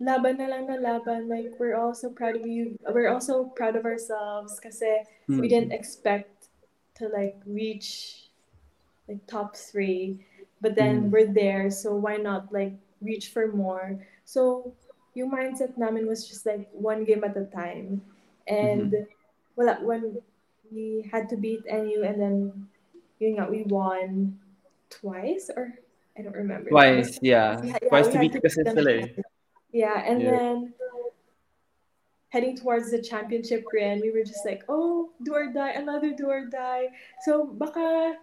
laban 0.00 0.40
na 0.40 0.48
lang 0.48 0.64
na 0.64 0.80
laban. 0.80 1.28
Like 1.28 1.52
we're 1.60 1.76
also 1.76 2.08
proud 2.08 2.40
of 2.40 2.46
you. 2.48 2.78
We're 2.88 3.12
also 3.12 3.52
proud 3.52 3.76
of 3.76 3.84
ourselves 3.84 4.56
kasi 4.56 5.04
we 5.28 5.44
Mm. 5.44 5.52
didn't 5.52 5.74
expect 5.76 6.48
to 6.96 7.12
like 7.12 7.36
reach 7.44 8.22
like 9.08 9.20
top 9.28 9.56
three, 9.60 10.24
but 10.66 10.74
then 10.74 11.06
Mhm. 11.06 11.10
we're 11.14 11.30
there, 11.30 11.70
so 11.70 11.94
why 11.94 12.18
not 12.18 12.50
like 12.50 12.74
reach 12.98 13.30
for 13.30 13.46
more? 13.54 14.02
So 14.26 14.74
yung 15.14 15.30
mindset 15.30 15.78
namin 15.78 16.10
was 16.10 16.26
just 16.26 16.42
like 16.42 16.66
one 16.74 17.06
game 17.06 17.22
at 17.22 17.38
a 17.38 17.46
time, 17.46 18.02
and 18.50 19.06
well, 19.54 19.70
when 19.86 20.18
we 20.74 21.06
had 21.06 21.30
to 21.30 21.38
beat 21.38 21.62
NU, 21.70 22.02
and 22.02 22.18
then 22.18 22.66
you 23.22 23.38
know 23.38 23.46
we 23.46 23.62
won 23.70 24.34
twice 24.90 25.54
or 25.54 25.70
I 26.18 26.26
don't 26.26 26.34
remember. 26.34 26.74
Twice, 26.74 27.22
yeah. 27.22 27.62
Yeah, 27.62 27.78
Twice 27.86 28.10
we 28.10 28.18
to 28.18 28.18
beat 28.26 28.34
kasi 28.42 28.66
sila 28.66 28.90
eh. 28.90 29.06
Yeah, 29.70 30.02
and 30.02 30.18
Yeah. 30.18 30.34
then 30.34 30.74
heading 32.34 32.56
towards 32.58 32.90
the 32.90 32.98
championship 32.98 33.62
rin, 33.72 34.02
we 34.02 34.10
were 34.10 34.24
just 34.26 34.42
like, 34.44 34.66
oh, 34.68 35.14
do 35.22 35.32
or 35.32 35.46
die, 35.52 35.78
another 35.78 36.10
do 36.12 36.26
or 36.26 36.50
die. 36.50 36.90
So 37.22 37.46
baka 37.46 38.18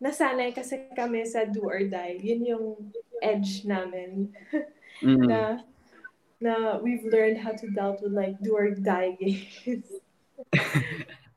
nasanay 0.00 0.54
kasi 0.54 0.88
kami 0.96 1.24
sa 1.26 1.44
do 1.44 1.64
or 1.68 1.82
die. 1.84 2.18
Yun 2.20 2.42
yung 2.46 2.66
edge 3.22 3.64
namin 3.64 4.32
Mm. 5.00 5.32
na 5.32 5.40
na 6.44 6.76
we've 6.76 7.08
learned 7.08 7.40
how 7.40 7.56
to 7.56 7.64
deal 7.72 7.96
with 8.04 8.12
like 8.12 8.36
do 8.44 8.52
or 8.52 8.68
die 8.76 9.16
games. 9.16 9.88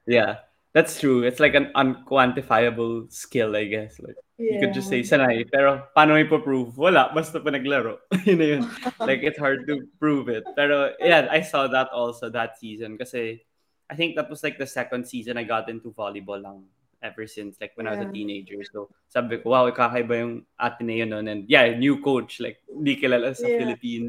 Yeah, 0.03 0.43
that's 0.75 0.99
true. 0.99 1.23
It's 1.23 1.39
like 1.39 1.55
an 1.55 1.71
unquantifiable 1.71 3.07
skill, 3.07 3.55
I 3.55 3.71
guess. 3.71 4.03
Like 4.03 4.19
you 4.35 4.59
could 4.59 4.75
just 4.75 4.91
say 4.91 4.99
sanay, 4.99 5.47
pero 5.47 5.87
paano 5.95 6.19
ipo-prove? 6.19 6.75
Wala, 6.75 7.07
basta 7.15 7.39
pa 7.39 7.55
naglaro. 7.55 8.03
yun 8.27 8.35
na 8.35 8.45
yun. 8.59 8.63
Like 8.99 9.23
it's 9.23 9.39
hard 9.39 9.63
to 9.71 9.87
prove 9.95 10.27
it. 10.27 10.43
Pero 10.59 10.91
yeah, 10.99 11.31
I 11.31 11.39
saw 11.39 11.71
that 11.71 11.87
also 11.95 12.27
that 12.35 12.59
season 12.59 12.99
kasi 12.99 13.47
I 13.87 13.95
think 13.95 14.19
that 14.19 14.27
was 14.27 14.43
like 14.43 14.59
the 14.59 14.67
second 14.67 15.07
season 15.07 15.39
I 15.39 15.47
got 15.47 15.71
into 15.71 15.95
volleyball 15.95 16.43
lang 16.43 16.67
ever 17.03 17.27
since 17.27 17.59
like 17.59 17.75
when 17.75 17.85
I 17.85 17.91
was 17.91 17.99
a 17.99 18.09
teenager. 18.09 18.63
So 18.71 18.89
sabi 19.11 19.37
ko, 19.43 19.51
wow, 19.51 19.69
kakaiba 19.69 20.15
yung 20.17 20.47
Ateneo 20.57 21.05
nun. 21.05 21.27
And 21.27 21.43
yeah, 21.51 21.75
new 21.75 21.99
coach, 21.99 22.39
like 22.39 22.63
di 22.71 22.95
kilala 22.95 23.35
sa 23.35 23.51
Yeah. 23.51 23.59
Philippine 23.59 24.07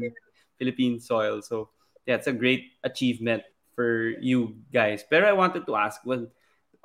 Philippine 0.55 0.97
soil. 1.03 1.43
So 1.43 1.69
yeah, 2.07 2.15
it's 2.15 2.31
a 2.31 2.33
great 2.33 2.79
achievement 2.87 3.43
for 3.75 4.15
you 4.23 4.55
guys. 4.71 5.03
Pero 5.03 5.27
I 5.27 5.35
wanted 5.35 5.67
to 5.67 5.75
ask, 5.75 5.99
well, 6.07 6.25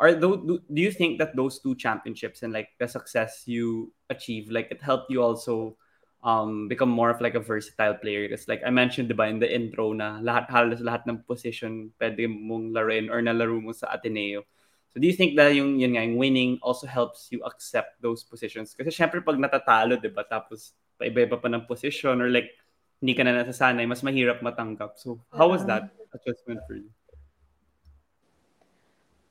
are 0.01 0.17
those 0.17 0.43
do, 0.43 0.59
do 0.67 0.81
you 0.83 0.91
think 0.91 1.23
that 1.23 1.37
those 1.37 1.63
two 1.63 1.77
championships 1.79 2.43
and 2.43 2.53
like 2.53 2.75
the 2.83 2.89
success 2.89 3.47
you 3.47 3.93
achieve, 4.11 4.51
like 4.51 4.69
it 4.75 4.83
helped 4.83 5.13
you 5.13 5.23
also 5.23 5.77
um 6.21 6.69
become 6.69 6.91
more 6.91 7.09
of 7.09 7.21
like 7.23 7.39
a 7.39 7.41
versatile 7.41 7.95
player? 7.95 8.27
Because 8.27 8.49
like 8.49 8.67
I 8.67 8.75
mentioned, 8.75 9.09
diba, 9.09 9.31
in 9.31 9.39
the 9.39 9.47
intro 9.47 9.93
na 9.93 10.19
lahat 10.19 10.51
halos 10.51 10.83
lahat 10.83 11.07
ng 11.07 11.23
position 11.29 11.93
pwede 12.01 12.27
mong 12.27 12.75
laruin 12.75 13.07
or 13.13 13.23
nalaro 13.23 13.63
mo 13.63 13.71
sa 13.71 13.95
Ateneo. 13.95 14.43
So 14.91 14.99
do 14.99 15.07
you 15.07 15.15
think 15.15 15.39
that 15.39 15.55
yung 15.55 15.79
yun 15.79 15.95
nga, 15.95 16.03
yung 16.03 16.19
winning 16.19 16.59
also 16.67 16.87
helps 16.91 17.31
you 17.31 17.39
accept 17.47 18.03
those 18.03 18.27
positions? 18.27 18.75
Kasi 18.75 18.91
syempre 18.91 19.23
pag 19.23 19.39
natatalo, 19.39 19.95
'di 19.95 20.11
ba? 20.11 20.27
Tapos 20.27 20.75
paiba-iba 20.99 21.39
pa 21.39 21.47
ng 21.47 21.63
position 21.71 22.19
or 22.19 22.27
like 22.27 22.51
hindi 22.99 23.15
ka 23.15 23.23
na 23.23 23.39
nasasanay, 23.39 23.87
mas 23.87 24.03
mahirap 24.03 24.43
matanggap. 24.43 24.99
So 24.99 25.23
how 25.31 25.47
was 25.47 25.63
that 25.71 25.95
adjustment 26.11 26.59
for 26.67 26.75
you? 26.75 26.91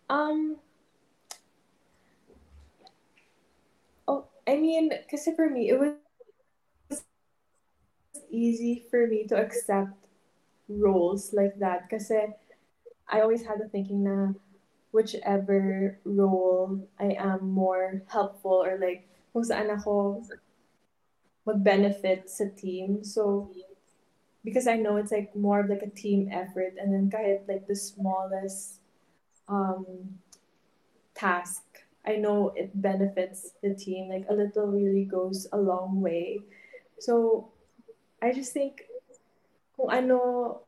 Um. 0.07 0.57
Oh, 4.07 4.25
I 4.47 4.57
mean, 4.57 4.89
kasi 5.11 5.35
for 5.35 5.51
me, 5.51 5.69
it 5.69 5.77
was 5.77 5.93
easy 8.31 8.87
for 8.89 9.05
me 9.05 9.27
to 9.27 9.35
accept 9.37 9.93
roles 10.71 11.35
like 11.35 11.53
that. 11.59 11.91
Kasi 11.91 12.33
I 13.11 13.21
always 13.21 13.45
had 13.45 13.61
the 13.61 13.69
thinking 13.69 14.07
na 14.07 14.33
whichever 14.91 15.99
role 16.03 16.87
I 16.99 17.15
am 17.17 17.51
more 17.51 18.01
helpful 18.07 18.63
or 18.65 18.77
like 18.77 19.07
kung 19.33 19.45
saan 19.45 19.69
ako 19.69 20.25
mag-benefit 21.45 22.29
sa 22.29 22.49
team. 22.53 23.03
So, 23.03 23.49
because 24.45 24.67
I 24.67 24.77
know 24.77 24.97
it's 24.97 25.11
like 25.11 25.35
more 25.35 25.61
of 25.61 25.69
like 25.69 25.85
a 25.85 25.93
team 25.93 26.29
effort 26.31 26.77
and 26.77 26.93
then 26.93 27.09
kahit 27.09 27.45
like 27.47 27.65
the 27.67 27.75
smallest 27.75 28.81
um, 29.47 29.85
task, 31.13 31.63
I 32.05 32.15
know 32.15 32.53
it 32.55 32.73
benefits 32.73 33.53
the 33.61 33.73
team. 33.73 34.09
Like 34.09 34.25
a 34.29 34.33
little 34.33 34.67
really 34.67 35.05
goes 35.05 35.47
a 35.51 35.57
long 35.57 36.01
way. 36.01 36.41
So 36.99 37.49
I 38.21 38.31
just 38.31 38.53
think 38.53 38.85
kung 39.77 39.89
ano, 39.89 40.61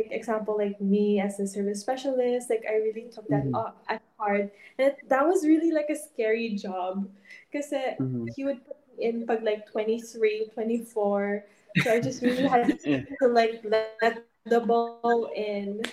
like 0.00 0.12
example, 0.12 0.56
like 0.56 0.80
me 0.80 1.20
as 1.20 1.38
a 1.40 1.46
service 1.46 1.80
specialist, 1.80 2.48
like 2.48 2.64
I 2.68 2.80
really 2.80 3.12
took 3.12 3.28
that 3.28 3.46
up 3.54 3.84
at 3.88 4.02
heart. 4.18 4.52
And 4.78 4.94
that 5.08 5.26
was 5.26 5.44
really 5.46 5.70
like 5.72 5.90
a 5.90 5.96
scary 5.96 6.56
job. 6.56 7.08
Kasi 7.52 8.00
Mhm. 8.00 8.32
he 8.32 8.44
would 8.44 8.64
put 8.64 8.76
me 8.96 9.04
in 9.04 9.26
pag 9.28 9.44
like 9.44 9.68
23, 9.68 10.48
24. 10.54 11.44
So 11.84 11.92
I 11.92 12.00
just 12.00 12.22
really 12.22 12.48
had 12.48 12.72
Yeah. 12.84 13.04
to 13.20 13.28
like 13.28 13.60
let 13.64 14.24
the 14.48 14.60
ball 14.60 15.30
in. 15.36 15.84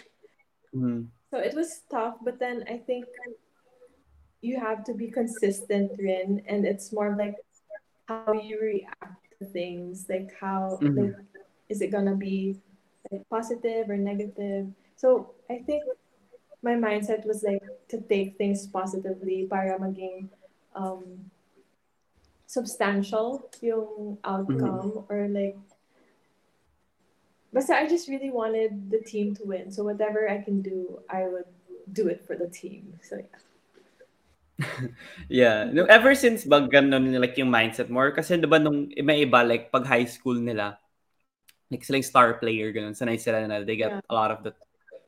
Mhm. 0.73 1.07
So 1.31 1.37
it 1.43 1.53
was 1.55 1.83
tough, 1.91 2.15
but 2.23 2.39
then 2.39 2.63
I 2.71 2.79
think 2.79 3.05
you 4.41 4.59
have 4.59 4.83
to 4.85 4.93
be 4.93 5.09
consistent 5.11 5.91
rin 5.99 6.41
and 6.47 6.65
it's 6.65 6.93
more 6.93 7.15
like 7.17 7.35
how 8.07 8.31
you 8.31 8.59
react 8.61 9.27
to 9.39 9.45
things, 9.45 10.07
like 10.07 10.31
how 10.39 10.79
like 10.81 11.15
is 11.69 11.81
it 11.81 11.91
gonna 11.91 12.15
be 12.15 12.55
like 13.11 13.27
positive 13.29 13.89
or 13.89 13.97
negative. 13.97 14.67
So 14.95 15.31
I 15.49 15.59
think 15.59 15.83
my 16.61 16.73
mindset 16.73 17.25
was 17.25 17.43
like 17.43 17.63
to 17.89 18.01
take 18.01 18.37
things 18.37 18.67
positively 18.67 19.47
para 19.49 19.77
maging 19.79 20.29
um 20.75 21.31
substantial 22.47 23.49
yung 23.61 24.17
outcome 24.23 25.03
or 25.09 25.27
like 25.27 25.57
Basta 27.53 27.73
I 27.73 27.87
just 27.87 28.11
really 28.11 28.29
wanted 28.29 28.91
the 28.91 28.99
team 28.99 29.33
to 29.39 29.43
win. 29.47 29.71
So 29.71 29.83
whatever 29.83 30.27
I 30.29 30.43
can 30.43 30.61
do, 30.61 30.99
I 31.09 31.27
would 31.27 31.47
do 31.93 32.07
it 32.07 32.21
for 32.27 32.35
the 32.35 32.47
team. 32.47 32.99
So 33.01 33.17
yeah. 33.17 33.39
Yeah. 35.29 35.57
No, 35.71 35.87
ever 35.87 36.13
since 36.13 36.43
ba 36.43 36.67
ganun 36.67 37.15
like 37.17 37.39
yung 37.39 37.49
mindset 37.49 37.89
more? 37.89 38.11
Kasi 38.11 38.37
diba 38.37 38.59
nung 38.59 38.91
may 38.99 39.23
iba 39.23 39.47
like 39.47 39.71
pag 39.71 39.87
high 39.87 40.05
school 40.05 40.35
nila, 40.35 40.77
like 41.71 41.83
sila 41.83 41.99
yung 41.99 42.07
star 42.07 42.29
player, 42.39 42.71
ganun. 42.71 42.95
Sanay 42.95 43.19
sila 43.19 43.43
na 43.47 43.63
they 43.63 43.75
get 43.75 43.91
Yeah. 43.91 44.01
a 44.09 44.15
lot 44.15 44.31
of 44.31 44.43
the 44.43 44.53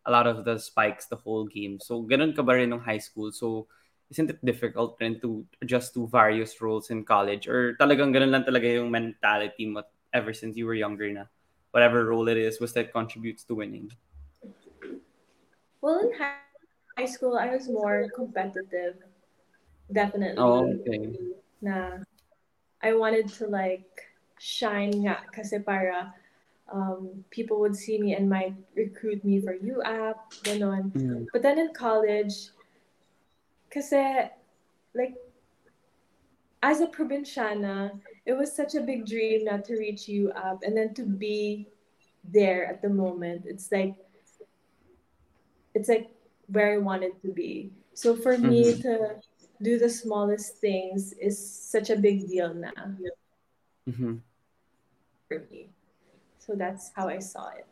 a 0.08 0.12
lot 0.12 0.28
of 0.28 0.44
the 0.44 0.58
spikes 0.58 1.08
the 1.08 1.20
whole 1.20 1.46
game. 1.46 1.80
So 1.80 2.04
ganun 2.04 2.36
ka 2.36 2.42
ba 2.44 2.58
rin 2.60 2.70
nung 2.72 2.84
high 2.84 3.00
school? 3.00 3.32
So 3.32 3.68
isn't 4.10 4.30
it 4.30 4.44
difficult 4.44 4.98
rin 5.00 5.22
to 5.22 5.46
adjust 5.62 5.94
to 5.94 6.10
various 6.10 6.60
roles 6.60 6.90
in 6.90 7.06
college? 7.06 7.48
Or 7.48 7.78
talagang 7.78 8.12
ganun 8.12 8.34
lang 8.34 8.44
talaga 8.44 8.66
yung 8.66 8.90
mentality 8.90 9.70
mo 9.70 9.86
ever 10.12 10.34
since 10.34 10.58
you 10.58 10.66
were 10.66 10.76
younger 10.76 11.08
na? 11.14 11.30
Whatever 11.72 12.10
role 12.10 12.28
it 12.28 12.38
is, 12.38 12.58
was 12.58 12.74
that 12.74 12.92
contributes 12.92 13.46
to 13.46 13.54
winning? 13.54 13.94
Well, 15.80 16.02
in 16.02 16.12
high 16.18 16.42
high 16.98 17.08
school, 17.08 17.40
I 17.40 17.56
was 17.56 17.70
more 17.70 18.12
competitive. 18.12 19.00
Definitely. 19.88 20.42
Oh, 20.44 20.68
okay. 20.84 21.16
Na 21.64 22.04
I 22.84 22.92
wanted 22.98 23.32
to 23.40 23.48
like 23.48 23.88
shine 24.40 25.08
nga 25.08 25.24
kasi 25.32 25.64
para 25.64 26.12
um, 26.72 27.24
people 27.30 27.60
would 27.60 27.76
see 27.76 28.00
me 28.00 28.16
and 28.16 28.30
might 28.30 28.54
recruit 28.76 29.24
me 29.24 29.42
for 29.42 29.54
UAAP, 29.54 30.16
ganon. 30.44 30.92
Mm. 30.92 31.26
But 31.34 31.42
then 31.42 31.60
in 31.60 31.74
college, 31.74 32.50
kasi 33.70 34.30
like 34.94 35.16
as 36.62 36.82
a 36.82 36.88
provinciana, 36.88 37.94
it 38.26 38.34
was 38.34 38.52
such 38.52 38.76
a 38.76 38.82
big 38.82 39.06
dream 39.06 39.46
not 39.46 39.64
to 39.66 39.78
reach 39.78 40.08
UAAP 40.08 40.64
and 40.64 40.76
then 40.76 40.94
to 40.96 41.04
be 41.04 41.68
there 42.24 42.66
at 42.68 42.82
the 42.82 42.90
moment. 42.90 43.44
It's 43.46 43.72
like 43.72 43.96
it's 45.74 45.88
like 45.88 46.10
where 46.48 46.74
I 46.74 46.78
wanted 46.78 47.22
to 47.22 47.32
be. 47.32 47.72
So 47.94 48.16
for 48.16 48.38
me 48.38 48.74
Mhm. 48.74 48.82
to 48.82 49.22
do 49.62 49.78
the 49.78 49.90
smallest 49.90 50.58
things 50.58 51.14
is 51.14 51.38
such 51.38 51.90
a 51.90 51.96
big 51.96 52.28
deal 52.28 52.54
now 52.54 52.96
Mhm. 53.88 54.22
for 55.28 55.40
me. 55.52 55.70
So 56.50 56.58
that's 56.58 56.90
how 56.98 57.06
I 57.06 57.22
saw 57.22 57.54
it. 57.54 57.70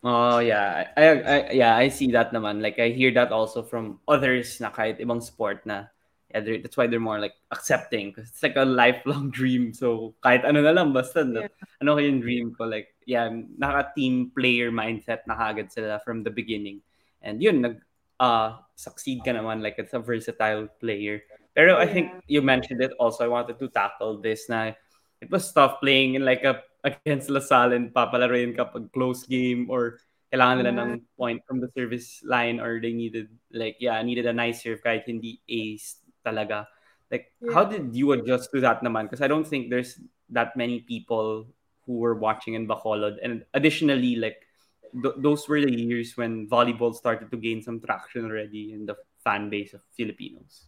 Oh 0.00 0.40
yeah, 0.40 0.88
I, 0.96 1.04
I, 1.04 1.36
yeah 1.52 1.76
I 1.76 1.92
see 1.92 2.08
that 2.16 2.32
naman. 2.32 2.64
Like 2.64 2.80
I 2.80 2.88
hear 2.88 3.12
that 3.12 3.28
also 3.28 3.60
from 3.60 4.00
others 4.08 4.56
na 4.56 4.72
kahit 4.72 5.04
ibang 5.04 5.20
sport 5.20 5.60
na 5.68 5.92
yeah, 6.32 6.40
that's 6.64 6.80
why 6.80 6.88
they're 6.88 6.96
more 6.96 7.20
like 7.20 7.36
accepting 7.52 8.08
because 8.08 8.32
it's 8.32 8.40
like 8.40 8.56
a 8.56 8.64
lifelong 8.64 9.28
dream. 9.36 9.76
So 9.76 10.16
kahit 10.24 10.48
ano 10.48 10.64
na 10.64 10.72
lang, 10.72 10.96
basta 10.96 11.28
yeah. 11.28 11.52
ano 11.84 12.00
yung 12.00 12.24
dream 12.24 12.56
ko. 12.56 12.64
Like, 12.64 12.96
yeah, 13.04 13.28
naka-team 13.28 14.32
player 14.32 14.72
mindset 14.72 15.28
na 15.28 15.36
kagad 15.36 15.68
sila 15.68 16.00
from 16.00 16.24
the 16.24 16.32
beginning. 16.32 16.80
And 17.20 17.44
yun, 17.44 17.60
nag, 17.60 17.84
uh, 18.16 18.64
succeed 18.80 19.28
ka 19.28 19.36
naman 19.36 19.60
like 19.60 19.76
it's 19.76 19.92
a 19.92 20.00
versatile 20.00 20.72
player. 20.80 21.20
Pero 21.52 21.76
yeah. 21.76 21.84
I 21.84 21.86
think 21.86 22.16
you 22.32 22.40
mentioned 22.40 22.80
it 22.80 22.96
also. 22.96 23.24
I 23.24 23.28
wanted 23.28 23.60
to 23.60 23.68
tackle 23.68 24.24
this 24.24 24.48
na 24.48 24.72
it 25.20 25.28
was 25.28 25.52
tough 25.52 25.80
playing 25.80 26.14
in 26.14 26.24
like 26.24 26.44
a 26.44 26.64
against 26.86 27.28
LaSalle 27.28 27.74
and 27.74 27.90
papalaroin 27.90 28.54
ka 28.54 28.70
pag 28.70 28.86
close 28.94 29.26
game 29.26 29.66
or 29.66 29.98
kailangan 30.30 30.62
nila 30.62 30.72
ng 30.86 31.02
point 31.18 31.42
from 31.42 31.58
the 31.58 31.70
service 31.74 32.22
line 32.22 32.62
or 32.62 32.78
they 32.78 32.94
needed 32.94 33.26
like 33.50 33.74
yeah 33.82 33.98
needed 34.02 34.26
a 34.26 34.34
nice 34.34 34.62
serve 34.62 34.78
kahit 34.82 35.02
hindi 35.06 35.42
ace 35.50 35.98
talaga. 36.22 36.70
Like 37.10 37.34
yeah. 37.42 37.54
how 37.54 37.66
did 37.66 37.94
you 37.94 38.14
adjust 38.14 38.54
to 38.54 38.62
that 38.62 38.86
naman? 38.86 39.10
Because 39.10 39.22
I 39.22 39.30
don't 39.30 39.46
think 39.46 39.70
there's 39.70 39.98
that 40.30 40.54
many 40.54 40.82
people 40.86 41.50
who 41.86 41.98
were 41.98 42.14
watching 42.14 42.54
in 42.54 42.66
Bacolod. 42.66 43.18
And 43.22 43.46
additionally 43.54 44.18
like 44.18 44.46
th- 44.94 45.18
those 45.18 45.46
were 45.50 45.62
the 45.62 45.70
years 45.70 46.16
when 46.16 46.46
volleyball 46.46 46.94
started 46.94 47.30
to 47.30 47.38
gain 47.38 47.62
some 47.62 47.78
traction 47.82 48.26
already 48.26 48.74
in 48.74 48.86
the 48.86 48.98
fan 49.22 49.50
base 49.50 49.74
of 49.74 49.82
Filipinos. 49.94 50.66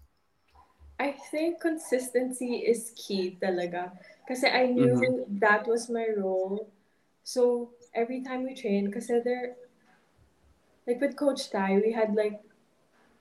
I 0.99 1.15
think 1.31 1.63
consistency 1.63 2.67
is 2.67 2.91
key 2.99 3.39
talaga. 3.41 3.95
Kasi 4.29 4.45
I 4.45 4.69
knew 4.69 4.93
mm-hmm. 4.93 5.41
that 5.41 5.65
was 5.65 5.89
my 5.89 6.05
role. 6.13 6.69
So, 7.25 7.73
every 7.97 8.21
time 8.21 8.45
we 8.45 8.53
train, 8.53 8.93
kasi 8.93 9.25
there, 9.25 9.57
like 10.85 11.01
with 11.01 11.17
Coach 11.17 11.49
Tai, 11.49 11.81
we 11.81 11.97
had 11.97 12.13
like 12.13 12.45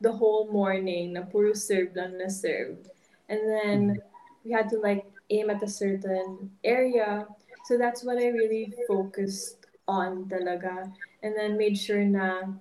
the 0.03 0.11
whole 0.11 0.51
morning 0.51 1.15
na 1.15 1.23
puro 1.23 1.55
serve 1.55 1.95
lang 1.95 2.19
na 2.19 2.27
serve. 2.27 2.91
And 3.31 3.39
then, 3.47 3.79
mm-hmm. 3.95 4.03
we 4.43 4.51
had 4.51 4.67
to 4.75 4.83
like 4.83 5.07
aim 5.31 5.47
at 5.47 5.63
a 5.63 5.71
certain 5.71 6.51
area. 6.67 7.23
So, 7.63 7.79
that's 7.79 8.03
what 8.03 8.19
I 8.19 8.27
really 8.35 8.75
focused 8.83 9.63
on 9.87 10.27
talaga. 10.27 10.91
And 11.23 11.31
then 11.39 11.55
made 11.55 11.79
sure 11.79 12.03
na 12.03 12.51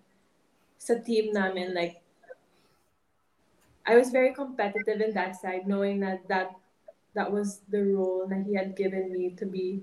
sa 0.79 1.03
team 1.03 1.35
namin, 1.35 1.75
like, 1.75 1.99
I 3.83 3.99
was 3.99 4.15
very 4.15 4.31
competitive 4.31 5.03
in 5.03 5.15
that 5.19 5.35
side, 5.35 5.67
knowing 5.67 5.99
that 6.07 6.27
that 6.31 6.55
that 7.17 7.33
was 7.33 7.61
the 7.73 7.83
role 7.83 8.29
that 8.29 8.45
he 8.47 8.55
had 8.55 8.77
given 8.77 9.11
me 9.11 9.31
to 9.41 9.47
be 9.47 9.81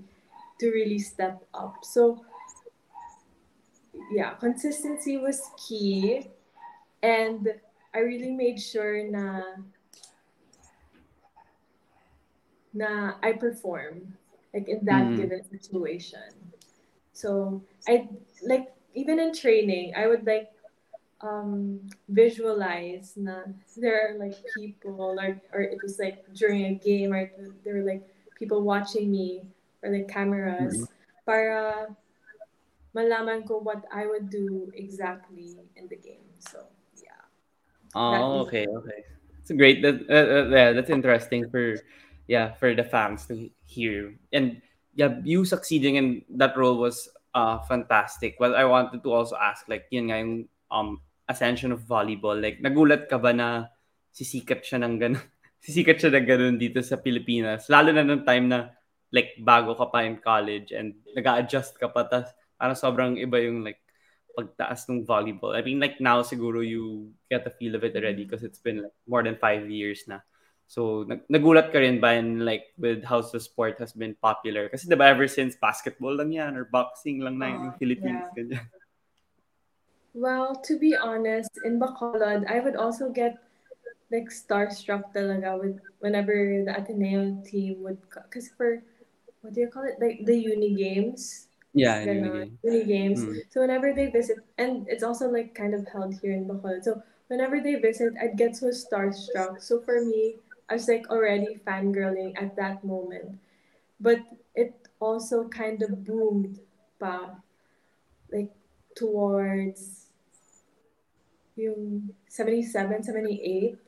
to 0.60 0.70
really 0.70 0.98
step 0.98 1.44
up. 1.52 1.82
So 1.82 2.24
yeah, 4.10 4.34
consistency 4.34 5.18
was 5.18 5.42
key, 5.58 6.30
and 7.02 7.48
I 7.92 7.98
really 7.98 8.30
made 8.30 8.62
sure 8.62 9.02
na 9.10 9.42
na 12.72 13.18
I 13.22 13.34
perform 13.34 14.14
like 14.54 14.68
in 14.70 14.86
that 14.86 15.10
mm. 15.10 15.16
given 15.18 15.42
situation. 15.50 16.30
So 17.12 17.62
I 17.90 18.08
like 18.46 18.70
even 18.94 19.18
in 19.18 19.34
training, 19.34 19.94
I 19.98 20.06
would 20.06 20.26
like 20.26 20.53
um, 21.24 21.80
visualize 22.08 23.16
na 23.16 23.48
there 23.80 23.96
are 23.96 24.14
like 24.20 24.36
people 24.52 25.16
or, 25.16 25.40
or 25.52 25.60
it 25.64 25.80
was 25.82 25.98
like 25.98 26.22
during 26.36 26.68
a 26.68 26.74
game 26.76 27.12
or 27.12 27.32
there 27.64 27.80
were 27.80 27.88
like 27.88 28.04
people 28.36 28.62
watching 28.62 29.10
me 29.10 29.40
or 29.82 29.88
like 29.90 30.06
cameras 30.06 30.76
mm-hmm. 30.76 30.92
para 31.24 31.88
malaman 32.92 33.48
ko 33.48 33.58
what 33.58 33.88
I 33.88 34.06
would 34.06 34.28
do 34.28 34.70
exactly 34.76 35.56
in 35.74 35.88
the 35.88 35.96
game. 35.96 36.28
So 36.38 36.68
yeah. 37.00 37.24
Oh, 37.96 38.44
okay, 38.46 38.68
okay. 38.68 39.00
It's 39.40 39.50
great. 39.50 39.80
That 39.80 40.04
uh, 40.06 40.28
uh, 40.28 40.46
yeah, 40.52 40.70
that's 40.76 40.92
interesting 40.92 41.48
for 41.48 41.80
yeah 42.28 42.52
for 42.60 42.76
the 42.76 42.84
fans 42.84 43.26
to 43.32 43.48
hear. 43.64 44.14
And 44.32 44.60
yeah, 44.94 45.18
you 45.24 45.44
succeeding 45.44 45.96
in 45.96 46.22
that 46.36 46.56
role 46.56 46.76
was 46.76 47.08
uh 47.32 47.64
fantastic. 47.64 48.36
Well, 48.38 48.54
I 48.54 48.68
wanted 48.68 49.02
to 49.02 49.10
also 49.12 49.36
ask 49.40 49.66
like 49.66 49.88
yun 49.90 50.12
nga 50.12 50.20
yung 50.20 50.48
um 50.70 51.00
ascension 51.28 51.72
of 51.72 51.84
volleyball? 51.84 52.36
Like, 52.36 52.60
nagulat 52.60 53.08
ka 53.08 53.18
ba 53.18 53.32
na 53.32 53.68
sisikat 54.14 54.62
siya 54.62 54.82
ng 54.84 54.94
ganun? 55.00 55.24
sisikat 55.64 55.96
siya 55.96 56.12
ng 56.12 56.26
ganun 56.28 56.56
dito 56.60 56.80
sa 56.84 57.00
Pilipinas? 57.00 57.66
Lalo 57.72 57.90
na 57.90 58.04
nung 58.04 58.22
time 58.22 58.46
na 58.48 58.58
like 59.14 59.38
bago 59.38 59.78
ka 59.78 59.86
pa 59.94 60.02
in 60.02 60.18
college 60.18 60.74
and 60.74 60.98
nag 61.14 61.22
adjust 61.22 61.78
ka 61.78 61.86
pa 61.86 62.02
tas 62.02 62.34
parang 62.58 62.74
sobrang 62.74 63.12
iba 63.14 63.38
yung 63.38 63.62
like 63.62 63.78
pagtaas 64.34 64.90
ng 64.90 65.06
volleyball. 65.06 65.54
I 65.54 65.62
mean 65.62 65.78
like 65.78 66.02
now 66.02 66.26
siguro 66.26 66.58
you 66.58 67.14
get 67.30 67.46
the 67.46 67.54
feel 67.54 67.78
of 67.78 67.86
it 67.86 67.94
already 67.94 68.26
because 68.26 68.42
it's 68.42 68.58
been 68.58 68.82
like 68.82 68.96
more 69.06 69.22
than 69.22 69.38
five 69.38 69.70
years 69.70 70.02
na. 70.10 70.18
So 70.66 71.06
nag- 71.06 71.30
nagulat 71.30 71.70
ka 71.70 71.78
rin 71.78 72.02
ba 72.02 72.18
in 72.18 72.42
like 72.42 72.74
with 72.74 73.06
how 73.06 73.22
the 73.22 73.38
sport 73.38 73.78
has 73.78 73.94
been 73.94 74.18
popular? 74.18 74.66
Kasi 74.66 74.90
diba 74.90 75.06
ever 75.06 75.30
since 75.30 75.54
basketball 75.54 76.18
lang 76.18 76.34
yan 76.34 76.58
or 76.58 76.66
boxing 76.66 77.22
lang 77.22 77.38
na 77.38 77.54
yung 77.54 77.70
uh, 77.70 77.78
Philippines. 77.78 78.26
Yeah. 78.34 78.34
Ganyan. 78.34 78.66
Well, 80.14 80.54
to 80.64 80.78
be 80.78 80.94
honest, 80.94 81.50
in 81.64 81.80
Bacolod, 81.80 82.46
I 82.46 82.60
would 82.60 82.76
also 82.76 83.10
get 83.10 83.34
like 84.12 84.30
starstruck 84.30 85.10
talaga 85.10 85.58
with 85.58 85.80
whenever 85.98 86.62
the 86.64 86.70
Ateneo 86.70 87.42
team 87.42 87.82
would, 87.82 87.98
because 88.08 88.48
for 88.56 88.82
what 89.42 89.54
do 89.54 89.60
you 89.60 89.68
call 89.68 89.82
it, 89.84 89.98
like 90.00 90.24
the 90.24 90.38
uni 90.38 90.74
games. 90.74 91.48
Yeah, 91.74 92.06
uni, 92.06 92.52
uni 92.62 92.84
games. 92.84 93.26
Mm. 93.26 93.42
So 93.50 93.60
whenever 93.60 93.92
they 93.92 94.06
visit, 94.06 94.38
and 94.56 94.86
it's 94.86 95.02
also 95.02 95.26
like 95.26 95.52
kind 95.52 95.74
of 95.74 95.82
held 95.90 96.14
here 96.22 96.30
in 96.30 96.46
Bacolod. 96.46 96.84
So 96.84 97.02
whenever 97.26 97.60
they 97.60 97.74
visit, 97.74 98.14
I'd 98.22 98.38
get 98.38 98.54
so 98.54 98.70
starstruck. 98.70 99.60
So 99.60 99.82
for 99.82 100.04
me, 100.06 100.38
I 100.70 100.74
was 100.74 100.86
like 100.86 101.10
already 101.10 101.58
fangirling 101.66 102.40
at 102.40 102.54
that 102.54 102.84
moment, 102.84 103.36
but 103.98 104.22
it 104.54 104.72
also 105.00 105.48
kind 105.48 105.82
of 105.82 106.04
boomed 106.06 106.60
pa, 107.00 107.34
like 108.30 108.54
towards 108.94 110.03
yung 111.56 112.10
77, 112.28 113.02
78, 113.02 113.78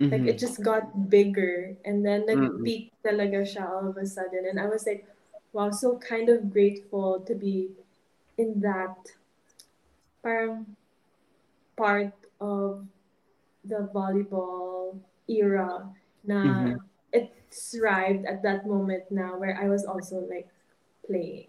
mm-hmm. 0.00 0.12
like 0.12 0.26
it 0.28 0.38
just 0.38 0.62
got 0.62 1.08
bigger 1.08 1.74
and 1.84 2.04
then 2.04 2.26
nag-peak 2.26 2.92
mm-hmm. 2.92 3.04
talaga 3.04 3.40
siya 3.42 3.64
all 3.64 3.88
of 3.88 3.96
a 3.96 4.06
sudden. 4.06 4.46
And 4.48 4.60
I 4.60 4.66
was 4.66 4.86
like, 4.86 5.06
wow, 5.52 5.70
so 5.70 5.98
kind 5.98 6.28
of 6.28 6.52
grateful 6.52 7.20
to 7.20 7.34
be 7.34 7.70
in 8.36 8.60
that 8.60 8.96
parang 10.22 10.66
part 11.76 12.12
of 12.40 12.84
the 13.64 13.88
volleyball 13.94 14.98
era 15.28 15.88
na 16.24 16.38
mm-hmm. 16.42 16.76
it 17.12 17.32
thrived 17.52 18.26
at 18.26 18.42
that 18.42 18.66
moment 18.66 19.04
now 19.10 19.38
where 19.38 19.56
I 19.56 19.68
was 19.68 19.84
also 19.84 20.24
like 20.28 20.48
playing. 21.06 21.48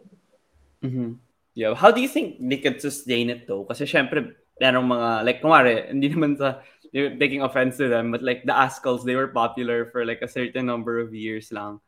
Mm-hmm. 0.84 1.18
Yeah. 1.56 1.74
How 1.74 1.90
do 1.92 2.02
you 2.02 2.08
think 2.08 2.38
they 2.40 2.60
could 2.60 2.80
sustain 2.80 3.30
it 3.30 3.48
though? 3.48 3.64
Kasi 3.64 3.88
syempre, 3.88 4.36
merong 4.62 4.88
mga, 4.88 5.10
like, 5.26 5.40
kumari, 5.42 5.88
hindi 5.90 6.10
naman 6.14 6.38
sa, 6.38 6.62
taking 6.94 7.42
offense 7.42 7.78
to 7.78 7.90
them, 7.90 8.12
but 8.12 8.22
like 8.22 8.44
the 8.46 8.54
Azkals, 8.54 9.04
they 9.04 9.16
were 9.16 9.28
popular 9.28 9.92
for 9.92 10.06
like 10.06 10.22
a 10.22 10.28
certain 10.28 10.66
number 10.66 11.00
of 11.00 11.14
years 11.14 11.52
lang. 11.52 11.82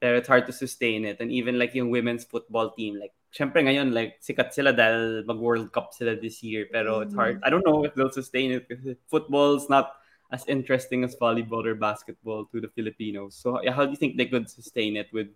Pero 0.00 0.18
it's 0.18 0.28
hard 0.28 0.46
to 0.46 0.52
sustain 0.52 1.04
it. 1.04 1.18
And 1.20 1.30
even 1.30 1.58
like 1.58 1.74
yung 1.74 1.90
women's 1.90 2.24
football 2.24 2.70
team, 2.70 2.98
like, 2.98 3.12
syempre 3.34 3.62
ngayon, 3.62 3.94
like, 3.94 4.22
sikat 4.22 4.52
sila 4.52 4.72
dahil 4.72 5.26
mag-World 5.26 5.72
Cup 5.72 5.94
sila 5.94 6.14
this 6.14 6.42
year. 6.42 6.66
Pero 6.70 7.00
it's 7.00 7.14
hard. 7.14 7.40
Mm. 7.40 7.46
I 7.46 7.50
don't 7.50 7.66
know 7.66 7.84
if 7.84 7.94
they'll 7.94 8.14
sustain 8.14 8.52
it 8.52 8.68
because 8.68 8.96
football's 9.10 9.68
not 9.68 9.94
as 10.30 10.46
interesting 10.46 11.02
as 11.04 11.16
volleyball 11.16 11.66
or 11.66 11.74
basketball 11.74 12.46
to 12.52 12.60
the 12.60 12.68
Filipinos. 12.68 13.34
So 13.34 13.58
how 13.70 13.84
do 13.84 13.90
you 13.90 13.96
think 13.96 14.16
they 14.16 14.26
could 14.26 14.48
sustain 14.50 14.96
it 14.96 15.08
with 15.12 15.28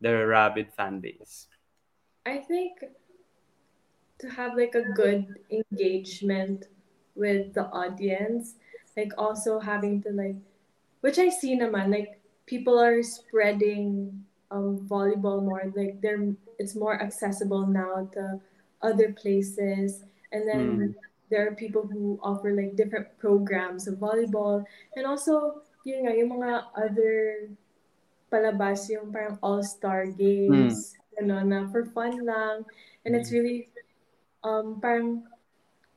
their 0.00 0.26
rabid 0.26 0.72
fan 0.74 1.00
base? 1.00 1.46
I 2.26 2.38
think 2.38 2.82
to 4.22 4.30
have 4.30 4.54
like 4.56 4.78
a 4.78 4.86
good 4.94 5.26
engagement 5.50 6.70
with 7.14 7.52
the 7.52 7.66
audience 7.74 8.54
like 8.96 9.12
also 9.18 9.58
having 9.58 10.00
to 10.00 10.10
like 10.14 10.38
which 11.02 11.18
i 11.18 11.28
see 11.28 11.58
naman 11.58 11.90
like 11.90 12.22
people 12.46 12.78
are 12.78 13.02
spreading 13.02 14.14
um 14.50 14.78
volleyball 14.88 15.42
more 15.42 15.66
like 15.74 16.00
they're 16.00 16.32
it's 16.58 16.78
more 16.78 17.02
accessible 17.02 17.66
now 17.66 18.08
to 18.14 18.38
other 18.80 19.12
places 19.12 20.06
and 20.30 20.46
then 20.46 20.62
mm. 20.78 20.94
there 21.30 21.46
are 21.46 21.54
people 21.54 21.82
who 21.82 22.18
offer 22.22 22.54
like 22.54 22.76
different 22.76 23.06
programs 23.18 23.86
of 23.90 23.98
volleyball 23.98 24.64
and 24.96 25.04
also 25.04 25.60
yun 25.82 26.06
nga, 26.06 26.14
yung 26.14 26.38
mga 26.38 26.70
other 26.78 27.50
palabas 28.30 28.86
yung 28.86 29.10
parang 29.10 29.36
all-star 29.42 30.06
games 30.06 30.94
mm. 31.18 31.26
ano, 31.26 31.42
na 31.42 31.58
for 31.68 31.84
fun 31.90 32.22
lang 32.24 32.64
and 33.04 33.16
it's 33.16 33.30
hmm. 33.30 33.42
really 33.42 33.68
um, 34.44 34.78
parang 34.80 35.24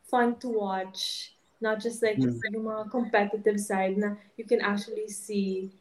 fun 0.09 0.35
to 0.39 0.49
watch. 0.49 1.31
Not 1.61 1.79
just 1.79 2.03
like 2.03 2.17
mm. 2.17 2.37
yung 2.51 2.67
mga 2.67 2.91
competitive 2.91 3.59
side 3.59 3.97
na 3.97 4.15
you 4.37 4.45
can 4.45 4.61
actually 4.61 5.07
see 5.07 5.71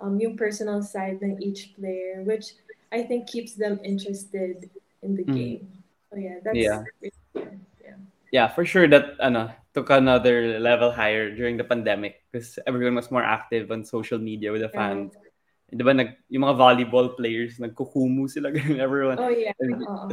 um, 0.00 0.18
yung 0.20 0.36
personal 0.36 0.82
side 0.82 1.22
ng 1.22 1.40
each 1.40 1.72
player, 1.78 2.22
which 2.26 2.58
I 2.92 3.02
think 3.02 3.28
keeps 3.28 3.54
them 3.54 3.78
interested 3.84 4.68
in 5.02 5.16
the 5.16 5.24
mm. 5.24 5.34
game. 5.34 5.64
So 6.10 6.18
yeah, 6.18 6.38
that's 6.42 6.56
yeah. 6.56 6.82
yeah. 7.04 7.98
Yeah, 8.30 8.46
for 8.46 8.64
sure 8.64 8.86
that 8.86 9.18
ano, 9.18 9.50
took 9.74 9.90
another 9.90 10.58
level 10.58 10.90
higher 10.90 11.34
during 11.34 11.56
the 11.56 11.64
pandemic 11.64 12.22
because 12.30 12.58
everyone 12.66 12.94
was 12.94 13.10
more 13.10 13.22
active 13.22 13.70
on 13.70 13.84
social 13.84 14.18
media 14.18 14.52
with 14.52 14.62
the 14.62 14.70
fans. 14.70 15.14
Yeah. 15.14 15.29
Di 15.70 15.82
ba, 15.86 15.94
nag, 15.94 16.18
yung 16.28 16.42
mga 16.44 16.56
volleyball 16.58 17.14
players, 17.14 17.58
nagkukumu 17.62 18.26
sila, 18.26 18.50
everyone. 18.78 19.18
Oh, 19.18 19.30
yeah. 19.30 19.54
And, 19.58 19.86
uh 19.86 20.10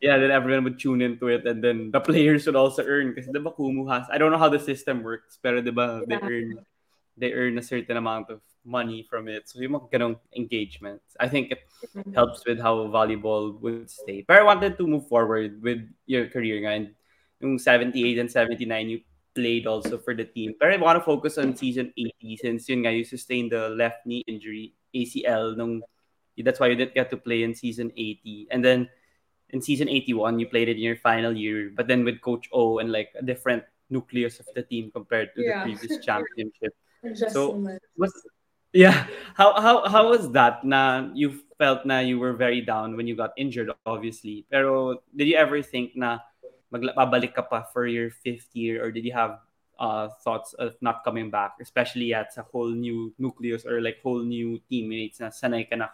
yeah, 0.00 0.16
then 0.16 0.30
everyone 0.30 0.64
would 0.64 0.80
tune 0.80 1.02
into 1.02 1.28
it 1.28 1.46
and 1.46 1.62
then 1.62 1.90
the 1.92 2.00
players 2.00 2.46
would 2.46 2.56
also 2.56 2.82
earn 2.82 3.14
kasi 3.14 3.28
di 3.28 3.38
ba 3.38 3.52
Kumu 3.52 3.84
has, 3.92 4.08
I 4.10 4.16
don't 4.16 4.32
know 4.32 4.40
how 4.40 4.48
the 4.48 4.58
system 4.58 5.04
works, 5.04 5.38
pero 5.40 5.60
di 5.60 5.70
ba, 5.70 6.00
yeah. 6.08 6.18
they 6.18 6.20
earn 6.24 6.48
they 7.20 7.32
earn 7.36 7.58
a 7.58 7.62
certain 7.62 8.00
amount 8.00 8.32
of 8.32 8.40
money 8.64 9.04
from 9.04 9.28
it. 9.28 9.44
So 9.44 9.60
yung 9.60 9.76
mga 9.76 9.92
ganong 9.92 10.16
engagements. 10.32 11.16
I 11.20 11.28
think 11.28 11.52
it 11.52 11.60
mm-hmm. 11.92 12.16
helps 12.16 12.40
with 12.48 12.56
how 12.56 12.88
volleyball 12.88 13.60
would 13.60 13.92
stay. 13.92 14.24
But 14.24 14.40
I 14.40 14.42
wanted 14.42 14.80
to 14.80 14.88
move 14.88 15.04
forward 15.04 15.60
with 15.60 15.84
your 16.06 16.32
career 16.32 16.64
nga. 16.64 16.72
And 16.80 16.86
yung 17.44 17.60
78 17.60 18.18
and 18.18 18.30
79, 18.30 18.88
you 18.88 19.00
played 19.34 19.66
also 19.66 20.00
for 20.00 20.16
the 20.16 20.24
team. 20.24 20.56
But 20.56 20.72
I 20.72 20.80
want 20.80 20.96
to 20.96 21.04
focus 21.04 21.36
on 21.36 21.56
season 21.56 21.92
80 21.92 22.40
since 22.40 22.68
yun 22.72 22.88
nga, 22.88 22.92
you 22.92 23.04
sustained 23.04 23.52
the 23.52 23.68
left 23.68 24.08
knee 24.08 24.24
injury, 24.26 24.72
ACL, 24.94 25.56
nung, 25.56 25.82
that's 26.38 26.60
why 26.60 26.68
you 26.68 26.76
didn't 26.76 26.94
get 26.94 27.10
to 27.10 27.16
play 27.16 27.42
in 27.42 27.54
season 27.54 27.92
80. 27.96 28.48
And 28.50 28.64
then 28.64 28.88
in 29.50 29.60
season 29.60 29.88
81, 29.88 30.38
you 30.38 30.46
played 30.46 30.68
it 30.68 30.76
in 30.76 30.82
your 30.82 30.96
final 30.96 31.36
year, 31.36 31.70
but 31.74 31.88
then 31.88 32.04
with 32.04 32.20
Coach 32.20 32.48
O 32.52 32.78
and 32.78 32.92
like 32.92 33.10
a 33.18 33.22
different 33.22 33.64
nucleus 33.90 34.40
of 34.40 34.46
the 34.54 34.62
team 34.62 34.90
compared 34.90 35.34
to 35.34 35.42
yeah. 35.42 35.64
the 35.64 35.74
previous 35.74 36.04
championship. 36.04 36.74
so 37.28 37.56
was 37.96 38.12
yeah 38.72 39.06
how 39.34 39.56
how 39.58 39.88
how 39.88 40.08
was 40.08 40.30
that 40.32 40.62
na 40.62 41.08
you 41.14 41.40
felt 41.58 41.84
na 41.84 41.98
you 41.98 42.18
were 42.18 42.32
very 42.32 42.60
down 42.60 42.96
when 42.96 43.06
you 43.06 43.16
got 43.16 43.32
injured 43.36 43.70
obviously 43.86 44.46
pero 44.50 45.00
did 45.16 45.26
you 45.26 45.34
ever 45.34 45.62
think 45.62 45.96
na 45.96 46.20
magbabalik 46.70 47.34
ka 47.34 47.42
pa 47.42 47.66
for 47.72 47.86
your 47.86 48.10
fifth 48.10 48.52
year 48.54 48.78
or 48.84 48.92
did 48.94 49.02
you 49.02 49.12
have 49.12 49.42
uh, 49.80 50.08
thoughts 50.22 50.52
of 50.60 50.76
not 50.80 51.02
coming 51.02 51.32
back 51.32 51.56
especially 51.60 52.12
at 52.12 52.28
a 52.36 52.44
whole 52.52 52.70
new 52.70 53.12
nucleus 53.18 53.64
or 53.64 53.80
like 53.80 53.98
whole 54.04 54.22
new 54.22 54.60
teammates 54.68 55.18
na 55.18 55.32
sanay 55.32 55.64
ka 55.64 55.74
na 55.74 55.88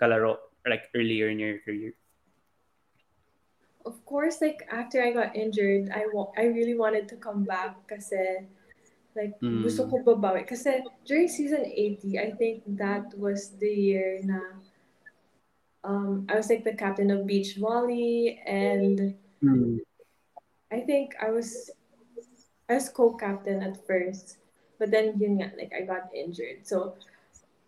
kalaro 0.00 0.40
like 0.64 0.88
earlier 0.96 1.28
in 1.28 1.38
your 1.38 1.60
career 1.60 1.92
of 3.84 4.00
course 4.08 4.40
like 4.40 4.64
after 4.72 5.04
I 5.04 5.12
got 5.12 5.36
injured 5.36 5.92
I 5.92 6.08
wa- 6.12 6.32
I 6.36 6.48
really 6.48 6.74
wanted 6.74 7.08
to 7.12 7.16
come 7.16 7.44
back 7.44 7.76
kasi 7.86 8.48
like 9.16 9.36
mm. 9.40 9.62
gusto 9.64 9.84
ko 9.88 10.00
babawi 10.00 10.48
kasi 10.48 10.80
during 11.04 11.28
season 11.28 11.64
80 11.64 12.16
I 12.16 12.30
think 12.36 12.64
that 12.80 13.12
was 13.16 13.52
the 13.60 13.68
year 13.68 14.20
na 14.24 14.40
um 15.84 16.24
I 16.28 16.36
was 16.36 16.48
like 16.48 16.64
the 16.64 16.76
captain 16.76 17.12
of 17.12 17.28
beach 17.28 17.56
volley 17.56 18.40
and 18.44 19.16
mm. 19.44 19.80
I 20.70 20.80
think 20.86 21.18
I 21.18 21.34
was 21.34 21.72
I 22.70 22.74
was 22.74 22.88
co-captain 22.88 23.62
at 23.62 23.84
first, 23.84 24.38
but 24.78 24.92
then 24.92 25.18
yun 25.18 25.42
nga, 25.42 25.50
like 25.58 25.72
I 25.74 25.82
got 25.82 26.14
injured. 26.14 26.62
So, 26.62 26.94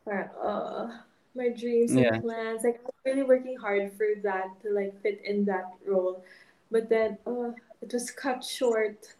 uh, 0.07 0.87
my 1.35 1.49
dreams 1.49 1.95
yeah. 1.95 2.15
and 2.15 2.23
plans, 2.23 2.63
like 2.63 2.79
I 2.79 2.87
was 2.87 3.03
really 3.05 3.27
working 3.27 3.57
hard 3.57 3.91
for 3.99 4.07
that 4.23 4.63
to 4.63 4.71
like 4.71 4.95
fit 5.03 5.21
in 5.25 5.45
that 5.47 5.75
role, 5.85 6.23
but 6.71 6.89
then 6.89 7.19
uh, 7.27 7.51
it 7.83 7.93
was 7.93 8.13
cut 8.13 8.45
short. 8.45 9.19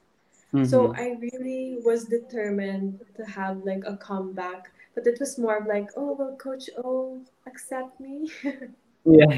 Mm-hmm. 0.55 0.71
So 0.71 0.95
I 0.95 1.19
really 1.19 1.79
was 1.83 2.05
determined 2.05 3.01
to 3.17 3.25
have 3.25 3.65
like 3.65 3.83
a 3.85 3.97
comeback, 3.97 4.71
but 4.95 5.07
it 5.07 5.19
was 5.19 5.37
more 5.37 5.59
of 5.59 5.67
like, 5.67 5.89
oh 5.97 6.15
well, 6.15 6.37
Coach 6.37 6.71
O 6.79 7.19
accept 7.47 7.99
me. 7.99 8.31
yeah. 9.05 9.35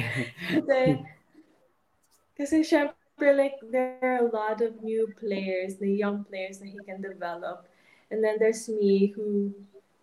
Because 2.36 2.50
syempre, 2.68 2.92
like 3.20 3.54
there 3.70 3.98
are 4.02 4.26
a 4.26 4.30
lot 4.30 4.60
of 4.60 4.82
new 4.82 5.12
players, 5.18 5.76
the 5.76 5.90
young 5.90 6.24
players 6.24 6.58
that 6.58 6.68
he 6.68 6.78
can 6.84 7.00
develop. 7.00 7.68
And 8.10 8.22
then 8.22 8.36
there's 8.38 8.68
me 8.68 9.12
who 9.14 9.54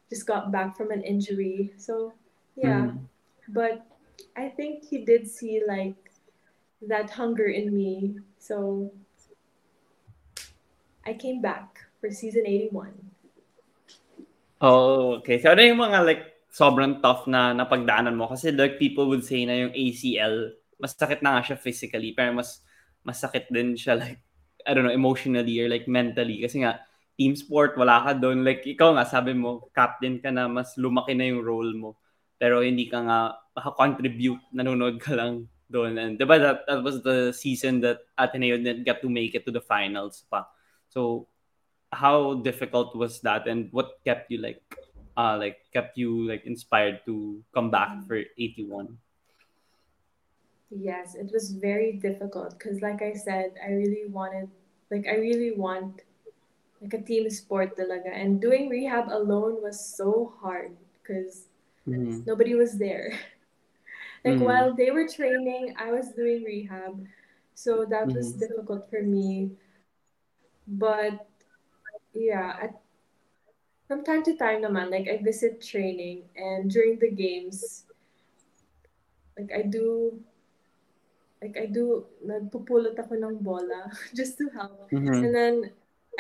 just 0.10 0.26
got 0.26 0.52
back 0.52 0.76
from 0.76 0.92
an 0.92 1.04
injury. 1.04 1.74
So 1.78 2.14
yeah. 2.56 2.92
Mm. 2.92 3.00
But 3.50 3.86
I 4.36 4.50
think 4.50 4.86
he 4.86 5.04
did 5.04 5.28
see 5.28 5.62
like 5.68 5.96
that 6.88 7.10
hunger 7.10 7.48
in 7.48 7.76
me. 7.76 8.16
So 8.40 8.92
I 11.06 11.14
came 11.14 11.42
back 11.42 11.80
for 12.00 12.12
season 12.12 12.44
81. 12.46 12.94
Oh, 14.62 15.18
okay. 15.20 15.42
So 15.42 15.52
ano 15.52 15.62
yung 15.66 15.82
mga 15.82 16.06
like 16.06 16.24
sobrang 16.54 17.02
tough 17.02 17.26
na 17.26 17.52
napagdaanan 17.52 18.16
mo? 18.16 18.30
Kasi 18.30 18.54
like 18.54 18.78
people 18.78 19.10
would 19.10 19.26
say 19.26 19.44
na 19.46 19.68
yung 19.68 19.74
ACL, 19.74 20.54
mas 20.78 20.94
sakit 20.94 21.26
na 21.26 21.38
nga 21.38 21.54
siya 21.54 21.58
physically, 21.58 22.14
pero 22.14 22.34
mas 22.38 22.62
masakit 23.02 23.50
din 23.50 23.74
siya 23.78 23.98
like 23.98 24.22
I 24.66 24.74
don't 24.78 24.86
know, 24.86 24.94
emotionally 24.94 25.58
or 25.62 25.70
like 25.70 25.90
mentally. 25.90 26.42
Kasi 26.46 26.62
nga 26.62 26.82
team 27.18 27.34
sport 27.38 27.78
wala 27.78 28.02
ka 28.02 28.12
doon 28.18 28.46
like 28.46 28.66
ikaw 28.66 28.94
nga 28.98 29.06
sabi 29.06 29.34
mo 29.38 29.70
captain 29.74 30.18
ka 30.18 30.34
na 30.34 30.50
mas 30.50 30.74
lumaki 30.78 31.14
na 31.18 31.30
yung 31.30 31.42
role 31.42 31.74
mo. 31.74 31.98
Pero 32.42 32.66
hindi 32.66 32.90
ka 32.90 33.00
nga 33.06 33.20
maka-contribute 33.54 34.42
nanonood 34.56 34.98
ka 34.98 35.14
lang 35.14 35.46
doon 35.72 35.96
and 35.96 36.20
diba 36.20 36.36
that, 36.36 36.68
that 36.68 36.84
was 36.84 37.00
the 37.04 37.32
season 37.32 37.80
that 37.80 38.04
Ateneo 38.20 38.60
didn't 38.60 38.84
get 38.84 39.00
to 39.00 39.10
make 39.10 39.36
it 39.36 39.48
to 39.48 39.52
the 39.52 39.64
finals 39.64 40.28
pa. 40.28 40.48
So 40.92 41.28
how 41.92 42.40
difficult 42.44 42.96
was 42.96 43.20
that? 43.22 43.48
And 43.48 43.70
what 43.72 44.00
kept 44.04 44.32
you 44.32 44.40
like 44.40 44.64
uh 45.18 45.36
like 45.38 45.68
kept 45.76 45.98
you 46.00 46.28
like 46.28 46.48
inspired 46.48 47.04
to 47.06 47.44
come 47.54 47.72
back 47.72 48.08
for 48.08 48.20
81 48.40 48.98
Yes, 50.72 51.16
it 51.16 51.30
was 51.34 51.52
very 51.52 51.94
difficult 51.94 52.58
because, 52.58 52.82
like 52.82 53.02
I 53.02 53.14
said, 53.14 53.52
I 53.62 53.72
really 53.72 54.08
wanted, 54.08 54.50
like, 54.90 55.06
I 55.06 55.16
really 55.16 55.52
want 55.52 56.02
like 56.82 56.94
a 56.94 57.02
team 57.02 57.30
sport 57.30 57.78
talaga. 57.78 58.10
And 58.10 58.42
doing 58.42 58.70
rehab 58.70 59.12
alone 59.12 59.62
was 59.62 59.78
so 59.78 60.34
hard 60.42 60.72
because 60.98 61.52
mm-hmm. 61.88 62.24
nobody 62.26 62.56
was 62.56 62.80
there. 62.80 63.14
like, 64.26 64.36
mm-hmm. 64.36 64.44
while 64.44 64.74
they 64.74 64.90
were 64.92 65.08
training, 65.08 65.76
I 65.78 65.92
was 65.92 66.10
doing 66.10 66.44
rehab. 66.44 67.06
So 67.54 67.86
that 67.86 68.08
mm-hmm. 68.08 68.18
was 68.18 68.34
difficult 68.34 68.90
for 68.90 69.04
me. 69.04 69.52
But 70.68 71.28
yeah, 72.14 72.58
at, 72.64 72.82
from 73.88 74.04
time 74.04 74.24
to 74.24 74.36
time 74.38 74.64
naman, 74.64 74.90
like 74.90 75.08
I 75.08 75.22
visit 75.22 75.62
training 75.62 76.24
and 76.36 76.72
during 76.72 76.98
the 76.98 77.12
games, 77.12 77.86
like 79.38 79.52
I 79.54 79.62
do 79.62 80.18
like 81.42 81.58
I 81.58 81.66
do 81.66 82.06
nagpupulot 82.22 82.94
ako 83.02 83.18
ng 83.18 83.42
bola 83.42 83.90
just 84.18 84.38
to 84.38 84.48
help. 84.54 84.88
Mm-hmm. 84.94 85.10
And 85.10 85.34
then 85.34 85.56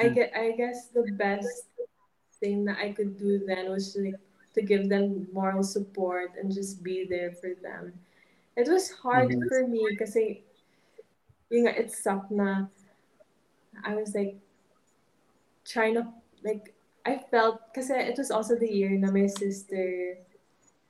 I 0.02 0.10
get 0.10 0.34
I 0.34 0.58
guess 0.58 0.90
the 0.90 1.06
best 1.14 1.70
thing 2.42 2.66
that 2.66 2.82
I 2.82 2.92
could 2.92 3.22
do 3.22 3.46
then 3.46 3.70
was 3.70 3.94
to, 3.94 4.02
like 4.02 4.20
to 4.58 4.62
give 4.66 4.90
them 4.90 5.30
moral 5.32 5.64
support 5.64 6.34
and 6.42 6.50
just 6.50 6.82
be 6.82 7.06
there 7.06 7.32
for 7.32 7.54
them. 7.62 7.94
It 8.58 8.68
was 8.68 8.90
hard 8.90 9.30
mm-hmm. 9.30 9.48
for 9.48 9.68
me 9.70 9.86
kasi 9.96 10.42
yung 11.54 11.70
it 11.70 11.94
sucked 11.94 12.34
na 12.34 12.66
I 13.86 13.94
was 13.94 14.18
like 14.18 14.42
trying 15.64 16.02
to 16.02 16.10
like 16.42 16.74
I 17.06 17.22
felt 17.30 17.62
kasi 17.78 17.94
it 17.94 18.18
was 18.18 18.34
also 18.34 18.58
the 18.58 18.70
year 18.70 18.92
na 18.98 19.14
my 19.14 19.30
sister 19.30 20.18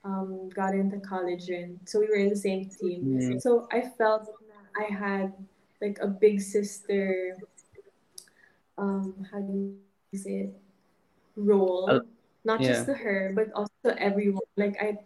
um, 0.04 0.50
got 0.50 0.74
into 0.74 1.00
college 1.00 1.50
and 1.50 1.80
so 1.86 2.00
we 2.00 2.08
were 2.08 2.16
in 2.16 2.30
the 2.30 2.36
same 2.36 2.70
team. 2.70 3.06
Mm-hmm. 3.06 3.40
So 3.40 3.68
I 3.72 3.82
felt 3.98 4.30
I 4.78 4.92
had 4.92 5.34
like 5.82 5.98
a 6.02 6.08
big 6.08 6.40
sister 6.42 7.36
um 8.78 9.26
how 9.32 9.40
do 9.42 9.76
you 10.12 10.18
say 10.18 10.48
it 10.48 10.54
role 11.36 11.90
uh, 11.90 12.00
not 12.46 12.62
yeah. 12.62 12.70
just 12.70 12.86
to 12.86 12.94
her 12.94 13.34
but 13.36 13.52
also 13.54 13.74
to 13.84 13.98
everyone 14.02 14.46
like 14.58 14.78
I 14.82 14.98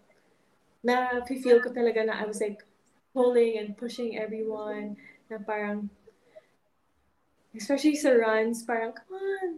na 0.84 1.24
feel 1.26 1.60
ko 1.64 1.72
talaga 1.72 2.06
na 2.06 2.14
I 2.22 2.26
was 2.26 2.39
like 2.39 2.62
pulling 3.16 3.58
and 3.58 3.74
pushing 3.76 4.20
everyone 4.20 5.00
na 5.32 5.41
parang 5.41 5.89
especially 7.56 7.96
sa 7.96 8.14
runs 8.14 8.62
parang 8.64 8.93
come 8.93 9.18
on 9.18 9.50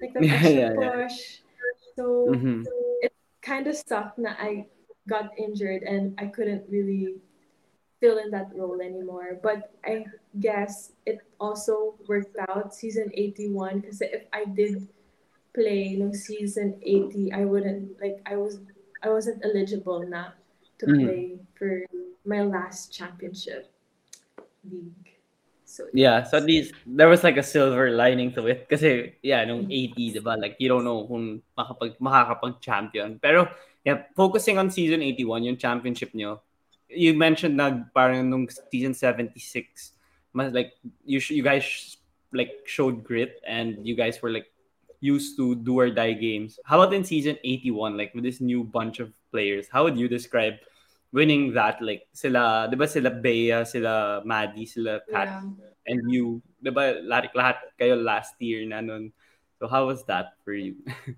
like 0.00 0.12
the 0.14 0.28
extra 0.28 0.52
yeah, 0.60 0.72
push 0.76 1.40
yeah. 1.40 1.96
so, 1.96 2.04
mm-hmm. 2.30 2.62
so 2.62 2.72
it 3.02 3.12
kind 3.42 3.66
of 3.66 3.74
sucked 3.74 4.20
na 4.20 4.36
I 4.38 4.68
got 5.08 5.32
injured 5.38 5.82
and 5.82 6.14
I 6.20 6.26
couldn't 6.26 6.68
really 6.68 7.16
fill 8.00 8.18
in 8.18 8.30
that 8.30 8.50
role 8.54 8.80
anymore. 8.80 9.40
But 9.42 9.72
I 9.84 10.04
guess 10.38 10.92
it 11.06 11.18
also 11.40 11.96
worked 12.06 12.36
out 12.48 12.74
season 12.74 13.10
81 13.14 13.80
because 13.80 14.00
if 14.00 14.22
I 14.32 14.44
did 14.44 14.86
play 15.54 15.96
no 15.98 16.12
season 16.12 16.78
80, 16.82 17.32
I 17.32 17.44
wouldn't 17.44 18.00
like 18.00 18.20
I 18.26 18.36
was 18.36 18.60
I 19.02 19.08
wasn't 19.10 19.44
eligible 19.44 20.06
now 20.06 20.32
to 20.78 20.86
mm. 20.86 21.04
play 21.04 21.38
for 21.58 21.82
my 22.24 22.42
last 22.42 22.92
championship 22.92 23.72
league. 24.62 25.17
So 25.68 25.84
yeah, 25.92 26.24
so 26.24 26.40
at 26.40 26.48
least 26.48 26.72
there 26.88 27.12
was 27.12 27.20
like 27.22 27.36
a 27.36 27.44
silver 27.44 27.92
lining 27.92 28.32
to 28.40 28.48
it. 28.48 28.64
Kasi 28.72 29.12
yeah, 29.20 29.44
nung 29.44 29.68
mm. 29.68 29.92
80, 29.92 30.16
diba? 30.16 30.40
Like 30.40 30.56
you 30.56 30.72
don't 30.72 30.88
know 30.88 31.04
kung 31.04 31.44
makapag 31.52 32.00
makakapag-champion. 32.00 33.20
Pero 33.20 33.52
yeah, 33.84 34.08
focusing 34.16 34.56
on 34.56 34.72
season 34.72 35.04
81, 35.04 35.44
yung 35.44 35.60
championship 35.60 36.16
nyo, 36.16 36.40
you 36.88 37.12
mentioned 37.12 37.60
na 37.60 37.84
parang 37.92 38.32
nung 38.32 38.48
season 38.72 38.96
76, 38.96 39.92
mas 40.32 40.56
like 40.56 40.72
you 41.04 41.20
you 41.28 41.44
guys 41.44 42.00
like 42.32 42.64
showed 42.64 43.04
grit 43.04 43.36
and 43.44 43.76
you 43.84 43.92
guys 43.92 44.24
were 44.24 44.32
like 44.32 44.48
used 45.04 45.36
to 45.36 45.52
do 45.52 45.76
or 45.76 45.92
die 45.92 46.16
games. 46.16 46.56
How 46.64 46.80
about 46.80 46.96
in 46.96 47.04
season 47.04 47.36
81, 47.44 48.00
like 48.00 48.16
with 48.16 48.24
this 48.24 48.40
new 48.40 48.64
bunch 48.64 49.04
of 49.04 49.12
players? 49.28 49.68
How 49.68 49.84
would 49.84 50.00
you 50.00 50.08
describe 50.08 50.64
winning 51.12 51.52
that? 51.54 51.80
Like 51.80 52.06
sila, 52.12 52.68
di 52.70 52.76
ba 52.76 52.86
sila 52.88 53.10
Bea, 53.10 53.64
sila 53.64 54.22
Maddie, 54.24 54.66
sila 54.66 55.00
Kat, 55.08 55.28
Yeah. 55.28 55.88
and 55.88 56.00
you, 56.10 56.42
di 56.62 56.70
ba 56.70 57.00
lahat, 57.00 57.32
lahat 57.32 57.58
kayo 57.80 57.96
last 57.96 58.34
year 58.40 58.64
na 58.68 58.80
nun. 58.80 59.12
So 59.58 59.66
how 59.66 59.86
was 59.86 60.04
that 60.06 60.38
for 60.44 60.52
you? 60.54 60.76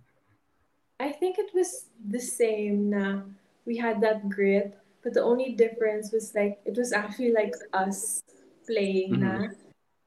I 1.00 1.12
think 1.12 1.38
it 1.40 1.52
was 1.56 1.88
the 1.96 2.20
same 2.20 2.92
na 2.92 3.24
we 3.64 3.76
had 3.76 4.00
that 4.04 4.28
grit, 4.28 4.76
but 5.02 5.14
the 5.14 5.24
only 5.24 5.56
difference 5.56 6.12
was 6.12 6.34
like 6.34 6.60
it 6.64 6.76
was 6.76 6.92
actually 6.92 7.32
like 7.32 7.56
us 7.72 8.20
playing 8.68 9.20
na 9.20 9.48
mm-hmm. 9.48 9.52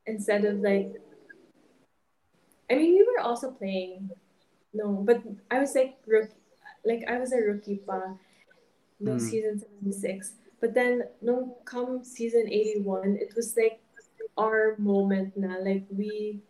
instead 0.05 0.45
of 0.45 0.61
like 0.61 0.93
I 2.69 2.77
mean 2.77 2.93
we 2.93 3.01
were 3.01 3.25
also 3.25 3.51
playing 3.51 4.13
no, 4.73 5.01
but 5.01 5.21
I 5.49 5.59
was 5.59 5.73
like 5.73 5.97
rookie 6.05 6.37
like 6.85 7.05
I 7.09 7.17
was 7.17 7.33
a 7.33 7.41
rookie 7.41 7.81
pa 7.81 8.13
no 8.99 9.13
Mm. 9.13 9.19
season 9.19 9.59
76. 9.59 10.33
But 10.61 10.73
then 10.73 11.03
no 11.21 11.57
come 11.65 12.03
season 12.03 12.47
81, 12.49 13.17
it 13.17 13.35
was 13.35 13.55
like 13.57 13.81
our 14.37 14.75
moment 14.79 15.37
now 15.37 15.57
like 15.61 15.85
we 15.89 16.41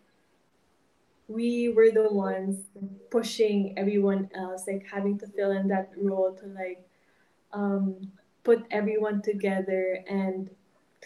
we 1.27 1.69
were 1.69 1.91
the 1.91 2.09
ones 2.11 2.65
pushing 3.09 3.77
everyone 3.77 4.29
else, 4.35 4.67
like 4.67 4.85
having 4.91 5.17
to 5.19 5.27
fill 5.27 5.51
in 5.51 5.67
that 5.69 5.91
role 5.97 6.33
to 6.35 6.47
like 6.47 6.85
um, 7.53 8.11
put 8.43 8.65
everyone 8.71 9.21
together 9.21 10.03
and 10.09 10.49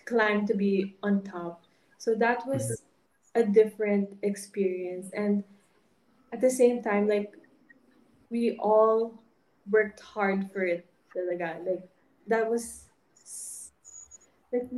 climb 0.05 0.45
to 0.47 0.55
be 0.55 0.97
on 1.03 1.23
top. 1.23 1.63
So 1.97 2.15
that 2.15 2.45
was 2.47 2.81
a 3.35 3.43
different 3.43 4.17
experience. 4.23 5.09
And 5.13 5.43
at 6.33 6.41
the 6.41 6.51
same 6.51 6.83
time, 6.83 7.07
like 7.07 7.33
we 8.29 8.57
all 8.59 9.23
worked 9.69 10.01
hard 10.01 10.51
for 10.51 10.65
it. 10.65 10.86
Talaga. 11.17 11.57
Like 11.65 11.81
that 12.29 12.45
was 12.45 12.85
like 14.53 14.69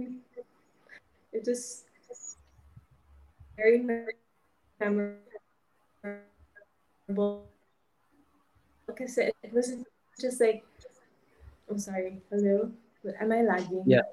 it 1.33 1.43
was 1.43 1.83
very 3.57 3.83
memorable 4.79 5.19
because 8.87 9.17
it 9.19 9.35
wasn't 9.51 9.85
just 10.15 10.39
like 10.39 10.63
I'm 11.69 11.77
sorry. 11.77 12.23
Hello, 12.31 12.71
am 13.19 13.31
I 13.31 13.43
lagging? 13.43 13.83
Yeah. 13.85 14.07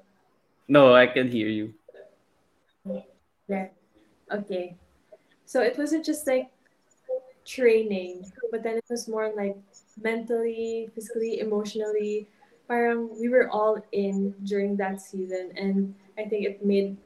No, 0.67 0.93
I 0.93 1.07
can 1.07 1.31
hear 1.31 1.47
you. 1.47 1.73
Yeah. 3.47 3.71
Okay. 4.31 4.75
So 5.45 5.61
it 5.61 5.77
wasn't 5.77 6.03
just 6.03 6.27
like 6.27 6.51
training, 7.47 8.31
but 8.51 8.63
then 8.63 8.77
it 8.77 8.85
was 8.89 9.07
more 9.07 9.31
like 9.35 9.57
mentally, 10.01 10.89
physically, 10.95 11.39
emotionally. 11.39 12.27
Parang 12.67 13.09
we 13.19 13.29
were 13.29 13.49
all 13.49 13.79
in 13.93 14.35
during 14.43 14.75
that 14.77 15.01
season, 15.01 15.51
and 15.57 15.95
I 16.19 16.25
think 16.25 16.45
it 16.45 16.65
made, 16.65 16.97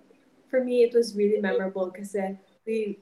for 0.49 0.63
me, 0.63 0.83
it 0.83 0.93
was 0.93 1.15
really 1.15 1.39
memorable 1.39 1.91
because 1.91 2.15
we, 2.65 2.99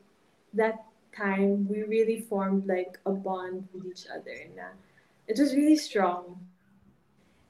that 0.53 0.85
time 1.15 1.67
we 1.67 1.83
really 1.83 2.21
formed 2.29 2.67
like 2.67 2.99
a 3.05 3.11
bond 3.11 3.67
with 3.73 3.85
each 3.85 4.05
other. 4.11 4.37
Na 4.55 4.75
it 5.27 5.39
was 5.39 5.55
really 5.55 5.77
strong. 5.77 6.39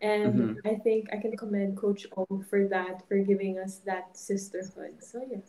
And 0.02 0.56
Mhm. 0.56 0.66
I 0.66 0.76
think 0.76 1.10
I 1.12 1.18
can 1.18 1.36
commend 1.38 1.78
Coach 1.78 2.08
O 2.18 2.26
for 2.50 2.68
that, 2.68 3.08
for 3.08 3.18
giving 3.20 3.60
us 3.60 3.80
that 3.86 4.18
sisterhood. 4.18 5.04
So 5.04 5.26
yeah. 5.30 5.40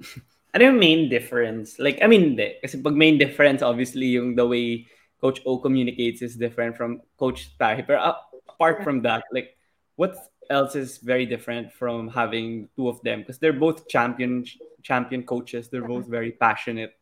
Ano 0.54 0.64
yung 0.64 0.78
main 0.78 1.08
difference? 1.08 1.78
Like, 1.78 2.00
I 2.02 2.06
mean, 2.06 2.34
hindi. 2.34 2.56
Kasi 2.62 2.80
pag 2.80 2.96
main 2.96 3.18
difference, 3.18 3.60
obviously, 3.60 4.16
yung 4.16 4.34
the 4.34 4.46
way 4.46 4.86
Coach 5.20 5.42
O 5.44 5.58
communicates 5.58 6.22
is 6.22 6.36
different 6.36 6.76
from 6.76 7.02
Coach 7.18 7.52
Tai. 7.58 7.82
Pero 7.82 8.00
uh, 8.00 8.16
apart 8.48 8.82
from 8.82 9.02
that, 9.02 9.24
like, 9.32 9.56
what 9.96 10.16
else 10.48 10.74
is 10.74 10.98
very 10.98 11.26
different 11.26 11.72
from 11.72 12.08
having 12.08 12.68
two 12.76 12.88
of 12.88 13.02
them? 13.02 13.20
Because 13.20 13.38
they're 13.38 13.52
both 13.52 13.88
champion 13.88 14.44
champion 14.82 15.22
coaches. 15.22 15.68
They're 15.68 15.86
both 15.86 16.06
very 16.06 16.32
passionate. 16.32 16.96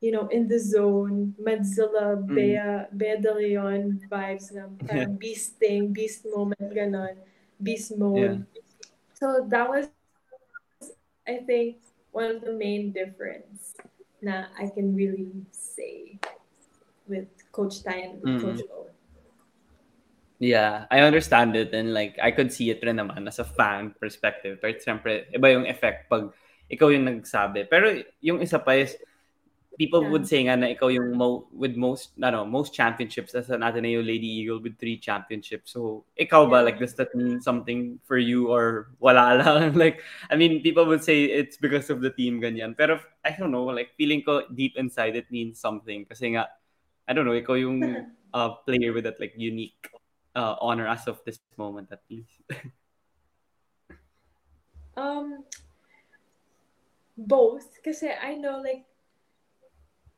you 0.05 0.13
know 0.13 0.29
in 0.29 0.45
the 0.47 0.61
zone 0.61 1.33
Medzilla 1.41 2.21
Mm. 2.21 2.29
Bea 2.37 2.69
Bea 2.93 3.17
De 3.17 3.33
Leon 3.33 4.05
vibes 4.13 4.53
na 4.53 4.69
parang 4.85 5.17
beast 5.17 5.57
thing 5.57 5.89
beast 5.97 6.29
moment 6.29 6.61
ganon 6.69 7.17
beast 7.63 7.97
mode 7.97 8.45
so 9.17 9.47
that 9.49 9.65
was 9.65 9.89
I 11.25 11.41
think 11.49 11.81
one 12.13 12.29
of 12.37 12.45
the 12.45 12.53
main 12.53 12.93
difference 12.93 13.73
na 14.21 14.53
I 14.61 14.69
can 14.69 14.93
really 14.93 15.33
say 15.57 16.21
with 17.09 17.29
Coach 17.53 17.81
Tai 17.81 17.97
and 17.97 18.15
with 18.21 18.29
Mm. 18.29 18.41
Coach 18.45 18.63
O. 18.69 18.93
Yeah, 20.43 20.87
I 20.91 21.01
understand 21.07 21.55
it 21.55 21.71
and 21.73 21.95
like 21.95 22.19
I 22.21 22.31
could 22.35 22.51
see 22.53 22.71
it 22.71 22.83
rin 22.83 22.99
naman 22.99 23.29
as 23.31 23.39
a 23.39 23.47
fan 23.47 23.95
perspective. 24.01 24.59
Pero 24.59 24.75
siyempre, 24.83 25.31
iba 25.31 25.47
yung 25.55 25.67
effect 25.71 26.11
pag 26.11 26.35
ikaw 26.67 26.91
yung 26.91 27.07
nagsabi. 27.07 27.71
Pero 27.71 28.03
yung 28.19 28.43
isa 28.43 28.59
pa 28.59 28.75
is 28.75 28.99
people 29.79 30.03
Yeah. 30.03 30.11
would 30.11 30.27
say 30.27 30.43
nga 30.47 30.55
na 30.59 30.75
ikaw 30.75 30.91
yung 30.91 31.15
mo, 31.15 31.47
with 31.55 31.79
most 31.79 32.15
no, 32.19 32.31
no, 32.35 32.43
most 32.47 32.75
championships 32.75 33.35
as 33.35 33.51
an 33.51 33.63
Ateneo 33.63 34.03
Lady 34.03 34.27
Eagle 34.27 34.59
with 34.59 34.75
three 34.79 34.99
championships. 34.99 35.71
So 35.75 36.03
ikaw 36.19 36.51
ba 36.51 36.63
Yeah. 36.63 36.67
like 36.67 36.79
does 36.83 36.95
that 36.99 37.15
mean 37.15 37.39
something 37.39 38.03
for 38.03 38.19
you 38.19 38.51
or 38.51 38.91
wala 38.99 39.35
lang? 39.41 39.79
like 39.79 40.03
I 40.31 40.35
mean 40.35 40.63
people 40.67 40.87
would 40.91 41.07
say 41.07 41.31
it's 41.31 41.59
because 41.59 41.91
of 41.95 42.03
the 42.03 42.11
team 42.11 42.43
ganyan. 42.43 42.75
Pero 42.75 42.99
I 43.23 43.39
don't 43.39 43.55
know, 43.55 43.71
like 43.71 43.95
feeling 43.95 44.27
ko 44.27 44.51
deep 44.51 44.75
inside 44.75 45.15
it 45.15 45.31
means 45.31 45.63
something 45.63 46.07
kasi 46.11 46.35
nga 46.35 46.51
I 47.07 47.15
don't 47.15 47.27
know, 47.27 47.39
ikaw 47.39 47.55
yung 47.55 47.79
uh, 48.35 48.51
player 48.67 48.91
with 48.91 49.07
that 49.07 49.23
like 49.23 49.39
unique 49.39 49.79
uh, 50.35 50.57
honor 50.61 50.87
as 50.87 51.07
of 51.09 51.21
this 51.25 51.41
moment 51.57 51.89
at 51.93 52.03
least. 52.11 52.43
Um, 54.97 55.45
both. 57.17 57.75
Because 57.77 58.03
I 58.03 58.35
know, 58.35 58.61
like, 58.61 58.87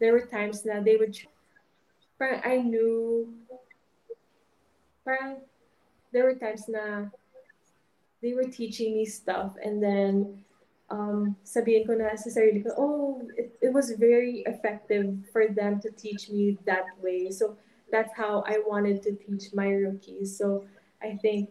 there 0.00 0.12
were 0.12 0.26
times 0.26 0.62
that 0.62 0.84
they 0.84 0.96
would 0.96 1.12
parang 2.18 2.40
I 2.44 2.56
knew 2.58 3.28
parang 5.04 5.42
there 6.12 6.24
were 6.24 6.34
times 6.36 6.68
na 6.68 7.08
they 8.22 8.34
were 8.34 8.46
teaching 8.46 8.94
me 8.94 9.04
stuff 9.04 9.56
and 9.62 9.82
then 9.82 10.42
um, 10.92 11.34
sabihin 11.42 11.88
ko 11.88 11.96
na 11.96 12.12
sa 12.14 12.28
sarili 12.28 12.60
ko, 12.60 12.70
oh, 12.76 13.24
it, 13.34 13.56
it 13.64 13.72
was 13.72 13.96
very 13.96 14.44
effective 14.44 15.08
for 15.32 15.48
them 15.48 15.80
to 15.80 15.90
teach 15.96 16.28
me 16.28 16.60
that 16.68 16.84
way. 17.00 17.32
So 17.32 17.56
that's 17.90 18.12
how 18.12 18.44
I 18.46 18.60
wanted 18.60 19.02
to 19.08 19.16
teach 19.16 19.56
my 19.56 19.72
rookies. 19.72 20.36
So 20.36 20.68
I 21.00 21.16
think 21.16 21.48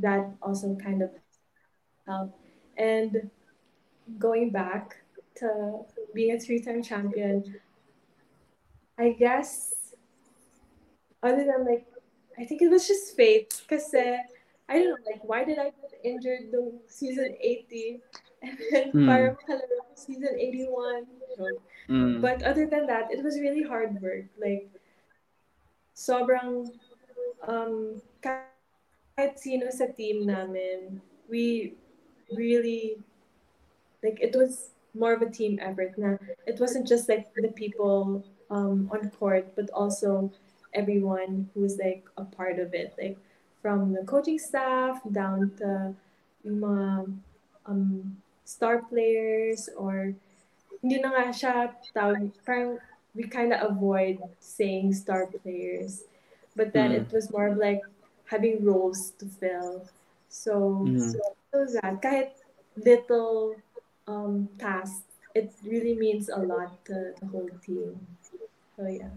that 0.00 0.24
also 0.40 0.74
kind 0.80 1.04
of 1.04 1.12
helped. 2.08 2.40
And 2.80 3.30
going 4.18 4.50
back 4.50 4.96
to 5.36 5.84
being 6.14 6.34
a 6.34 6.40
three-time 6.40 6.82
champion, 6.82 7.60
I 8.98 9.12
guess 9.12 9.77
other 11.22 11.44
than 11.44 11.64
like, 11.64 11.86
I 12.38 12.44
think 12.44 12.62
it 12.62 12.70
was 12.70 12.86
just 12.86 13.16
fate. 13.16 13.62
Because 13.66 13.92
uh, 13.94 14.18
I 14.68 14.74
don't 14.74 14.88
know, 14.88 14.96
like, 15.06 15.22
why 15.24 15.44
did 15.44 15.58
I 15.58 15.70
get 15.70 16.00
injured 16.04 16.52
the 16.52 16.78
season 16.86 17.34
80 17.40 18.00
and 18.42 18.58
then 18.70 18.92
mm. 18.92 19.06
parang 19.06 19.36
season 19.94 20.36
81? 20.38 21.06
Mm. 21.88 22.20
But 22.20 22.42
other 22.42 22.66
than 22.66 22.86
that, 22.86 23.10
it 23.10 23.24
was 23.24 23.40
really 23.40 23.62
hard 23.62 24.00
work. 24.00 24.26
Like, 24.38 24.68
sobrang, 25.96 26.70
um, 27.46 28.02
kahit 28.22 29.38
sino 29.38 29.70
sa 29.70 29.86
team 29.86 30.26
namin, 30.26 31.00
we 31.28 31.74
really, 32.30 32.98
like, 34.02 34.18
it 34.20 34.36
was 34.36 34.70
more 34.94 35.12
of 35.12 35.22
a 35.22 35.30
team 35.30 35.58
effort 35.62 35.94
na 35.96 36.16
it 36.46 36.58
wasn't 36.58 36.86
just 36.86 37.08
like 37.08 37.32
the 37.34 37.48
people 37.54 38.24
um, 38.50 38.90
on 38.92 39.10
court, 39.10 39.54
but 39.54 39.70
also 39.70 40.30
everyone 40.78 41.50
who's 41.52 41.74
like 41.82 42.06
a 42.14 42.22
part 42.22 42.62
of 42.62 42.70
it. 42.72 42.94
Like, 42.94 43.18
from 43.62 43.92
the 43.92 44.04
coaching 44.06 44.38
staff 44.38 45.02
down 45.10 45.50
to 45.58 45.94
yung 46.44 47.20
um, 47.66 48.16
star 48.44 48.82
players 48.86 49.68
or 49.76 50.14
hindi 50.80 51.02
na 51.02 51.10
nga 51.10 51.24
siya 51.34 51.54
tawag, 51.90 52.30
parang 52.46 52.78
we 53.14 53.26
kind 53.26 53.52
of 53.52 53.74
avoid 53.74 54.22
saying 54.38 54.94
star 54.94 55.26
players. 55.26 56.06
But 56.54 56.72
then 56.72 56.94
mm. 56.94 57.02
it 57.02 57.12
was 57.12 57.30
more 57.30 57.48
of 57.48 57.58
like 57.58 57.82
having 58.30 58.64
roles 58.64 59.12
to 59.18 59.26
fill. 59.26 59.84
So, 60.28 60.86
mm. 60.86 61.12
so 61.52 61.58
that 61.82 62.00
kahit 62.00 62.38
little 62.78 63.58
um, 64.06 64.48
task, 64.58 65.02
it 65.34 65.50
really 65.66 65.98
means 65.98 66.30
a 66.30 66.38
lot 66.38 66.72
to 66.86 67.12
the 67.18 67.26
whole 67.26 67.50
team. 67.60 67.98
So 68.78 68.86
yeah. 68.86 69.12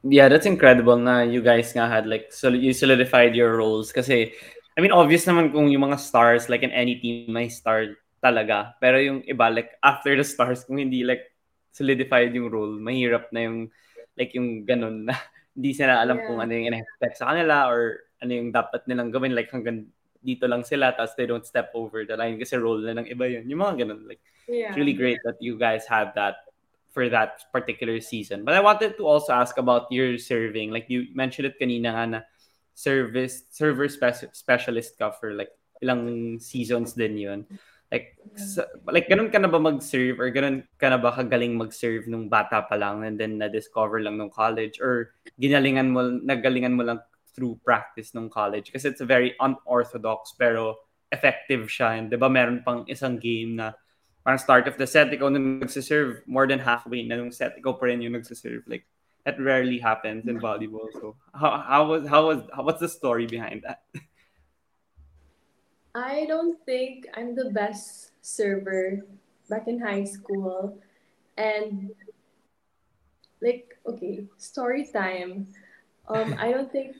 Yeah, 0.00 0.32
that's 0.32 0.48
incredible 0.48 0.96
na 0.96 1.28
you 1.28 1.44
guys 1.44 1.76
nga 1.76 1.84
had 1.84 2.08
like 2.08 2.32
so 2.32 2.48
you 2.48 2.72
solidified 2.72 3.36
your 3.36 3.60
roles 3.60 3.92
kasi 3.92 4.32
I 4.72 4.78
mean 4.80 4.96
obvious 4.96 5.28
naman 5.28 5.52
kung 5.52 5.68
yung 5.68 5.92
mga 5.92 6.00
stars 6.00 6.48
like 6.48 6.64
in 6.64 6.72
any 6.72 6.96
team 6.96 7.28
may 7.28 7.52
star 7.52 8.00
talaga 8.24 8.72
pero 8.80 8.96
yung 8.96 9.20
iba 9.28 9.52
like 9.52 9.76
after 9.84 10.16
the 10.16 10.24
stars 10.24 10.64
kung 10.64 10.80
hindi 10.80 11.04
like 11.04 11.28
solidified 11.68 12.32
yung 12.32 12.48
role 12.48 12.80
mahirap 12.80 13.28
na 13.28 13.44
yung 13.44 13.68
like 14.16 14.32
yung 14.32 14.64
ganun 14.64 15.04
na 15.04 15.16
hindi 15.56 15.76
sila 15.76 16.00
alam 16.00 16.16
yeah. 16.16 16.26
kung 16.32 16.38
ano 16.40 16.52
yung 16.56 16.66
in-expect 16.72 17.20
sa 17.20 17.36
kanila 17.36 17.68
or 17.68 18.00
ano 18.24 18.32
yung 18.32 18.48
dapat 18.56 18.80
nilang 18.88 19.12
gawin 19.12 19.36
like 19.36 19.52
hanggang 19.52 19.84
dito 20.20 20.48
lang 20.48 20.64
sila 20.64 20.96
tapos 20.96 21.12
they 21.16 21.28
don't 21.28 21.48
step 21.48 21.72
over 21.76 22.08
the 22.08 22.16
line 22.16 22.40
kasi 22.40 22.56
role 22.56 22.80
na 22.80 22.96
ng 22.96 23.08
iba 23.08 23.24
yun 23.28 23.44
yung 23.48 23.60
mga 23.60 23.84
ganun 23.84 24.04
like 24.08 24.20
yeah. 24.48 24.72
it's 24.72 24.80
really 24.80 24.96
great 24.96 25.20
that 25.28 25.36
you 25.40 25.60
guys 25.60 25.84
have 25.84 26.12
that 26.16 26.40
for 26.90 27.08
that 27.08 27.46
particular 27.54 28.00
season. 28.00 28.44
But 28.44 28.54
I 28.54 28.60
wanted 28.60 28.98
to 28.98 29.06
also 29.06 29.32
ask 29.32 29.58
about 29.58 29.90
your 29.90 30.18
serving. 30.18 30.70
Like 30.70 30.90
you 30.90 31.06
mentioned 31.14 31.46
it 31.46 31.58
kanina 31.58 31.94
nga 31.94 32.06
na 32.06 32.20
service 32.74 33.46
server 33.50 33.88
spe- 33.88 34.32
specialist 34.32 34.98
ka 34.98 35.10
for 35.14 35.34
like 35.34 35.50
ilang 35.82 36.36
seasons 36.40 36.94
din 36.94 37.16
yun. 37.16 37.40
Like 37.90 38.14
sa, 38.38 38.70
like 38.86 39.10
ganun 39.10 39.34
ka 39.34 39.42
na 39.42 39.50
ba 39.50 39.58
mag-serve 39.58 40.22
or 40.22 40.30
ganun 40.30 40.62
ka 40.78 40.94
na 40.94 40.98
ba 40.98 41.10
kagaling 41.10 41.58
mag-serve 41.58 42.06
nung 42.06 42.30
bata 42.30 42.62
pa 42.62 42.78
lang 42.78 43.02
and 43.02 43.18
then 43.18 43.42
na-discover 43.42 43.98
lang 43.98 44.14
nung 44.14 44.30
college 44.30 44.78
or 44.78 45.10
ginalingan 45.42 45.90
mo 45.90 46.06
nagalingan 46.22 46.78
mo 46.78 46.86
lang 46.86 47.02
through 47.34 47.58
practice 47.66 48.14
nung 48.14 48.30
college 48.30 48.70
kasi 48.70 48.90
it's 48.90 49.02
a 49.02 49.08
very 49.08 49.34
unorthodox 49.42 50.34
pero 50.38 50.78
effective 51.10 51.66
siya 51.66 51.98
and 51.98 52.14
'di 52.14 52.18
ba 52.18 52.30
meron 52.30 52.62
pang 52.62 52.86
isang 52.86 53.18
game 53.18 53.58
na 53.58 53.74
parang 54.24 54.38
start 54.38 54.68
of 54.68 54.76
the 54.76 54.86
set, 54.86 55.08
ikaw 55.08 55.32
na 55.32 55.38
nagsiserve 55.38 56.22
more 56.26 56.46
than 56.46 56.58
halfway 56.58 57.02
na 57.02 57.16
nung 57.16 57.32
set, 57.32 57.56
ikaw 57.56 57.78
pa 57.78 57.86
rin 57.86 58.02
yung 58.02 58.12
nagsiserve. 58.12 58.62
Like, 58.66 58.84
that 59.24 59.40
rarely 59.40 59.78
happens 59.78 60.26
in 60.28 60.40
volleyball. 60.40 60.88
So, 60.92 61.16
how, 61.34 61.60
how 61.60 61.86
was, 61.86 62.08
how 62.08 62.26
was, 62.28 62.40
how, 62.54 62.62
what's 62.64 62.80
the 62.80 62.88
story 62.88 63.26
behind 63.26 63.64
that? 63.64 63.82
I 65.94 66.24
don't 66.28 66.56
think 66.64 67.06
I'm 67.16 67.34
the 67.34 67.50
best 67.50 68.12
server 68.22 69.04
back 69.48 69.66
in 69.66 69.80
high 69.80 70.04
school. 70.04 70.78
And, 71.36 71.90
like, 73.40 73.76
okay, 73.86 74.24
story 74.36 74.86
time. 74.86 75.48
Um, 76.08 76.36
I 76.38 76.52
don't 76.52 76.70
think 76.70 76.96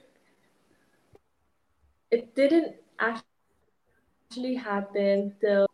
it 2.10 2.34
didn't 2.34 2.76
actually 2.98 4.54
happen 4.54 5.34
till 5.40 5.66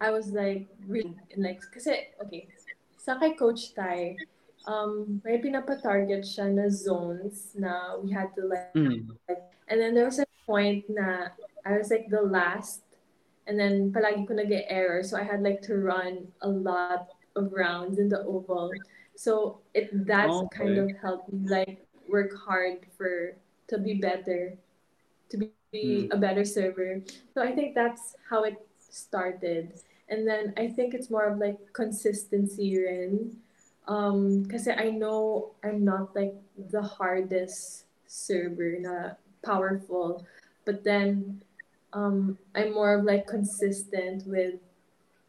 I 0.00 0.10
was 0.10 0.28
like 0.28 0.68
really 0.86 1.16
like 1.36 1.60
kasi 1.72 2.12
okay 2.20 2.48
sa 3.00 3.16
kay 3.16 3.32
coach 3.32 3.72
Tai 3.72 4.16
um 4.66 5.22
may 5.24 5.38
pinapa-target 5.38 6.26
siya 6.26 6.52
na 6.52 6.68
zones 6.68 7.54
na 7.54 7.96
we 8.02 8.10
had 8.10 8.34
to 8.34 8.44
like, 8.44 8.74
mm. 8.74 9.06
and 9.70 9.76
then 9.78 9.94
there 9.94 10.04
was 10.04 10.18
a 10.18 10.26
point 10.44 10.84
na 10.90 11.30
I 11.64 11.78
was 11.78 11.88
like 11.88 12.10
the 12.10 12.20
last 12.20 12.82
and 13.46 13.54
then 13.56 13.94
palagi 13.94 14.26
ko 14.26 14.34
nag 14.34 14.52
error 14.68 15.00
so 15.06 15.16
I 15.16 15.24
had 15.24 15.40
like 15.40 15.62
to 15.70 15.78
run 15.78 16.28
a 16.42 16.50
lot 16.50 17.14
of 17.38 17.54
rounds 17.54 18.02
in 18.02 18.10
the 18.10 18.20
oval 18.26 18.74
so 19.14 19.62
it 19.72 19.88
that 20.10 20.28
okay. 20.28 20.50
kind 20.50 20.76
of 20.76 20.90
helped 20.98 21.30
me 21.32 21.46
like 21.46 21.86
work 22.10 22.34
hard 22.34 22.84
for 22.98 23.38
to 23.70 23.78
be 23.78 24.02
better 24.02 24.58
to 25.30 25.34
be 25.38 25.50
mm. 25.72 26.10
a 26.10 26.18
better 26.18 26.42
server 26.42 27.00
so 27.32 27.40
I 27.40 27.54
think 27.54 27.78
that's 27.78 28.18
how 28.28 28.42
it 28.44 28.58
started. 28.96 29.72
And 30.08 30.26
then 30.26 30.54
I 30.56 30.68
think 30.68 30.94
it's 30.94 31.10
more 31.10 31.26
of 31.26 31.38
like 31.38 31.58
consistency 31.72 32.78
rin. 32.78 33.36
Um, 33.88 34.46
kasi 34.46 34.70
I 34.70 34.90
know 34.90 35.54
I'm 35.62 35.84
not 35.84 36.14
like 36.14 36.34
the 36.70 36.82
hardest 36.82 37.86
server 38.06 38.78
na 38.78 39.14
powerful, 39.42 40.26
but 40.64 40.82
then 40.82 41.42
um, 41.92 42.38
I'm 42.54 42.74
more 42.74 42.94
of 42.98 43.04
like 43.04 43.26
consistent 43.26 44.26
with 44.26 44.58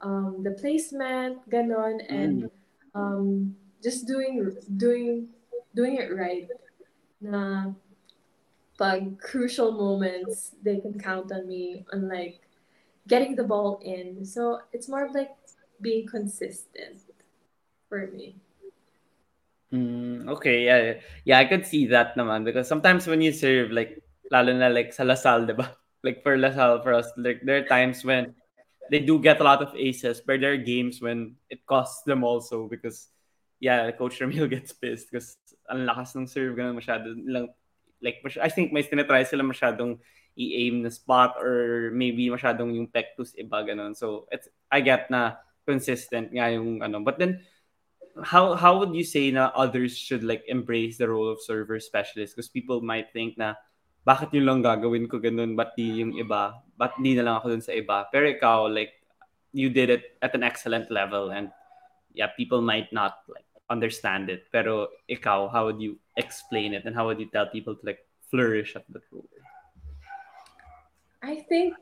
um, 0.01 0.43
the 0.43 0.51
placement, 0.51 1.47
ganon, 1.49 2.01
and 2.09 2.43
mm. 2.43 2.49
um, 2.93 3.55
just 3.81 4.05
doing 4.05 4.53
doing 4.77 5.29
doing 5.73 5.97
it 5.97 6.13
right. 6.13 6.49
Na 7.21 7.73
pag 8.77 9.17
crucial 9.19 9.71
moments, 9.71 10.53
they 10.61 10.77
can 10.77 10.99
count 10.99 11.31
on 11.31 11.47
me. 11.47 11.85
Unlike 11.91 12.46
getting 13.07 13.35
the 13.35 13.43
ball 13.43 13.79
in. 13.83 14.25
So 14.25 14.59
it's 14.71 14.87
more 14.87 15.05
of 15.05 15.15
like 15.15 15.31
being 15.81 16.07
consistent 16.07 17.01
for 17.89 18.07
me. 18.07 18.35
Mm, 19.73 20.29
okay, 20.29 20.63
yeah, 20.63 20.93
yeah, 21.25 21.39
I 21.39 21.45
could 21.45 21.65
see 21.65 21.87
that 21.87 22.15
naman 22.15 22.45
because 22.45 22.67
sometimes 22.67 23.07
when 23.07 23.19
you 23.19 23.33
serve 23.33 23.71
like 23.71 23.99
lalo 24.31 24.55
na 24.55 24.67
like 24.67 24.93
sa 24.93 25.03
LaSalle, 25.03 25.47
diba? 25.47 25.67
Like 26.05 26.21
for 26.21 26.37
LaSalle 26.37 26.85
for 26.85 26.93
us, 26.93 27.09
like 27.17 27.41
there 27.43 27.57
are 27.57 27.67
times 27.67 28.05
when 28.05 28.31
they 28.93 29.01
do 29.01 29.19
get 29.19 29.41
a 29.41 29.43
lot 29.43 29.65
of 29.65 29.75
aces, 29.75 30.21
but 30.21 30.39
there 30.39 30.53
are 30.53 30.61
games 30.61 31.01
when 31.01 31.35
it 31.49 31.65
costs 31.65 32.05
them 32.05 32.23
also 32.23 32.69
because 32.69 33.09
yeah, 33.59 33.89
Coach 33.91 34.21
Ramil 34.21 34.47
gets 34.55 34.71
pissed 34.71 35.11
because 35.11 35.35
ang 35.67 35.83
lakas 35.83 36.15
ng 36.15 36.29
serve 36.29 36.55
ganun 36.55 36.79
masyado 36.79 37.11
lang 37.27 37.51
like 37.99 38.21
I 38.39 38.47
think 38.47 38.71
may 38.71 38.85
tinatry 38.85 39.27
sila 39.27 39.43
masyadong 39.43 39.99
i-aim 40.37 40.85
na 40.85 40.93
spot 40.93 41.35
or 41.41 41.89
maybe 41.91 42.29
masyadong 42.29 42.77
yung 42.77 42.87
pectus 42.87 43.33
iba 43.33 43.65
ganun. 43.65 43.97
So 43.97 44.29
it's 44.29 44.47
I 44.69 44.85
get 44.85 45.09
na 45.09 45.41
consistent 45.65 46.29
nga 46.31 46.53
yung 46.53 46.85
ano. 46.85 47.01
But 47.01 47.17
then 47.17 47.41
how 48.23 48.53
how 48.53 48.77
would 48.77 48.93
you 48.93 49.03
say 49.03 49.33
na 49.33 49.49
others 49.57 49.97
should 49.97 50.21
like 50.23 50.45
embrace 50.47 51.01
the 51.01 51.09
role 51.09 51.27
of 51.27 51.41
server 51.41 51.81
specialist? 51.81 52.37
Because 52.37 52.53
people 52.53 52.85
might 52.85 53.09
think 53.11 53.35
na 53.35 53.57
bakit 54.05 54.31
yun 54.31 54.47
lang 54.47 54.61
gagawin 54.63 55.09
ko 55.09 55.19
ganun? 55.19 55.57
Ba't 55.57 55.75
di 55.75 56.05
yung 56.05 56.15
iba? 56.15 56.61
Ba't 56.77 56.95
di 57.01 57.17
na 57.17 57.25
lang 57.25 57.35
ako 57.41 57.57
dun 57.57 57.65
sa 57.65 57.73
iba? 57.73 58.05
Pero 58.13 58.29
ikaw 58.29 58.69
like 58.69 58.93
you 59.51 59.73
did 59.73 59.89
it 59.89 60.15
at 60.21 60.37
an 60.37 60.45
excellent 60.45 60.87
level 60.93 61.33
and 61.33 61.49
yeah 62.13 62.29
people 62.37 62.61
might 62.61 62.93
not 62.93 63.25
like 63.25 63.49
understand 63.73 64.29
it. 64.29 64.45
Pero 64.53 64.93
ikaw 65.09 65.49
how 65.49 65.65
would 65.65 65.81
you 65.81 65.97
explain 66.15 66.77
it 66.77 66.85
and 66.85 66.93
how 66.93 67.09
would 67.09 67.17
you 67.19 67.29
tell 67.33 67.49
people 67.49 67.73
to 67.73 67.83
like 67.83 68.05
flourish 68.29 68.77
at 68.77 68.85
the 68.93 69.01
role 69.11 69.27
I 71.21 71.45
think 71.49 71.73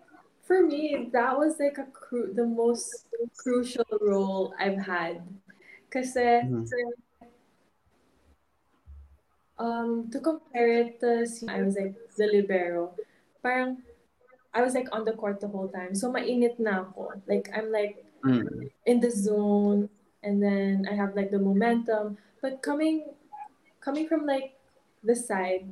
for 0.43 0.65
me 0.65 1.09
that 1.13 1.37
was 1.37 1.59
like 1.59 1.77
a 1.77 1.85
cru- 1.91 2.33
the 2.33 2.45
most 2.45 3.07
crucial 3.37 3.85
role 4.01 4.53
I've 4.59 4.77
had 4.77 5.21
kasi 5.89 6.41
Mhm. 6.43 6.65
um 9.57 10.09
to 10.11 10.19
compare 10.19 10.67
it 10.67 10.99
to 10.99 11.23
I 11.47 11.61
was 11.63 11.75
like 11.75 11.95
the 12.17 12.27
libero 12.27 12.93
parang 13.41 13.83
I 14.53 14.61
was 14.61 14.73
like 14.73 14.87
on 14.91 15.05
the 15.05 15.13
court 15.13 15.39
the 15.39 15.47
whole 15.47 15.67
time 15.69 15.95
so 15.95 16.11
mainit 16.11 16.59
na 16.59 16.83
ako 16.87 17.15
like 17.27 17.49
I'm 17.55 17.71
like 17.71 18.03
Mm. 18.25 18.69
in 18.85 18.99
the 18.99 19.11
zone 19.11 19.89
and 20.23 20.41
then 20.41 20.87
I 20.89 20.95
have 20.97 21.15
like 21.15 21.29
the 21.29 21.37
momentum. 21.37 22.17
But 22.41 22.61
coming 22.65 23.05
coming 23.81 24.07
from 24.09 24.25
like 24.25 24.57
the 25.03 25.15
side 25.15 25.69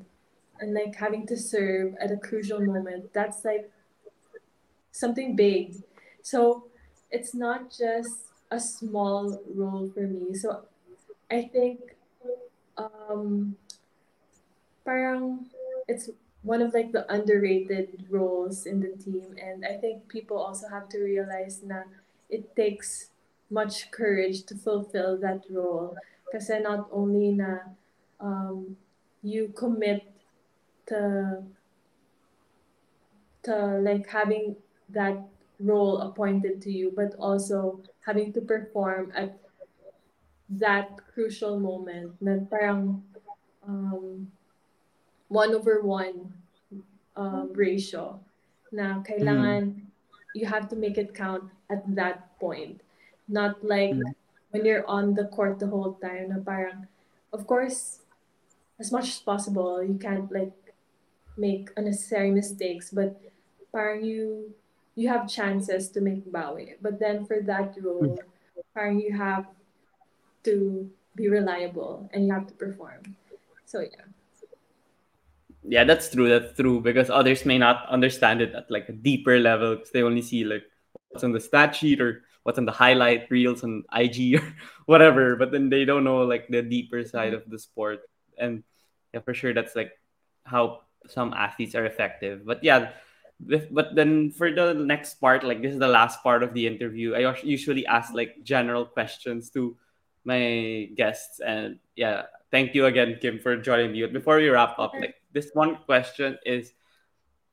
and 0.64 0.74
like 0.74 0.96
having 0.96 1.28
to 1.28 1.36
serve 1.36 1.94
at 2.00 2.10
a 2.10 2.16
crucial 2.16 2.64
moment, 2.64 3.12
that's 3.12 3.44
like 3.44 3.70
something 4.92 5.36
big. 5.36 5.84
So 6.22 6.72
it's 7.12 7.36
not 7.36 7.70
just 7.70 8.32
a 8.50 8.60
small 8.60 9.44
role 9.54 9.92
for 9.94 10.08
me. 10.08 10.34
So 10.36 10.64
I 11.30 11.52
think 11.52 12.00
um 12.78 13.58
parang 14.88 15.52
it's 15.88 16.10
one 16.44 16.62
of 16.62 16.74
like 16.74 16.92
the 16.96 17.04
underrated 17.12 18.08
roles 18.10 18.66
in 18.66 18.80
the 18.80 18.96
team 18.96 19.36
and 19.36 19.66
I 19.66 19.76
think 19.76 20.08
people 20.08 20.40
also 20.40 20.68
have 20.72 20.88
to 20.96 21.04
realize 21.04 21.60
na 21.60 21.84
it 22.30 22.56
takes 22.56 23.12
much 23.52 23.92
courage 23.92 24.44
to 24.48 24.56
fulfill 24.56 25.20
that 25.20 25.44
role. 25.52 25.96
Kasi 26.32 26.60
not 26.64 26.88
only 26.92 27.36
na 27.36 27.76
um, 28.20 28.76
you 29.22 29.54
commit 29.56 30.13
to 30.88 31.44
to 33.44 33.56
like 33.84 34.08
having 34.08 34.56
that 34.90 35.20
role 35.60 36.00
appointed 36.00 36.62
to 36.62 36.72
you, 36.72 36.92
but 36.96 37.16
also 37.20 37.80
having 38.06 38.32
to 38.34 38.42
perform 38.42 39.12
at 39.16 39.38
that 40.50 41.00
crucial 41.14 41.60
moment 41.60 42.14
na 42.22 42.40
parang 42.50 43.04
um, 43.68 44.32
one 45.28 45.54
over 45.56 45.82
one 45.82 46.34
um, 47.16 47.50
ratio 47.54 48.20
na 48.72 49.02
kailangan 49.04 49.82
you 50.34 50.46
have 50.46 50.68
to 50.70 50.76
make 50.76 50.98
it 50.98 51.14
count 51.14 51.46
at 51.70 51.84
that 51.96 52.38
point. 52.40 52.82
Not 53.30 53.64
like 53.64 53.96
Mm. 53.96 54.14
when 54.52 54.66
you're 54.66 54.86
on 54.86 55.14
the 55.14 55.26
court 55.30 55.60
the 55.60 55.68
whole 55.70 55.94
time 56.02 56.30
na 56.30 56.42
parang, 56.42 56.86
of 57.32 57.46
course, 57.48 58.02
as 58.78 58.92
much 58.92 59.10
as 59.10 59.20
possible, 59.22 59.82
you 59.82 59.98
can't 59.98 60.30
like 60.34 60.54
make 61.38 61.70
unnecessary 61.78 62.32
mistakes, 62.32 62.92
but 62.92 63.20
parang 63.72 64.04
you 64.04 64.54
you 64.96 65.10
have 65.10 65.28
chances 65.28 65.90
to 65.90 66.02
make 66.02 66.26
bawi. 66.32 66.76
But 66.82 67.00
then 67.00 67.26
for 67.26 67.42
that 67.42 67.74
role, 67.82 68.22
hmm. 68.22 68.62
parang 68.74 69.00
you 69.00 69.16
have 69.18 69.46
to 70.44 70.90
be 71.16 71.30
reliable 71.30 72.10
and 72.14 72.28
you 72.28 72.34
have 72.34 72.48
to 72.48 72.54
perform. 72.54 73.16
So 73.66 73.82
yeah. 73.82 74.06
yeah 75.64 75.84
that's 75.84 76.12
true 76.12 76.30
that's 76.30 76.54
true 76.54 76.82
because 76.82 77.10
others 77.10 77.46
may 77.46 77.58
not 77.58 77.88
understand 77.90 78.42
it 78.42 78.54
at 78.54 78.70
like 78.70 78.90
a 78.90 78.94
deeper 78.94 79.40
level 79.40 79.76
because 79.76 79.92
they 79.92 80.04
only 80.04 80.22
see 80.22 80.44
like 80.44 80.64
what's 81.10 81.24
on 81.24 81.32
the 81.32 81.40
stat 81.40 81.74
sheet 81.74 82.02
or 82.02 82.22
what's 82.44 82.60
on 82.60 82.66
the 82.66 82.76
highlight 82.76 83.32
reels 83.32 83.64
on 83.64 83.82
ig 83.98 84.36
or 84.36 84.44
whatever 84.86 85.36
but 85.40 85.52
then 85.52 85.72
they 85.72 85.86
don't 85.86 86.04
know 86.04 86.22
like 86.28 86.46
the 86.50 86.62
deeper 86.62 87.02
side 87.08 87.32
hmm. 87.32 87.40
of 87.40 87.50
the 87.50 87.58
sport 87.58 88.02
and 88.38 88.62
yeah 89.14 89.22
for 89.24 89.34
sure 89.34 89.56
that's 89.56 89.74
like 89.74 89.96
how 90.44 90.82
some 91.08 91.34
athletes 91.34 91.76
are 91.76 91.86
effective. 91.86 92.46
But 92.46 92.64
yeah 92.64 92.92
but 93.44 93.92
then 93.94 94.32
for 94.32 94.54
the 94.54 94.72
next 94.74 95.16
part 95.20 95.44
like 95.44 95.60
this 95.62 95.74
is 95.74 95.80
the 95.80 95.88
last 95.88 96.24
part 96.24 96.44
of 96.44 96.54
the 96.54 96.66
interview 96.66 97.12
i 97.12 97.28
usually 97.44 97.84
ask 97.88 98.14
like 98.14 98.40
general 98.46 98.86
questions 98.86 99.50
to 99.50 99.76
my 100.26 100.90
guests. 100.96 101.40
And 101.40 101.80
yeah 101.96 102.32
thank 102.52 102.76
you 102.76 102.88
again 102.88 103.20
kim 103.22 103.40
for 103.40 103.56
joining 103.60 103.92
me. 103.92 104.06
Before 104.08 104.38
we 104.38 104.50
wrap 104.50 104.80
up 104.80 104.94
like 104.96 105.16
this 105.32 105.52
one 105.54 105.78
question 105.86 106.40
is 106.46 106.74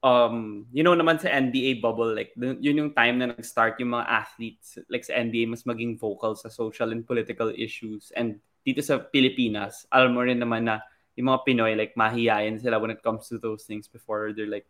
um 0.01 0.65
you 0.73 0.81
know 0.81 0.97
naman 0.97 1.21
sa 1.21 1.29
NBA 1.29 1.85
bubble 1.85 2.09
like 2.09 2.33
yun 2.39 2.81
yung 2.81 2.95
time 2.97 3.21
na 3.21 3.29
nag-start 3.29 3.77
yung 3.85 3.93
mga 3.93 4.09
athletes 4.09 4.81
like 4.89 5.05
sa 5.05 5.21
NBA 5.21 5.45
mas 5.51 5.69
maging 5.69 6.01
vocal 6.01 6.33
sa 6.35 6.49
social 6.49 6.93
and 6.93 7.05
political 7.05 7.53
issues. 7.53 8.13
And 8.17 8.41
dito 8.65 8.81
sa 8.81 9.03
Pilipinas 9.03 9.85
alam 9.93 10.17
mo 10.17 10.25
rin 10.25 10.41
naman 10.41 10.71
na 10.71 10.81
yung 11.21 11.29
mga 11.29 11.45
Pinoy 11.45 11.77
like 11.77 11.93
mahihayin 11.95 12.57
sila 12.57 12.81
when 12.81 12.91
it 12.91 13.05
comes 13.05 13.29
to 13.29 13.37
those 13.37 13.69
things 13.69 13.85
before. 13.85 14.33
They're 14.33 14.49
like 14.49 14.65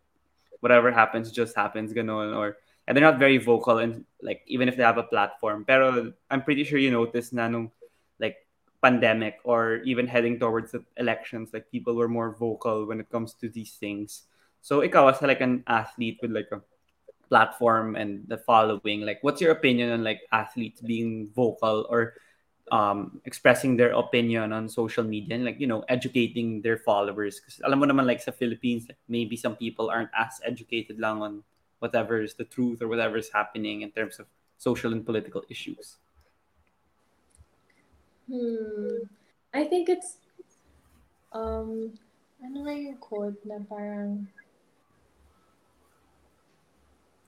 whatever 0.59 0.91
happens 0.91 1.31
just 1.31 1.55
happens 1.55 1.95
ganon 1.95 2.35
or 2.35 2.59
and 2.85 2.93
they're 2.93 3.07
not 3.07 3.17
very 3.17 3.39
vocal 3.39 3.79
and 3.79 4.03
like 4.21 4.43
even 4.45 4.67
if 4.67 4.75
they 4.75 4.83
have 4.83 4.99
a 4.99 5.07
platform. 5.07 5.63
Pero 5.63 6.11
I'm 6.29 6.43
pretty 6.43 6.67
sure 6.67 6.77
you 6.77 6.91
noticed 6.91 7.31
na 7.31 7.47
nung 7.47 7.71
like 8.19 8.43
pandemic 8.83 9.39
or 9.47 9.79
even 9.87 10.05
heading 10.05 10.37
towards 10.37 10.75
the 10.75 10.83
elections 10.97 11.55
like 11.55 11.71
people 11.71 11.95
were 11.95 12.11
more 12.11 12.35
vocal 12.35 12.85
when 12.85 12.99
it 12.99 13.09
comes 13.09 13.33
to 13.39 13.47
these 13.47 13.79
things. 13.79 14.27
So 14.61 14.83
ikaw 14.83 15.09
as 15.09 15.21
like 15.23 15.41
an 15.41 15.63
athlete 15.65 16.19
with 16.21 16.35
like 16.35 16.51
a 16.51 16.61
platform 17.31 17.95
and 17.95 18.27
the 18.27 18.37
following 18.37 19.07
like 19.07 19.23
what's 19.23 19.39
your 19.39 19.55
opinion 19.55 19.89
on 19.95 20.03
like 20.03 20.19
athletes 20.35 20.83
being 20.83 21.31
vocal 21.31 21.87
or 21.87 22.19
um 22.71 23.19
expressing 23.25 23.75
their 23.75 23.91
opinion 23.91 24.53
on 24.53 24.69
social 24.69 25.03
media 25.03 25.35
and 25.35 25.45
like 25.45 25.59
you 25.59 25.67
know 25.67 25.83
educating 25.89 26.61
their 26.63 26.77
followers 26.79 27.39
because 27.39 27.59
alam 27.67 27.79
mo 27.79 27.85
naman 27.85 28.07
like 28.07 28.23
sa 28.23 28.31
Philippines 28.31 28.87
maybe 29.11 29.35
some 29.35 29.55
people 29.59 29.91
aren't 29.91 30.11
as 30.15 30.39
educated 30.47 30.95
lang 30.99 31.21
on 31.21 31.43
whatever 31.83 32.23
is 32.23 32.33
the 32.39 32.47
truth 32.47 32.79
or 32.81 32.87
whatever 32.87 33.19
is 33.19 33.29
happening 33.29 33.83
in 33.83 33.91
terms 33.91 34.17
of 34.23 34.25
social 34.57 34.95
and 34.95 35.03
political 35.05 35.43
issues 35.51 35.99
Hmm. 38.31 39.03
I 39.51 39.67
think 39.67 39.89
it's 39.91 40.15
um 41.35 41.91
ano 42.39 42.57
nga 42.63 42.73
yung 42.75 42.99
quote 43.03 43.39
na 43.43 43.59
parang 43.67 44.31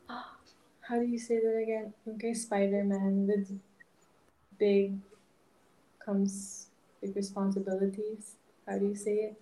Ah, 0.07 0.35
how 0.87 0.99
do 0.99 1.05
you 1.07 1.19
say 1.19 1.39
that 1.39 1.57
again? 1.59 1.93
Okay, 2.07 2.33
Spider-Man 2.33 3.27
with 3.27 3.59
big 4.59 4.99
comes 6.06 6.68
big 7.01 7.16
responsibilities. 7.16 8.36
How 8.68 8.78
do 8.78 8.88
you 8.88 8.95
say 8.95 9.32
it? 9.32 9.36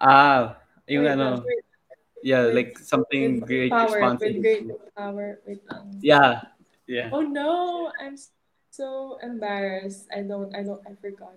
ah 0.00 0.56
yung 0.88 1.04
ano 1.04 1.44
no, 1.44 1.44
yeah 2.24 2.48
with- 2.48 2.54
like 2.54 2.72
something 2.78 3.40
with 3.40 3.46
great 3.46 3.70
power, 3.70 4.16
with 4.16 4.40
great 4.40 4.68
power. 4.96 5.28
with 5.44 5.60
lang. 5.68 5.86
yeah 6.00 6.40
yeah 6.88 7.08
Oh 7.12 7.20
no, 7.20 7.90
I'm 8.00 8.16
so 8.72 9.18
embarrassed. 9.22 10.08
I 10.08 10.24
don't, 10.24 10.48
I 10.56 10.62
don't, 10.64 10.80
I 10.88 10.96
forgot. 10.96 11.36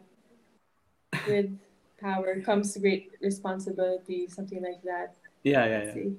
With 1.27 1.51
power 1.99 2.39
comes 2.41 2.75
great 2.77 3.11
responsibility, 3.19 4.27
something 4.31 4.61
like 4.61 4.81
that. 4.83 5.15
yeah 5.43 5.65
yeah 5.65 5.83
yeah 5.83 5.93
see. 5.93 6.15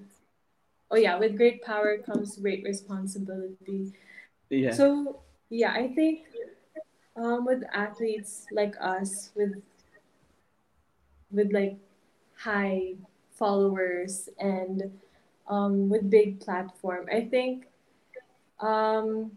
Oh 0.91 0.97
yeah, 0.97 1.19
with 1.19 1.35
great 1.37 1.63
power 1.67 1.99
comes 1.99 2.37
great 2.39 2.63
responsibility. 2.63 3.91
yeah 4.51 4.71
So 4.71 5.21
yeah, 5.51 5.73
I 5.75 5.91
think 5.95 6.27
um, 7.17 7.45
with 7.45 7.63
athletes 7.73 8.47
like 8.53 8.75
us, 8.81 9.31
with 9.35 9.63
with 11.33 11.53
like 11.53 11.77
high 12.37 12.95
followers 13.33 14.29
and 14.39 14.91
um, 15.49 15.89
with 15.89 16.09
big 16.09 16.41
platform, 16.41 17.07
I 17.13 17.25
think 17.25 17.67
um, 18.61 19.33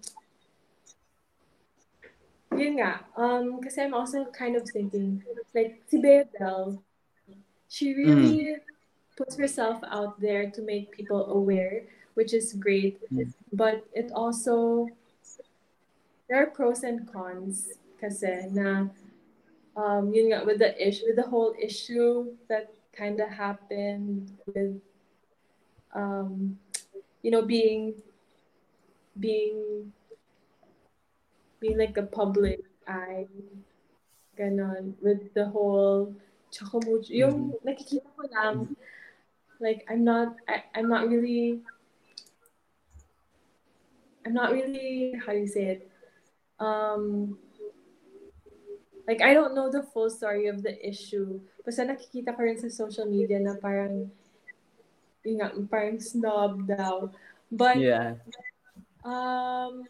yun 2.56 2.80
nga, 2.80 3.06
um, 3.16 3.62
kasi 3.62 3.82
I'm 3.82 3.94
also 3.94 4.26
kind 4.32 4.56
of 4.56 4.68
thinking, 4.68 5.24
like, 5.56 5.82
si 5.88 6.02
Bell, 6.02 6.82
she 7.68 7.94
really 7.94 8.58
puts 9.16 9.38
herself 9.38 9.80
out 9.88 10.20
there 10.20 10.50
to 10.52 10.62
make 10.62 10.92
people 10.92 11.32
aware, 11.32 11.84
which 12.16 12.34
is 12.34 12.54
great. 12.54 13.00
Mm. 13.12 13.34
But 13.54 13.86
it 13.94 14.12
also, 14.16 14.88
there 16.30 16.44
are 16.44 16.54
pros 16.54 16.84
and 16.86 17.10
cons 17.12 17.74
kasi 18.00 18.48
na, 18.54 18.88
um, 19.76 20.14
yun 20.14 20.32
nga, 20.32 20.46
with 20.46 20.62
the 20.62 20.72
issue, 20.78 21.10
with 21.10 21.18
the 21.18 21.28
whole 21.28 21.58
issue 21.58 22.32
that 22.48 22.72
kind 22.94 23.20
of 23.20 23.28
happened 23.28 24.32
with, 24.54 24.80
um, 25.94 26.58
you 27.22 27.32
know, 27.32 27.42
being, 27.42 27.98
being 29.20 29.92
being 31.60 31.78
like 31.78 31.98
a 31.98 32.04
public 32.04 32.64
eye, 32.88 33.28
ganon, 34.38 34.94
with 35.02 35.34
the 35.34 35.44
whole 35.44 36.16
Choco 36.52 36.80
Mucho. 36.88 37.12
Yung 37.12 37.52
nakikita 37.68 38.08
ko 38.16 38.24
lang, 38.32 38.76
like, 39.60 39.84
I'm 39.92 40.04
not, 40.04 40.40
I, 40.48 40.64
I'm 40.74 40.88
not 40.88 41.10
really, 41.10 41.60
I'm 44.26 44.34
not 44.34 44.54
really 44.54 45.20
how 45.20 45.34
do 45.34 45.40
you 45.40 45.48
say 45.48 45.66
it? 45.78 45.92
Um 46.60 47.38
like 49.10 49.26
I 49.26 49.34
don't 49.34 49.56
know 49.56 49.72
the 49.74 49.82
full 49.82 50.10
story 50.14 50.46
of 50.46 50.62
the 50.62 50.78
issue. 50.86 51.42
Basta 51.66 51.82
nakikita 51.82 52.38
ko 52.38 52.46
rin 52.46 52.62
sa 52.62 52.70
social 52.70 53.10
media 53.10 53.42
na 53.42 53.58
parang 53.58 54.14
yun 55.26 55.42
nga, 55.42 55.50
parang 55.66 55.98
snob 55.98 56.70
daw. 56.70 57.10
But 57.50 57.82
Yeah. 57.82 58.22
um 59.02 59.90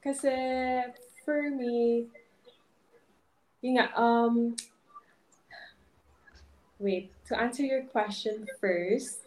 kasi 0.00 0.32
for 1.22 1.52
me 1.52 2.08
yun 3.60 3.78
nga, 3.78 3.92
um 3.94 4.56
wait, 6.80 7.12
to 7.28 7.38
answer 7.38 7.62
your 7.62 7.84
question 7.92 8.48
first, 8.58 9.22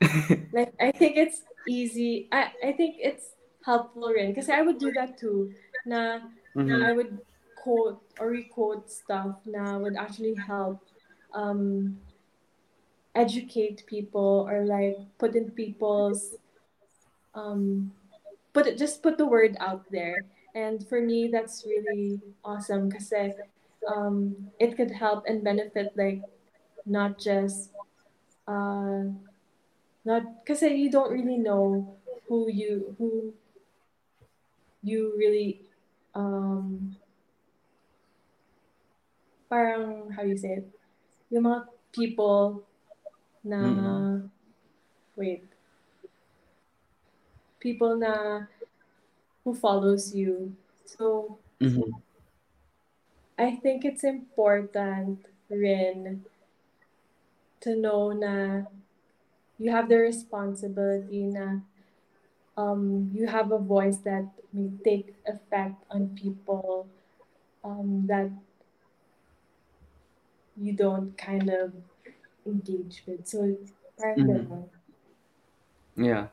like 0.54 0.72
I 0.80 0.94
think 0.94 1.18
it's 1.18 1.42
easy. 1.68 2.30
I 2.32 2.54
I 2.64 2.72
think 2.72 2.96
it's 3.02 3.36
helpful 3.64 4.08
rin 4.08 4.34
kasi 4.34 4.52
I 4.52 4.62
would 4.62 4.78
do 4.78 4.92
that 4.92 5.18
too. 5.18 5.52
Na 5.84 6.20
Mhm. 6.54 6.82
I 6.82 6.92
would 6.92 7.18
quote 7.56 8.00
or 8.18 8.28
requote 8.28 8.90
stuff 8.90 9.36
na 9.44 9.78
would 9.78 9.96
actually 9.96 10.34
help 10.34 10.80
um 11.32 11.98
educate 13.14 13.84
people 13.86 14.46
or 14.48 14.64
like 14.64 14.96
put 15.18 15.34
in 15.34 15.50
people's 15.50 16.34
um 17.34 17.92
put 18.52 18.66
it 18.66 18.78
just 18.78 19.02
put 19.02 19.18
the 19.18 19.26
word 19.26 19.56
out 19.60 19.84
there. 19.90 20.24
And 20.54 20.86
for 20.88 21.00
me 21.00 21.28
that's 21.30 21.64
really 21.66 22.20
awesome 22.44 22.88
because 22.88 23.12
um 23.86 24.50
it 24.58 24.76
could 24.76 24.90
help 24.90 25.24
and 25.26 25.42
benefit 25.44 25.92
like 25.96 26.22
not 26.86 27.18
just 27.18 27.70
uh 28.48 29.04
not 30.04 30.22
because 30.42 30.62
you 30.62 30.90
don't 30.90 31.12
really 31.12 31.38
know 31.38 31.96
who 32.28 32.50
you 32.50 32.94
who 32.98 33.34
you 34.82 35.14
really 35.16 35.60
um 36.14 36.96
parang 39.48 40.10
how 40.10 40.22
you 40.22 40.36
say 40.36 40.62
it 40.62 40.66
yung 41.30 41.44
mga 41.44 41.66
people 41.92 42.62
na 43.44 43.60
Mhm. 43.60 44.30
wait 45.16 45.44
people 47.60 47.96
na 47.96 48.46
who 49.44 49.54
follows 49.54 50.14
you 50.14 50.54
so 50.84 51.38
Mhm. 51.60 52.02
I 53.38 53.56
think 53.56 53.84
it's 53.84 54.04
important 54.04 55.24
rin 55.48 56.24
to 57.60 57.76
know 57.76 58.12
na 58.12 58.64
you 59.58 59.70
have 59.70 59.88
the 59.88 59.96
responsibility 59.96 61.24
na 61.24 61.60
um, 62.60 63.10
you 63.14 63.26
have 63.26 63.52
a 63.52 63.58
voice 63.58 63.98
that 64.08 64.26
may 64.52 64.68
take 64.84 65.14
effect 65.26 65.76
on 65.90 66.08
people 66.14 66.88
um, 67.64 68.06
that 68.06 68.30
you 70.56 70.72
don't 70.72 71.16
kind 71.16 71.48
of 71.50 71.72
engage 72.46 73.02
with. 73.06 73.26
So, 73.26 73.56
parang 73.98 74.18
Mhm. 74.18 74.28
ganun. 74.28 74.64
Yeah. 75.96 76.28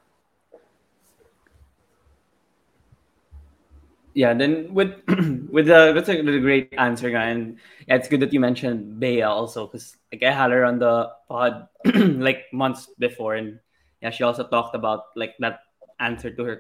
Yeah, 4.14 4.34
then 4.34 4.74
with 4.74 4.98
with 5.54 5.68
the 5.70 5.94
that's 5.94 6.10
a, 6.10 6.18
a 6.18 6.40
great 6.42 6.74
answer, 6.78 7.12
guy. 7.12 7.30
And 7.30 7.58
yeah, 7.88 7.96
it's 8.02 8.10
good 8.10 8.22
that 8.26 8.34
you 8.34 8.40
mentioned 8.42 9.00
Bea 9.00 9.22
also, 9.22 9.68
because 9.68 9.96
like 10.12 10.24
I 10.24 10.32
had 10.34 10.50
her 10.52 10.66
on 10.66 10.80
the 10.80 11.12
pod 11.30 11.68
like 12.18 12.50
months 12.52 12.90
before, 12.98 13.36
and 13.36 13.60
yeah, 14.02 14.10
she 14.10 14.24
also 14.24 14.42
talked 14.48 14.74
about 14.74 15.14
like 15.16 15.38
that 15.40 15.60
answer 16.00 16.32
to 16.32 16.44
her 16.44 16.56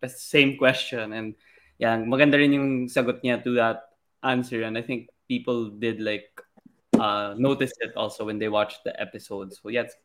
the 0.00 0.08
same 0.08 0.58
question, 0.58 1.12
and 1.12 1.34
yeah, 1.78 1.96
maganda 1.96 2.36
rin 2.36 2.52
yung 2.52 2.70
sagot 2.88 3.22
niya 3.22 3.42
to 3.42 3.54
that 3.54 3.94
answer, 4.22 4.62
and 4.62 4.76
I 4.76 4.82
think 4.82 5.08
people 5.28 5.70
did 5.70 6.00
like 6.00 6.28
uh 7.00 7.32
notice 7.38 7.72
it 7.80 7.96
also 7.96 8.28
when 8.28 8.38
they 8.38 8.48
watched 8.48 8.84
the 8.84 8.92
episode. 9.00 9.54
So 9.54 9.70
yeah, 9.70 9.88
it's 9.88 9.96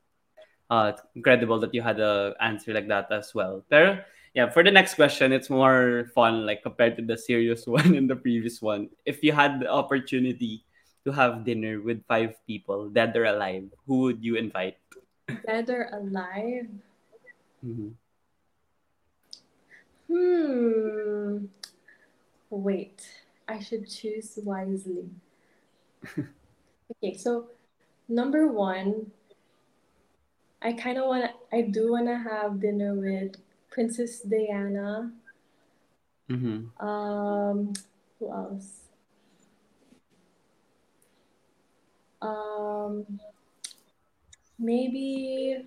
uh, 0.69 0.91
it's 0.93 1.01
incredible 1.15 1.59
that 1.59 1.73
you 1.73 1.81
had 1.81 1.99
a 1.99 2.35
answer 2.39 2.73
like 2.73 2.87
that 2.87 3.11
as 3.11 3.33
well. 3.33 3.63
Pero 3.69 3.99
yeah, 4.33 4.49
for 4.49 4.63
the 4.63 4.71
next 4.71 4.95
question, 4.95 5.33
it's 5.33 5.49
more 5.49 6.09
fun 6.13 6.45
like 6.45 6.61
compared 6.61 6.95
to 6.97 7.03
the 7.03 7.17
serious 7.17 7.65
one 7.67 7.95
in 7.95 8.07
the 8.07 8.15
previous 8.15 8.61
one. 8.61 8.89
If 9.05 9.23
you 9.23 9.33
had 9.33 9.59
the 9.59 9.69
opportunity 9.71 10.63
to 11.05 11.11
have 11.11 11.45
dinner 11.45 11.81
with 11.81 12.03
five 12.05 12.35
people, 12.45 12.89
dead 12.89 13.15
or 13.15 13.25
alive, 13.25 13.71
who 13.87 14.11
would 14.11 14.23
you 14.23 14.35
invite? 14.35 14.77
Dead 15.47 15.69
or 15.69 15.89
alive? 15.91 16.67
Mhm. 17.65 17.95
Hmm. 20.09 21.45
Wait. 22.49 23.07
I 23.47 23.59
should 23.59 23.89
choose 23.89 24.37
wisely. 24.43 25.09
okay, 26.17 27.15
so 27.17 27.47
number 28.09 28.47
one, 28.47 29.11
I 30.61 30.73
kind 30.73 30.97
of 30.97 31.05
want 31.05 31.23
to, 31.25 31.55
I 31.55 31.61
do 31.61 31.91
want 31.91 32.07
to 32.07 32.17
have 32.17 32.59
dinner 32.59 32.93
with 32.93 33.35
Princess 33.69 34.21
Diana. 34.21 35.11
Mhm. 36.29 36.69
Um, 36.81 37.73
who 38.19 38.33
else? 38.33 38.81
Um, 42.21 43.19
maybe. 44.59 45.63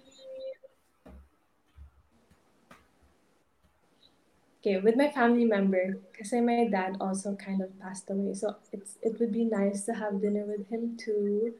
Okay, 4.61 4.79
with 4.79 4.95
my 4.95 5.11
family 5.11 5.47
member, 5.47 5.99
because 6.13 6.33
my 6.33 6.69
dad 6.71 6.99
also 7.01 7.35
kind 7.35 7.63
of 7.63 7.79
passed 7.81 8.11
away, 8.11 8.35
so 8.35 8.57
it's 8.73 8.99
it 9.01 9.19
would 9.19 9.33
be 9.33 9.45
nice 9.45 9.87
to 9.87 9.95
have 9.95 10.21
dinner 10.21 10.45
with 10.45 10.69
him 10.69 10.99
too. 10.99 11.55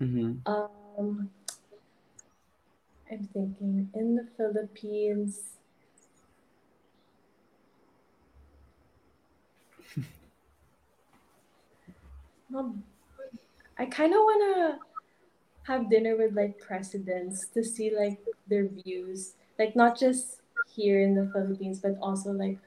Mhm. 0.00 0.38
Um, 0.46 1.30
I'm 3.10 3.24
thinking 3.32 3.90
in 3.94 4.14
the 4.14 4.26
Philippines. 4.36 5.56
Um, 12.54 12.84
I 13.76 13.86
kind 13.86 14.14
of 14.14 14.20
want 14.20 14.40
to 14.54 14.78
have 15.64 15.90
dinner 15.90 16.16
with 16.16 16.34
like 16.36 16.58
presidents 16.60 17.48
to 17.48 17.64
see 17.64 17.90
like 17.94 18.20
their 18.46 18.68
views, 18.68 19.34
like 19.58 19.74
not 19.74 19.98
just 19.98 20.42
here 20.66 21.00
in 21.00 21.14
the 21.14 21.30
Philippines, 21.30 21.80
but 21.80 21.96
also 22.02 22.32
like 22.32 22.58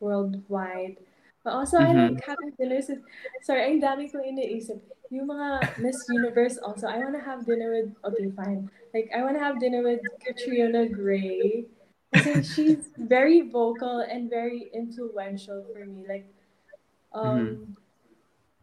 worldwide. 0.00 1.00
But 1.46 1.54
also, 1.54 1.78
I 1.78 1.94
Mhm. 1.94 2.18
like 2.18 2.24
having 2.26 2.50
dinners 2.58 2.90
with, 2.90 3.06
sorry, 3.46 3.70
ang 3.70 3.78
dami 3.78 4.10
kong 4.10 4.26
iniisip. 4.26 4.82
Yung 5.14 5.30
mga 5.30 5.78
Miss 5.78 6.02
Universe 6.10 6.58
also, 6.58 6.90
I 6.90 6.98
want 6.98 7.14
to 7.14 7.22
have 7.22 7.46
dinner 7.46 7.70
with, 7.70 7.94
okay, 8.02 8.26
fine. 8.34 8.66
Like, 8.90 9.06
I 9.14 9.22
want 9.22 9.38
to 9.38 9.44
have 9.46 9.62
dinner 9.62 9.86
with 9.86 10.02
Catriona 10.18 10.90
Gray. 10.90 11.70
Kasi 12.10 12.42
she's 12.42 12.90
very 12.98 13.46
vocal 13.46 14.02
and 14.02 14.26
very 14.26 14.66
influential 14.74 15.62
for 15.70 15.86
me. 15.86 16.02
Like, 16.02 16.26
um, 17.14 17.78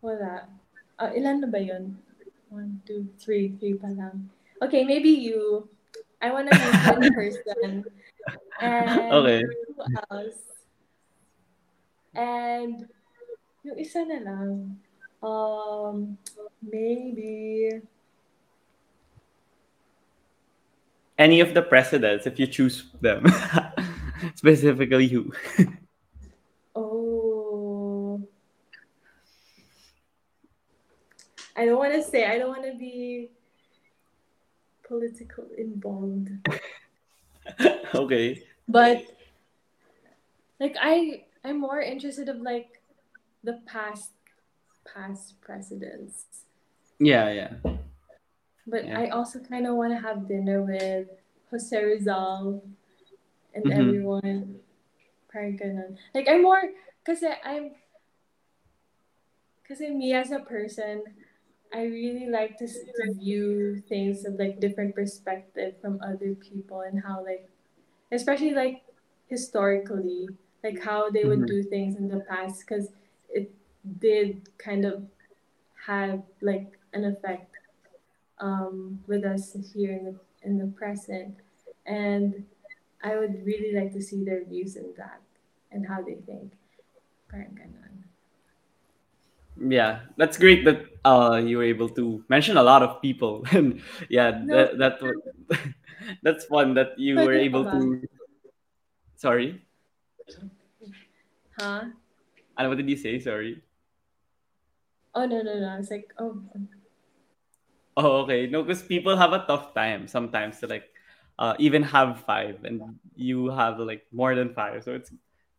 wala. 0.04 0.52
Uh, 1.00 1.16
ilan 1.16 1.40
na 1.40 1.48
ba 1.48 1.64
yun? 1.64 1.96
One, 2.52 2.84
two, 2.84 3.08
three, 3.16 3.56
three 3.56 3.80
pa 3.80 3.88
lang. 3.96 4.28
Okay, 4.60 4.84
maybe 4.84 5.10
you. 5.10 5.72
I 6.20 6.36
want 6.36 6.52
to 6.52 6.56
meet 6.56 6.76
you 6.84 6.96
in 7.00 7.16
person. 7.16 7.88
And 8.62 9.14
Okay. 9.14 9.44
who 9.44 9.84
else? 10.12 10.40
And 12.14 12.86
yung 13.64 13.78
isa 13.80 14.06
na 14.06 14.20
lang. 14.22 14.78
Um, 15.24 16.18
maybe. 16.62 17.82
Any 21.18 21.40
of 21.40 21.54
the 21.54 21.62
presidents, 21.62 22.28
if 22.28 22.40
you 22.40 22.48
choose 22.48 22.92
them, 23.00 23.26
specifically 24.36 25.08
who? 25.08 25.32
Oh. 26.76 28.22
I 31.56 31.66
don't 31.66 31.78
want 31.78 31.94
to 31.94 32.04
say. 32.04 32.26
I 32.26 32.38
don't 32.38 32.50
want 32.50 32.66
to 32.66 32.76
be 32.78 33.30
political 34.84 35.46
involved. 35.58 36.30
okay. 37.96 38.44
But 38.68 39.04
like 40.60 40.76
I 40.80 41.26
I'm 41.44 41.60
more 41.60 41.82
interested 41.82 42.30
of 42.30 42.40
like 42.42 42.82
the 43.44 43.60
past 43.66 44.12
past 44.88 45.40
presidents. 45.42 46.46
Yeah, 47.00 47.30
yeah. 47.32 47.54
But 48.66 48.88
Yeah. 48.88 49.00
I 49.00 49.08
also 49.10 49.40
kind 49.40 49.68
of 49.68 49.76
want 49.76 49.92
to 49.92 50.00
have 50.00 50.28
dinner 50.28 50.64
with 50.64 51.08
Jose 51.52 51.76
Rizal 51.76 52.64
and 53.54 53.64
Mhm. 53.66 53.76
everyone. 53.76 54.60
Parang 55.28 55.58
ganun. 55.58 55.98
Like 56.16 56.30
I'm 56.30 56.42
more 56.44 56.72
because 57.04 57.24
I'm 57.44 57.76
kasi 59.68 59.90
me 59.90 60.14
as 60.14 60.32
a 60.32 60.40
person 60.40 61.04
I 61.74 61.84
really 61.86 62.28
like 62.30 62.58
to, 62.60 62.68
to 62.68 63.14
view 63.16 63.82
things 63.90 64.26
of 64.26 64.36
like 64.36 64.60
different 64.60 64.96
perspective 64.96 65.76
from 65.82 66.00
other 66.02 66.36
people 66.36 66.82
and 66.82 67.02
how 67.04 67.24
like 67.26 67.50
especially 68.12 68.54
like 68.54 68.84
historically, 69.28 70.30
like 70.64 70.80
how 70.82 71.10
they 71.10 71.26
would 71.26 71.40
Mhm. 71.40 71.48
do 71.48 71.64
things 71.64 71.96
in 71.98 72.08
the 72.08 72.22
past, 72.22 72.62
because 72.62 72.90
it 73.30 73.52
did 74.00 74.50
kind 74.58 74.86
of 74.86 75.04
have 75.88 76.24
like 76.42 76.80
an 76.94 77.06
effect 77.06 77.56
um, 78.40 79.00
with 79.08 79.24
us 79.26 79.56
here 79.74 79.94
in 79.94 80.06
the 80.06 80.16
in 80.44 80.58
the 80.58 80.68
present, 80.68 81.36
and 81.86 82.46
I 83.04 83.18
would 83.18 83.46
really 83.46 83.74
like 83.76 83.94
to 83.94 84.02
see 84.02 84.24
their 84.24 84.44
views 84.46 84.76
in 84.76 84.94
that 84.98 85.22
and 85.72 85.88
how 85.88 86.02
they 86.02 86.16
think. 86.26 86.54
Parang 87.30 87.56
ganon. 87.56 87.83
Yeah, 89.56 90.02
that's 90.18 90.38
great 90.38 90.66
that 90.66 90.82
uh 91.06 91.42
you 91.44 91.58
were 91.58 91.64
able 91.64 91.90
to 91.90 92.24
mention 92.28 92.58
a 92.58 92.64
lot 92.64 92.82
of 92.82 93.02
people, 93.02 93.46
and 93.52 93.82
yeah, 94.10 94.32
No, 94.44 94.58
that 94.58 94.78
that 94.80 94.94
wa- 95.02 95.58
that's 96.24 96.46
fun 96.46 96.74
that 96.74 96.98
you 96.98 97.22
were 97.22 97.34
able 97.38 97.66
to. 97.70 98.02
Sorry, 99.16 99.66
Huh? 101.58 101.86
and 102.58 102.68
what 102.70 102.78
did 102.78 102.90
you 102.90 102.98
say? 102.98 103.20
Sorry. 103.20 103.62
Oh 105.16 105.26
no 105.26 105.42
no 105.42 105.60
no! 105.60 105.68
I 105.70 105.78
was 105.78 105.90
like 105.90 106.14
oh 106.20 106.44
Oh, 107.96 108.24
okay. 108.24 108.48
No, 108.48 108.64
because 108.64 108.82
people 108.84 109.16
have 109.18 109.34
a 109.34 109.46
tough 109.48 109.74
time 109.74 110.08
sometimes 110.08 110.60
to 110.60 110.68
like 110.68 110.90
uh 111.40 111.56
even 111.60 111.84
have 111.84 112.22
five, 112.26 112.64
and 112.66 112.82
you 113.16 113.50
have 113.50 113.80
like 113.80 114.06
more 114.12 114.36
than 114.36 114.54
five, 114.54 114.84
so 114.84 114.94
it's 114.96 115.12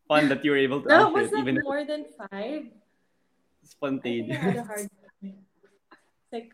fun 0.08 0.28
that 0.28 0.44
you 0.44 0.50
were 0.50 0.56
able 0.58 0.82
to 0.82 0.88
no, 0.88 0.96
answer 1.06 1.20
was 1.20 1.26
it, 1.26 1.32
that 1.32 1.38
even 1.38 1.62
more 1.62 1.84
than 1.84 2.04
five? 2.30 2.66
I 3.64 4.26
think 4.26 4.30
I 4.30 4.42
had 4.42 4.56
a 4.56 4.64
spontaneous. 4.64 4.66
hard 4.66 4.88
time. 5.22 5.34
Like 6.32 6.52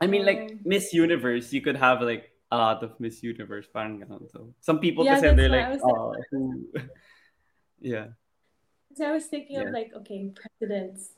I 0.00 0.06
mean, 0.06 0.26
like 0.26 0.50
um 0.50 0.60
Miss 0.64 0.92
Universe, 0.92 1.52
you 1.52 1.60
could 1.60 1.76
have 1.76 2.02
like 2.02 2.30
a 2.50 2.56
lot 2.56 2.82
of 2.82 2.98
Miss 3.00 3.22
Universe, 3.22 3.66
parang. 3.72 4.04
So 4.32 4.54
some 4.60 4.80
people 4.80 5.04
yeah, 5.04 5.14
kasi 5.14 5.32
that's 5.32 5.36
they're 5.36 5.50
why 5.50 5.56
like, 5.56 5.66
I 5.66 5.70
was 5.70 5.82
like, 5.82 5.96
oh, 5.96 6.14
who? 6.30 6.68
yeah, 7.80 8.06
so 8.94 9.06
I 9.06 9.12
was 9.12 9.26
thinking 9.26 9.56
of 9.56 9.68
yeah, 9.68 9.70
like 9.70 9.92
okay 10.04 10.30
presidents. 10.34 11.10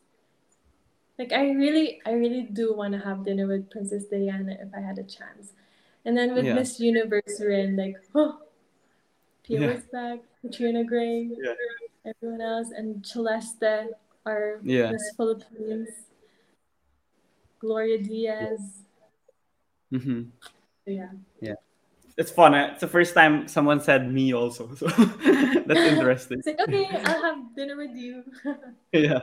Like 1.18 1.32
I 1.32 1.50
really 1.50 2.00
I 2.06 2.12
really 2.12 2.42
do 2.42 2.74
want 2.74 2.94
to 2.94 3.00
have 3.00 3.24
dinner 3.24 3.46
with 3.46 3.70
Princess 3.70 4.06
Diana 4.06 4.56
if 4.60 4.70
I 4.74 4.80
had 4.80 4.98
a 4.98 5.04
chance. 5.04 5.52
And 6.04 6.16
then 6.16 6.34
with 6.34 6.44
yeah, 6.44 6.54
Miss 6.54 6.78
Universe 6.78 7.40
Rin, 7.40 7.76
like 7.76 7.96
oh 8.14 8.38
Pia 9.42 9.82
yeah, 9.92 10.16
Catriona 10.42 10.84
Gray, 10.84 11.30
yeah, 11.36 11.54
everyone 12.06 12.40
else, 12.40 12.70
and 12.70 13.04
Celeste, 13.04 13.92
our 14.26 14.60
yeah. 14.62 14.90
Miss 14.92 15.12
Philippines, 15.16 15.88
Gloria 17.60 17.98
Diaz. 17.98 18.60
Mm-hmm. 19.92 20.22
So 20.84 20.90
yeah. 20.90 21.08
Yeah, 21.40 21.54
it's 22.16 22.30
fun. 22.30 22.54
It's 22.54 22.80
the 22.80 22.88
first 22.88 23.14
time 23.14 23.48
someone 23.48 23.80
said 23.80 24.10
me 24.12 24.34
also, 24.34 24.74
so 24.78 24.86
that's 24.86 25.80
interesting. 25.92 26.38
it's 26.38 26.46
like 26.46 26.60
okay, 26.60 26.88
I'll 27.04 27.22
have 27.22 27.38
dinner 27.56 27.76
with 27.76 27.94
you. 27.96 28.24
Yeah. 28.92 29.20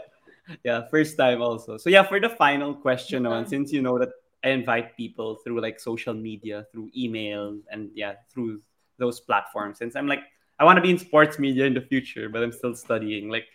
yeah 0.65 0.84
first 0.90 1.15
time 1.15 1.40
also 1.41 1.78
so 1.78 1.88
yeah 1.90 2.03
for 2.03 2.19
the 2.19 2.28
final 2.28 2.73
question 2.73 3.23
Yeah. 3.23 3.45
since 3.45 3.72
you 3.72 3.82
know 3.82 3.98
that 3.99 4.10
i 4.44 4.49
invite 4.49 4.98
people 4.98 5.38
through 5.45 5.61
like 5.61 5.80
social 5.80 6.14
media 6.14 6.65
through 6.73 6.90
email 6.98 7.56
and 7.72 7.90
yeah 7.94 8.15
through 8.28 8.60
those 8.98 9.22
platforms 9.22 9.78
since 9.78 9.95
i'm 9.95 10.07
like 10.07 10.23
i 10.60 10.65
want 10.65 10.76
to 10.76 10.82
be 10.82 10.90
in 10.90 10.98
sports 10.98 11.40
media 11.40 11.64
in 11.65 11.73
the 11.73 11.80
future 11.80 12.28
but 12.28 12.44
i'm 12.44 12.52
still 12.52 12.76
studying 12.76 13.30
like 13.30 13.45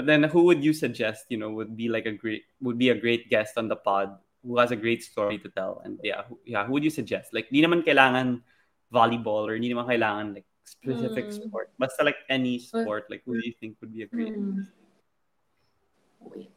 but 0.00 0.08
then 0.08 0.24
who 0.32 0.48
would 0.48 0.64
you 0.64 0.72
suggest 0.72 1.28
you 1.28 1.36
know 1.36 1.52
would 1.52 1.76
be 1.76 1.92
like 1.92 2.08
a 2.08 2.16
great 2.16 2.48
would 2.64 2.80
be 2.80 2.88
a 2.88 2.96
great 2.96 3.28
guest 3.28 3.60
on 3.60 3.68
the 3.68 3.76
pod 3.76 4.16
who 4.40 4.56
has 4.56 4.72
a 4.72 4.80
great 4.80 5.04
story 5.04 5.36
to 5.36 5.52
tell 5.52 5.84
and 5.84 6.00
yeah 6.00 6.24
who, 6.24 6.40
yeah 6.48 6.64
who 6.64 6.72
would 6.72 6.80
you 6.80 6.88
suggest 6.88 7.36
like 7.36 7.52
di 7.52 7.60
naman 7.60 7.84
kailangan 7.84 8.40
volleyball 8.88 9.44
or 9.44 9.60
di 9.60 9.68
naman 9.68 9.84
kailangan 9.84 10.32
like 10.40 10.48
specific 10.64 11.28
Mm. 11.28 11.36
sport 11.36 11.68
basta 11.76 12.00
like 12.00 12.16
any 12.32 12.56
sport 12.56 13.04
like 13.12 13.20
who 13.28 13.36
do 13.36 13.44
you 13.44 13.52
think 13.60 13.76
would 13.84 13.92
be 13.92 14.00
a 14.00 14.08
great. 14.08 14.32
Wait. 16.24 16.48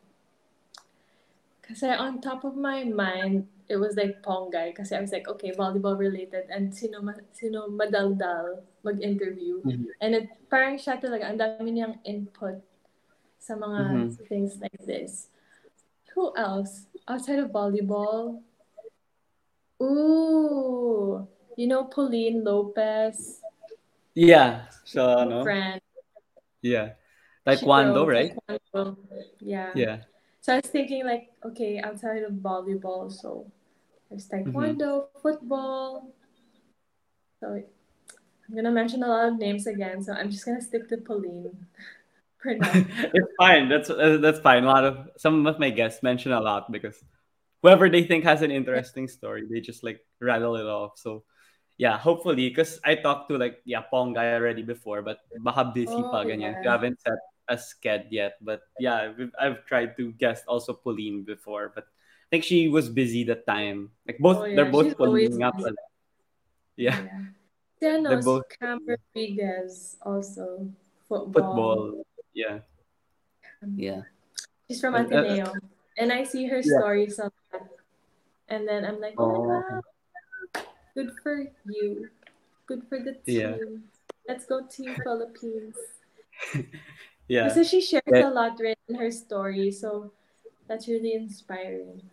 Kasi 1.64 1.88
on 1.92 2.20
top 2.20 2.44
of 2.44 2.60
my 2.60 2.84
mind, 2.84 3.48
it 3.72 3.80
was 3.80 3.96
like 3.96 4.20
Ponggay. 4.20 4.76
Kasi 4.76 5.00
I 5.00 5.02
was 5.02 5.16
like, 5.16 5.32
okay, 5.32 5.56
volleyball 5.56 5.96
related. 5.96 6.52
And 6.52 6.70
sino, 6.76 7.00
ma- 7.00 7.24
sino 7.32 7.72
madaldal 7.72 8.60
mag-interview. 8.84 9.64
Mhm. 9.64 9.88
And 10.04 10.12
it, 10.14 10.28
parang 10.52 10.76
siya 10.76 11.00
talaga, 11.00 11.32
ang 11.32 11.40
dami 11.40 11.80
niyang 11.80 12.04
input 12.04 12.60
sa 13.44 13.60
mga 13.60 13.80
Mhm. 13.84 14.08
things 14.32 14.56
like 14.64 14.80
this. 14.88 15.28
Who 16.16 16.32
else? 16.40 16.88
Outside 17.04 17.44
of 17.44 17.52
volleyball? 17.52 18.40
Ooh, 19.84 21.28
you 21.60 21.68
know 21.68 21.84
Pauline 21.84 22.40
Lopez, 22.40 23.44
Yeah. 24.16 24.70
So, 24.86 25.10
ano? 25.10 25.44
friend. 25.44 25.82
Yeah. 26.62 26.96
Taekwondo, 27.44 28.08
right? 28.08 28.32
Taekwondo. 28.48 28.96
Yeah. 29.42 29.74
Yeah. 29.76 29.98
So 30.40 30.54
I 30.54 30.62
was 30.62 30.70
thinking 30.70 31.04
like, 31.04 31.34
okay, 31.44 31.82
outside 31.82 32.24
of 32.24 32.40
volleyball, 32.40 33.12
so 33.12 33.52
there's 34.08 34.30
taekwondo, 34.30 35.10
football. 35.20 36.14
So 37.42 37.60
I'm 37.60 38.56
gonna 38.56 38.72
mention 38.72 39.04
a 39.04 39.10
lot 39.10 39.28
of 39.34 39.36
names 39.42 39.68
again. 39.68 40.00
So 40.04 40.14
I'm 40.14 40.30
just 40.30 40.46
gonna 40.46 40.62
stick 40.62 40.88
to 40.90 40.98
Pauline. 41.02 41.52
it's 43.14 43.32
fine. 43.38 43.70
That's 43.70 43.90
uh, 43.90 44.18
that's 44.22 44.40
fine. 44.40 44.64
A 44.64 44.68
lot 44.68 44.84
of 44.84 45.10
some 45.18 45.46
of 45.48 45.60
my 45.60 45.70
guests 45.70 46.04
mention 46.04 46.32
a 46.32 46.42
lot 46.42 46.72
because 46.72 47.00
whoever 47.62 47.90
they 47.90 48.04
think 48.04 48.24
has 48.26 48.42
an 48.42 48.52
interesting 48.52 49.08
story, 49.08 49.44
they 49.50 49.62
just 49.62 49.84
like 49.84 50.02
rattle 50.20 50.56
it 50.58 50.66
off. 50.68 50.98
So 51.00 51.24
yeah, 51.78 51.98
hopefully, 51.98 52.50
because 52.50 52.80
I 52.84 52.96
talked 52.96 53.30
to 53.30 53.38
like 53.38 53.62
yeah 53.66 53.84
Ponggay 53.92 54.36
already 54.36 54.62
before, 54.64 55.02
but 55.02 55.20
baka 55.40 55.72
busy 55.74 56.04
Oh, 56.04 56.12
pa 56.12 56.24
ganyan. 56.24 56.60
Yeah. 56.64 56.72
haven't 56.76 57.00
set 57.02 57.20
a 57.48 57.56
sked 57.56 58.08
yet, 58.12 58.36
but 58.42 58.62
yeah, 58.80 59.12
we've, 59.18 59.32
I've 59.40 59.66
tried 59.66 59.96
to 59.98 60.12
guest 60.14 60.44
also 60.48 60.74
Pauline 60.74 61.24
before, 61.24 61.72
but 61.76 61.86
I 61.88 62.28
think 62.32 62.44
she 62.44 62.68
was 62.68 62.90
busy 62.90 63.24
that 63.26 63.46
time. 63.48 63.92
Like 64.08 64.20
both, 64.20 64.38
Oh, 64.38 64.48
they're 64.56 64.72
both 64.72 64.92
she's 64.92 64.96
always 65.00 65.30
Pauline 65.32 65.40
nga 65.40 65.52
busy. 65.56 65.72
Yeah, 66.76 66.98
Yeah, 67.82 67.98
no, 68.00 68.10
they're 68.10 68.24
both 68.24 68.44
Rodriguez 68.62 69.98
also 70.02 70.70
football. 71.08 71.32
football. 71.34 72.04
Yeah, 72.34 72.60
yeah. 73.76 74.02
She's 74.68 74.82
from 74.82 74.96
And, 74.96 75.14
uh, 75.14 75.18
Ateneo, 75.20 75.54
and 75.98 76.12
I 76.12 76.24
see 76.24 76.48
her 76.48 76.62
Yeah. 76.62 76.80
stories 76.80 77.20
a 77.20 77.30
lot. 77.54 77.70
And 78.50 78.68
then 78.68 78.86
I'm 78.86 79.00
like, 79.00 79.16
oh, 79.18 79.24
Oh. 79.24 79.64
wow, 79.70 79.82
good 80.96 81.12
for 81.22 81.46
you, 81.66 82.10
good 82.66 82.84
for 82.90 83.00
the 83.00 83.14
team. 83.26 83.38
Yeah. 83.38 83.58
Let's 84.28 84.46
go 84.46 84.66
Team 84.66 84.96
Philippines. 84.96 85.76
Yeah. 87.28 87.48
So 87.50 87.64
she 87.64 87.80
shares 87.82 88.04
Yeah. 88.08 88.30
a 88.30 88.34
lot 88.34 88.60
in 88.60 88.96
her 88.96 89.10
story, 89.10 89.72
so 89.72 90.12
that's 90.68 90.88
really 90.88 91.14
inspiring. 91.14 92.04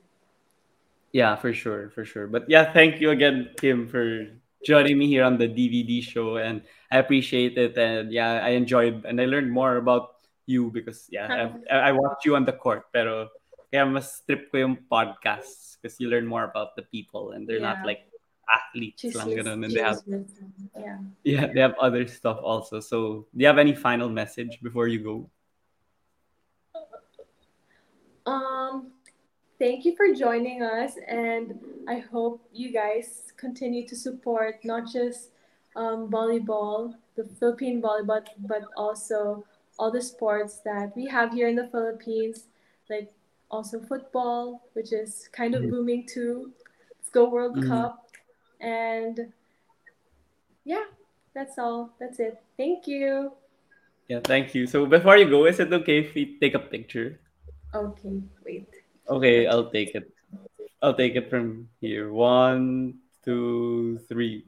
Yeah, 1.12 1.34
for 1.34 1.52
sure, 1.52 1.90
for 1.90 2.04
sure. 2.04 2.28
But 2.28 2.48
yeah, 2.48 2.72
thank 2.72 3.00
you 3.00 3.10
again, 3.10 3.50
Kim, 3.58 3.88
for 3.88 4.30
joining 4.64 4.98
me 4.98 5.06
here 5.06 5.24
on 5.24 5.38
the 5.38 5.48
DVD 5.48 6.02
show, 6.02 6.36
and 6.36 6.62
I 6.90 6.98
appreciate 6.98 7.56
it. 7.56 7.76
And 7.76 8.12
yeah, 8.12 8.44
I 8.44 8.50
enjoyed 8.50 9.04
and 9.04 9.20
I 9.20 9.26
learned 9.26 9.50
more 9.50 9.76
about 9.76 10.20
you 10.46 10.70
because 10.70 11.06
yeah, 11.10 11.50
I 11.70 11.90
I 11.90 11.92
watched 11.92 12.24
you 12.24 12.36
on 12.36 12.44
the 12.44 12.52
court, 12.52 12.88
pero 12.92 13.28
kaya 13.70 13.86
mas 13.86 14.22
trip 14.26 14.50
ko 14.50 14.58
yung 14.58 14.76
podcasts 14.90 15.78
because 15.78 15.96
you 16.02 16.10
learn 16.10 16.26
more 16.26 16.44
about 16.44 16.74
the 16.74 16.82
people 16.90 17.32
and 17.32 17.46
they're 17.46 17.62
not 17.62 17.86
like 17.86 18.10
athletes 18.50 19.14
lang 19.14 19.30
ganun, 19.30 19.62
and 19.62 19.70
they 19.70 19.80
have 19.80 20.02
yeah. 20.74 20.98
yeah 21.22 21.46
they 21.46 21.62
have 21.62 21.78
other 21.78 22.06
stuff 22.06 22.38
also. 22.42 22.82
So 22.82 23.30
do 23.30 23.38
you 23.38 23.46
have 23.46 23.62
any 23.62 23.74
final 23.74 24.10
message 24.10 24.58
before 24.58 24.90
you 24.90 25.00
go? 25.00 25.16
Um, 28.26 28.92
thank 29.60 29.84
you 29.84 29.94
for 29.94 30.12
joining 30.14 30.62
us, 30.62 30.94
and 31.06 31.60
I 31.86 31.98
hope 32.00 32.40
you 32.52 32.72
guys 32.72 33.32
continue 33.36 33.86
to 33.88 33.94
support 33.94 34.64
not 34.64 34.90
just 34.90 35.28
um, 35.76 36.10
volleyball, 36.10 36.94
the 37.14 37.24
Philippine 37.38 37.80
volleyball, 37.82 38.24
but 38.48 38.64
also 38.76 39.44
all 39.78 39.92
the 39.92 40.00
sports 40.02 40.60
that 40.64 40.96
we 40.96 41.06
have 41.06 41.32
here 41.32 41.46
in 41.46 41.56
the 41.56 41.68
Philippines, 41.68 42.44
like 42.88 43.12
also 43.50 43.78
football, 43.78 44.62
which 44.72 44.92
is 44.92 45.28
kind 45.30 45.54
of 45.54 45.62
Mhm. 45.62 45.70
booming 45.70 46.06
too. 46.06 46.52
Let's 46.96 47.10
go 47.10 47.28
World 47.28 47.56
Mhm. 47.56 47.68
Cup, 47.68 48.08
and 48.60 49.32
yeah, 50.64 50.86
that's 51.34 51.58
all. 51.58 51.92
That's 52.00 52.18
it. 52.18 52.40
Thank 52.56 52.88
you. 52.88 53.32
Yeah, 54.08 54.20
thank 54.20 54.54
you. 54.54 54.66
So 54.66 54.86
before 54.86 55.18
you 55.18 55.28
go, 55.28 55.44
is 55.46 55.60
it 55.60 55.72
okay 55.72 55.98
if 56.00 56.14
we 56.14 56.38
take 56.40 56.54
a 56.54 56.58
picture? 56.58 57.20
Okay, 57.74 58.22
wait. 58.44 58.79
Okay, 59.10 59.46
I'll 59.46 59.70
take 59.70 59.94
it. 59.94 60.06
I'll 60.80 60.94
take 60.94 61.16
it 61.16 61.28
from 61.28 61.68
here. 61.80 62.12
One, 62.12 63.02
two, 63.24 63.98
three. 64.08 64.46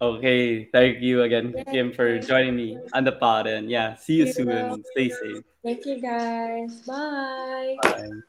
Okay, 0.00 0.64
thank 0.68 1.00
you 1.00 1.22
again, 1.22 1.54
Kim, 1.70 1.92
for 1.92 2.18
joining 2.20 2.56
me 2.56 2.78
on 2.92 3.04
the 3.04 3.12
pod. 3.12 3.46
And 3.46 3.70
yeah, 3.70 3.96
see 3.96 4.20
you 4.20 4.26
you. 4.26 4.32
soon. 4.32 4.84
Stay 4.92 5.08
safe. 5.08 5.44
Thank 5.64 5.86
you 5.86 6.00
guys. 6.00 6.80
Bye. 6.86 7.76
Bye. 7.82 8.20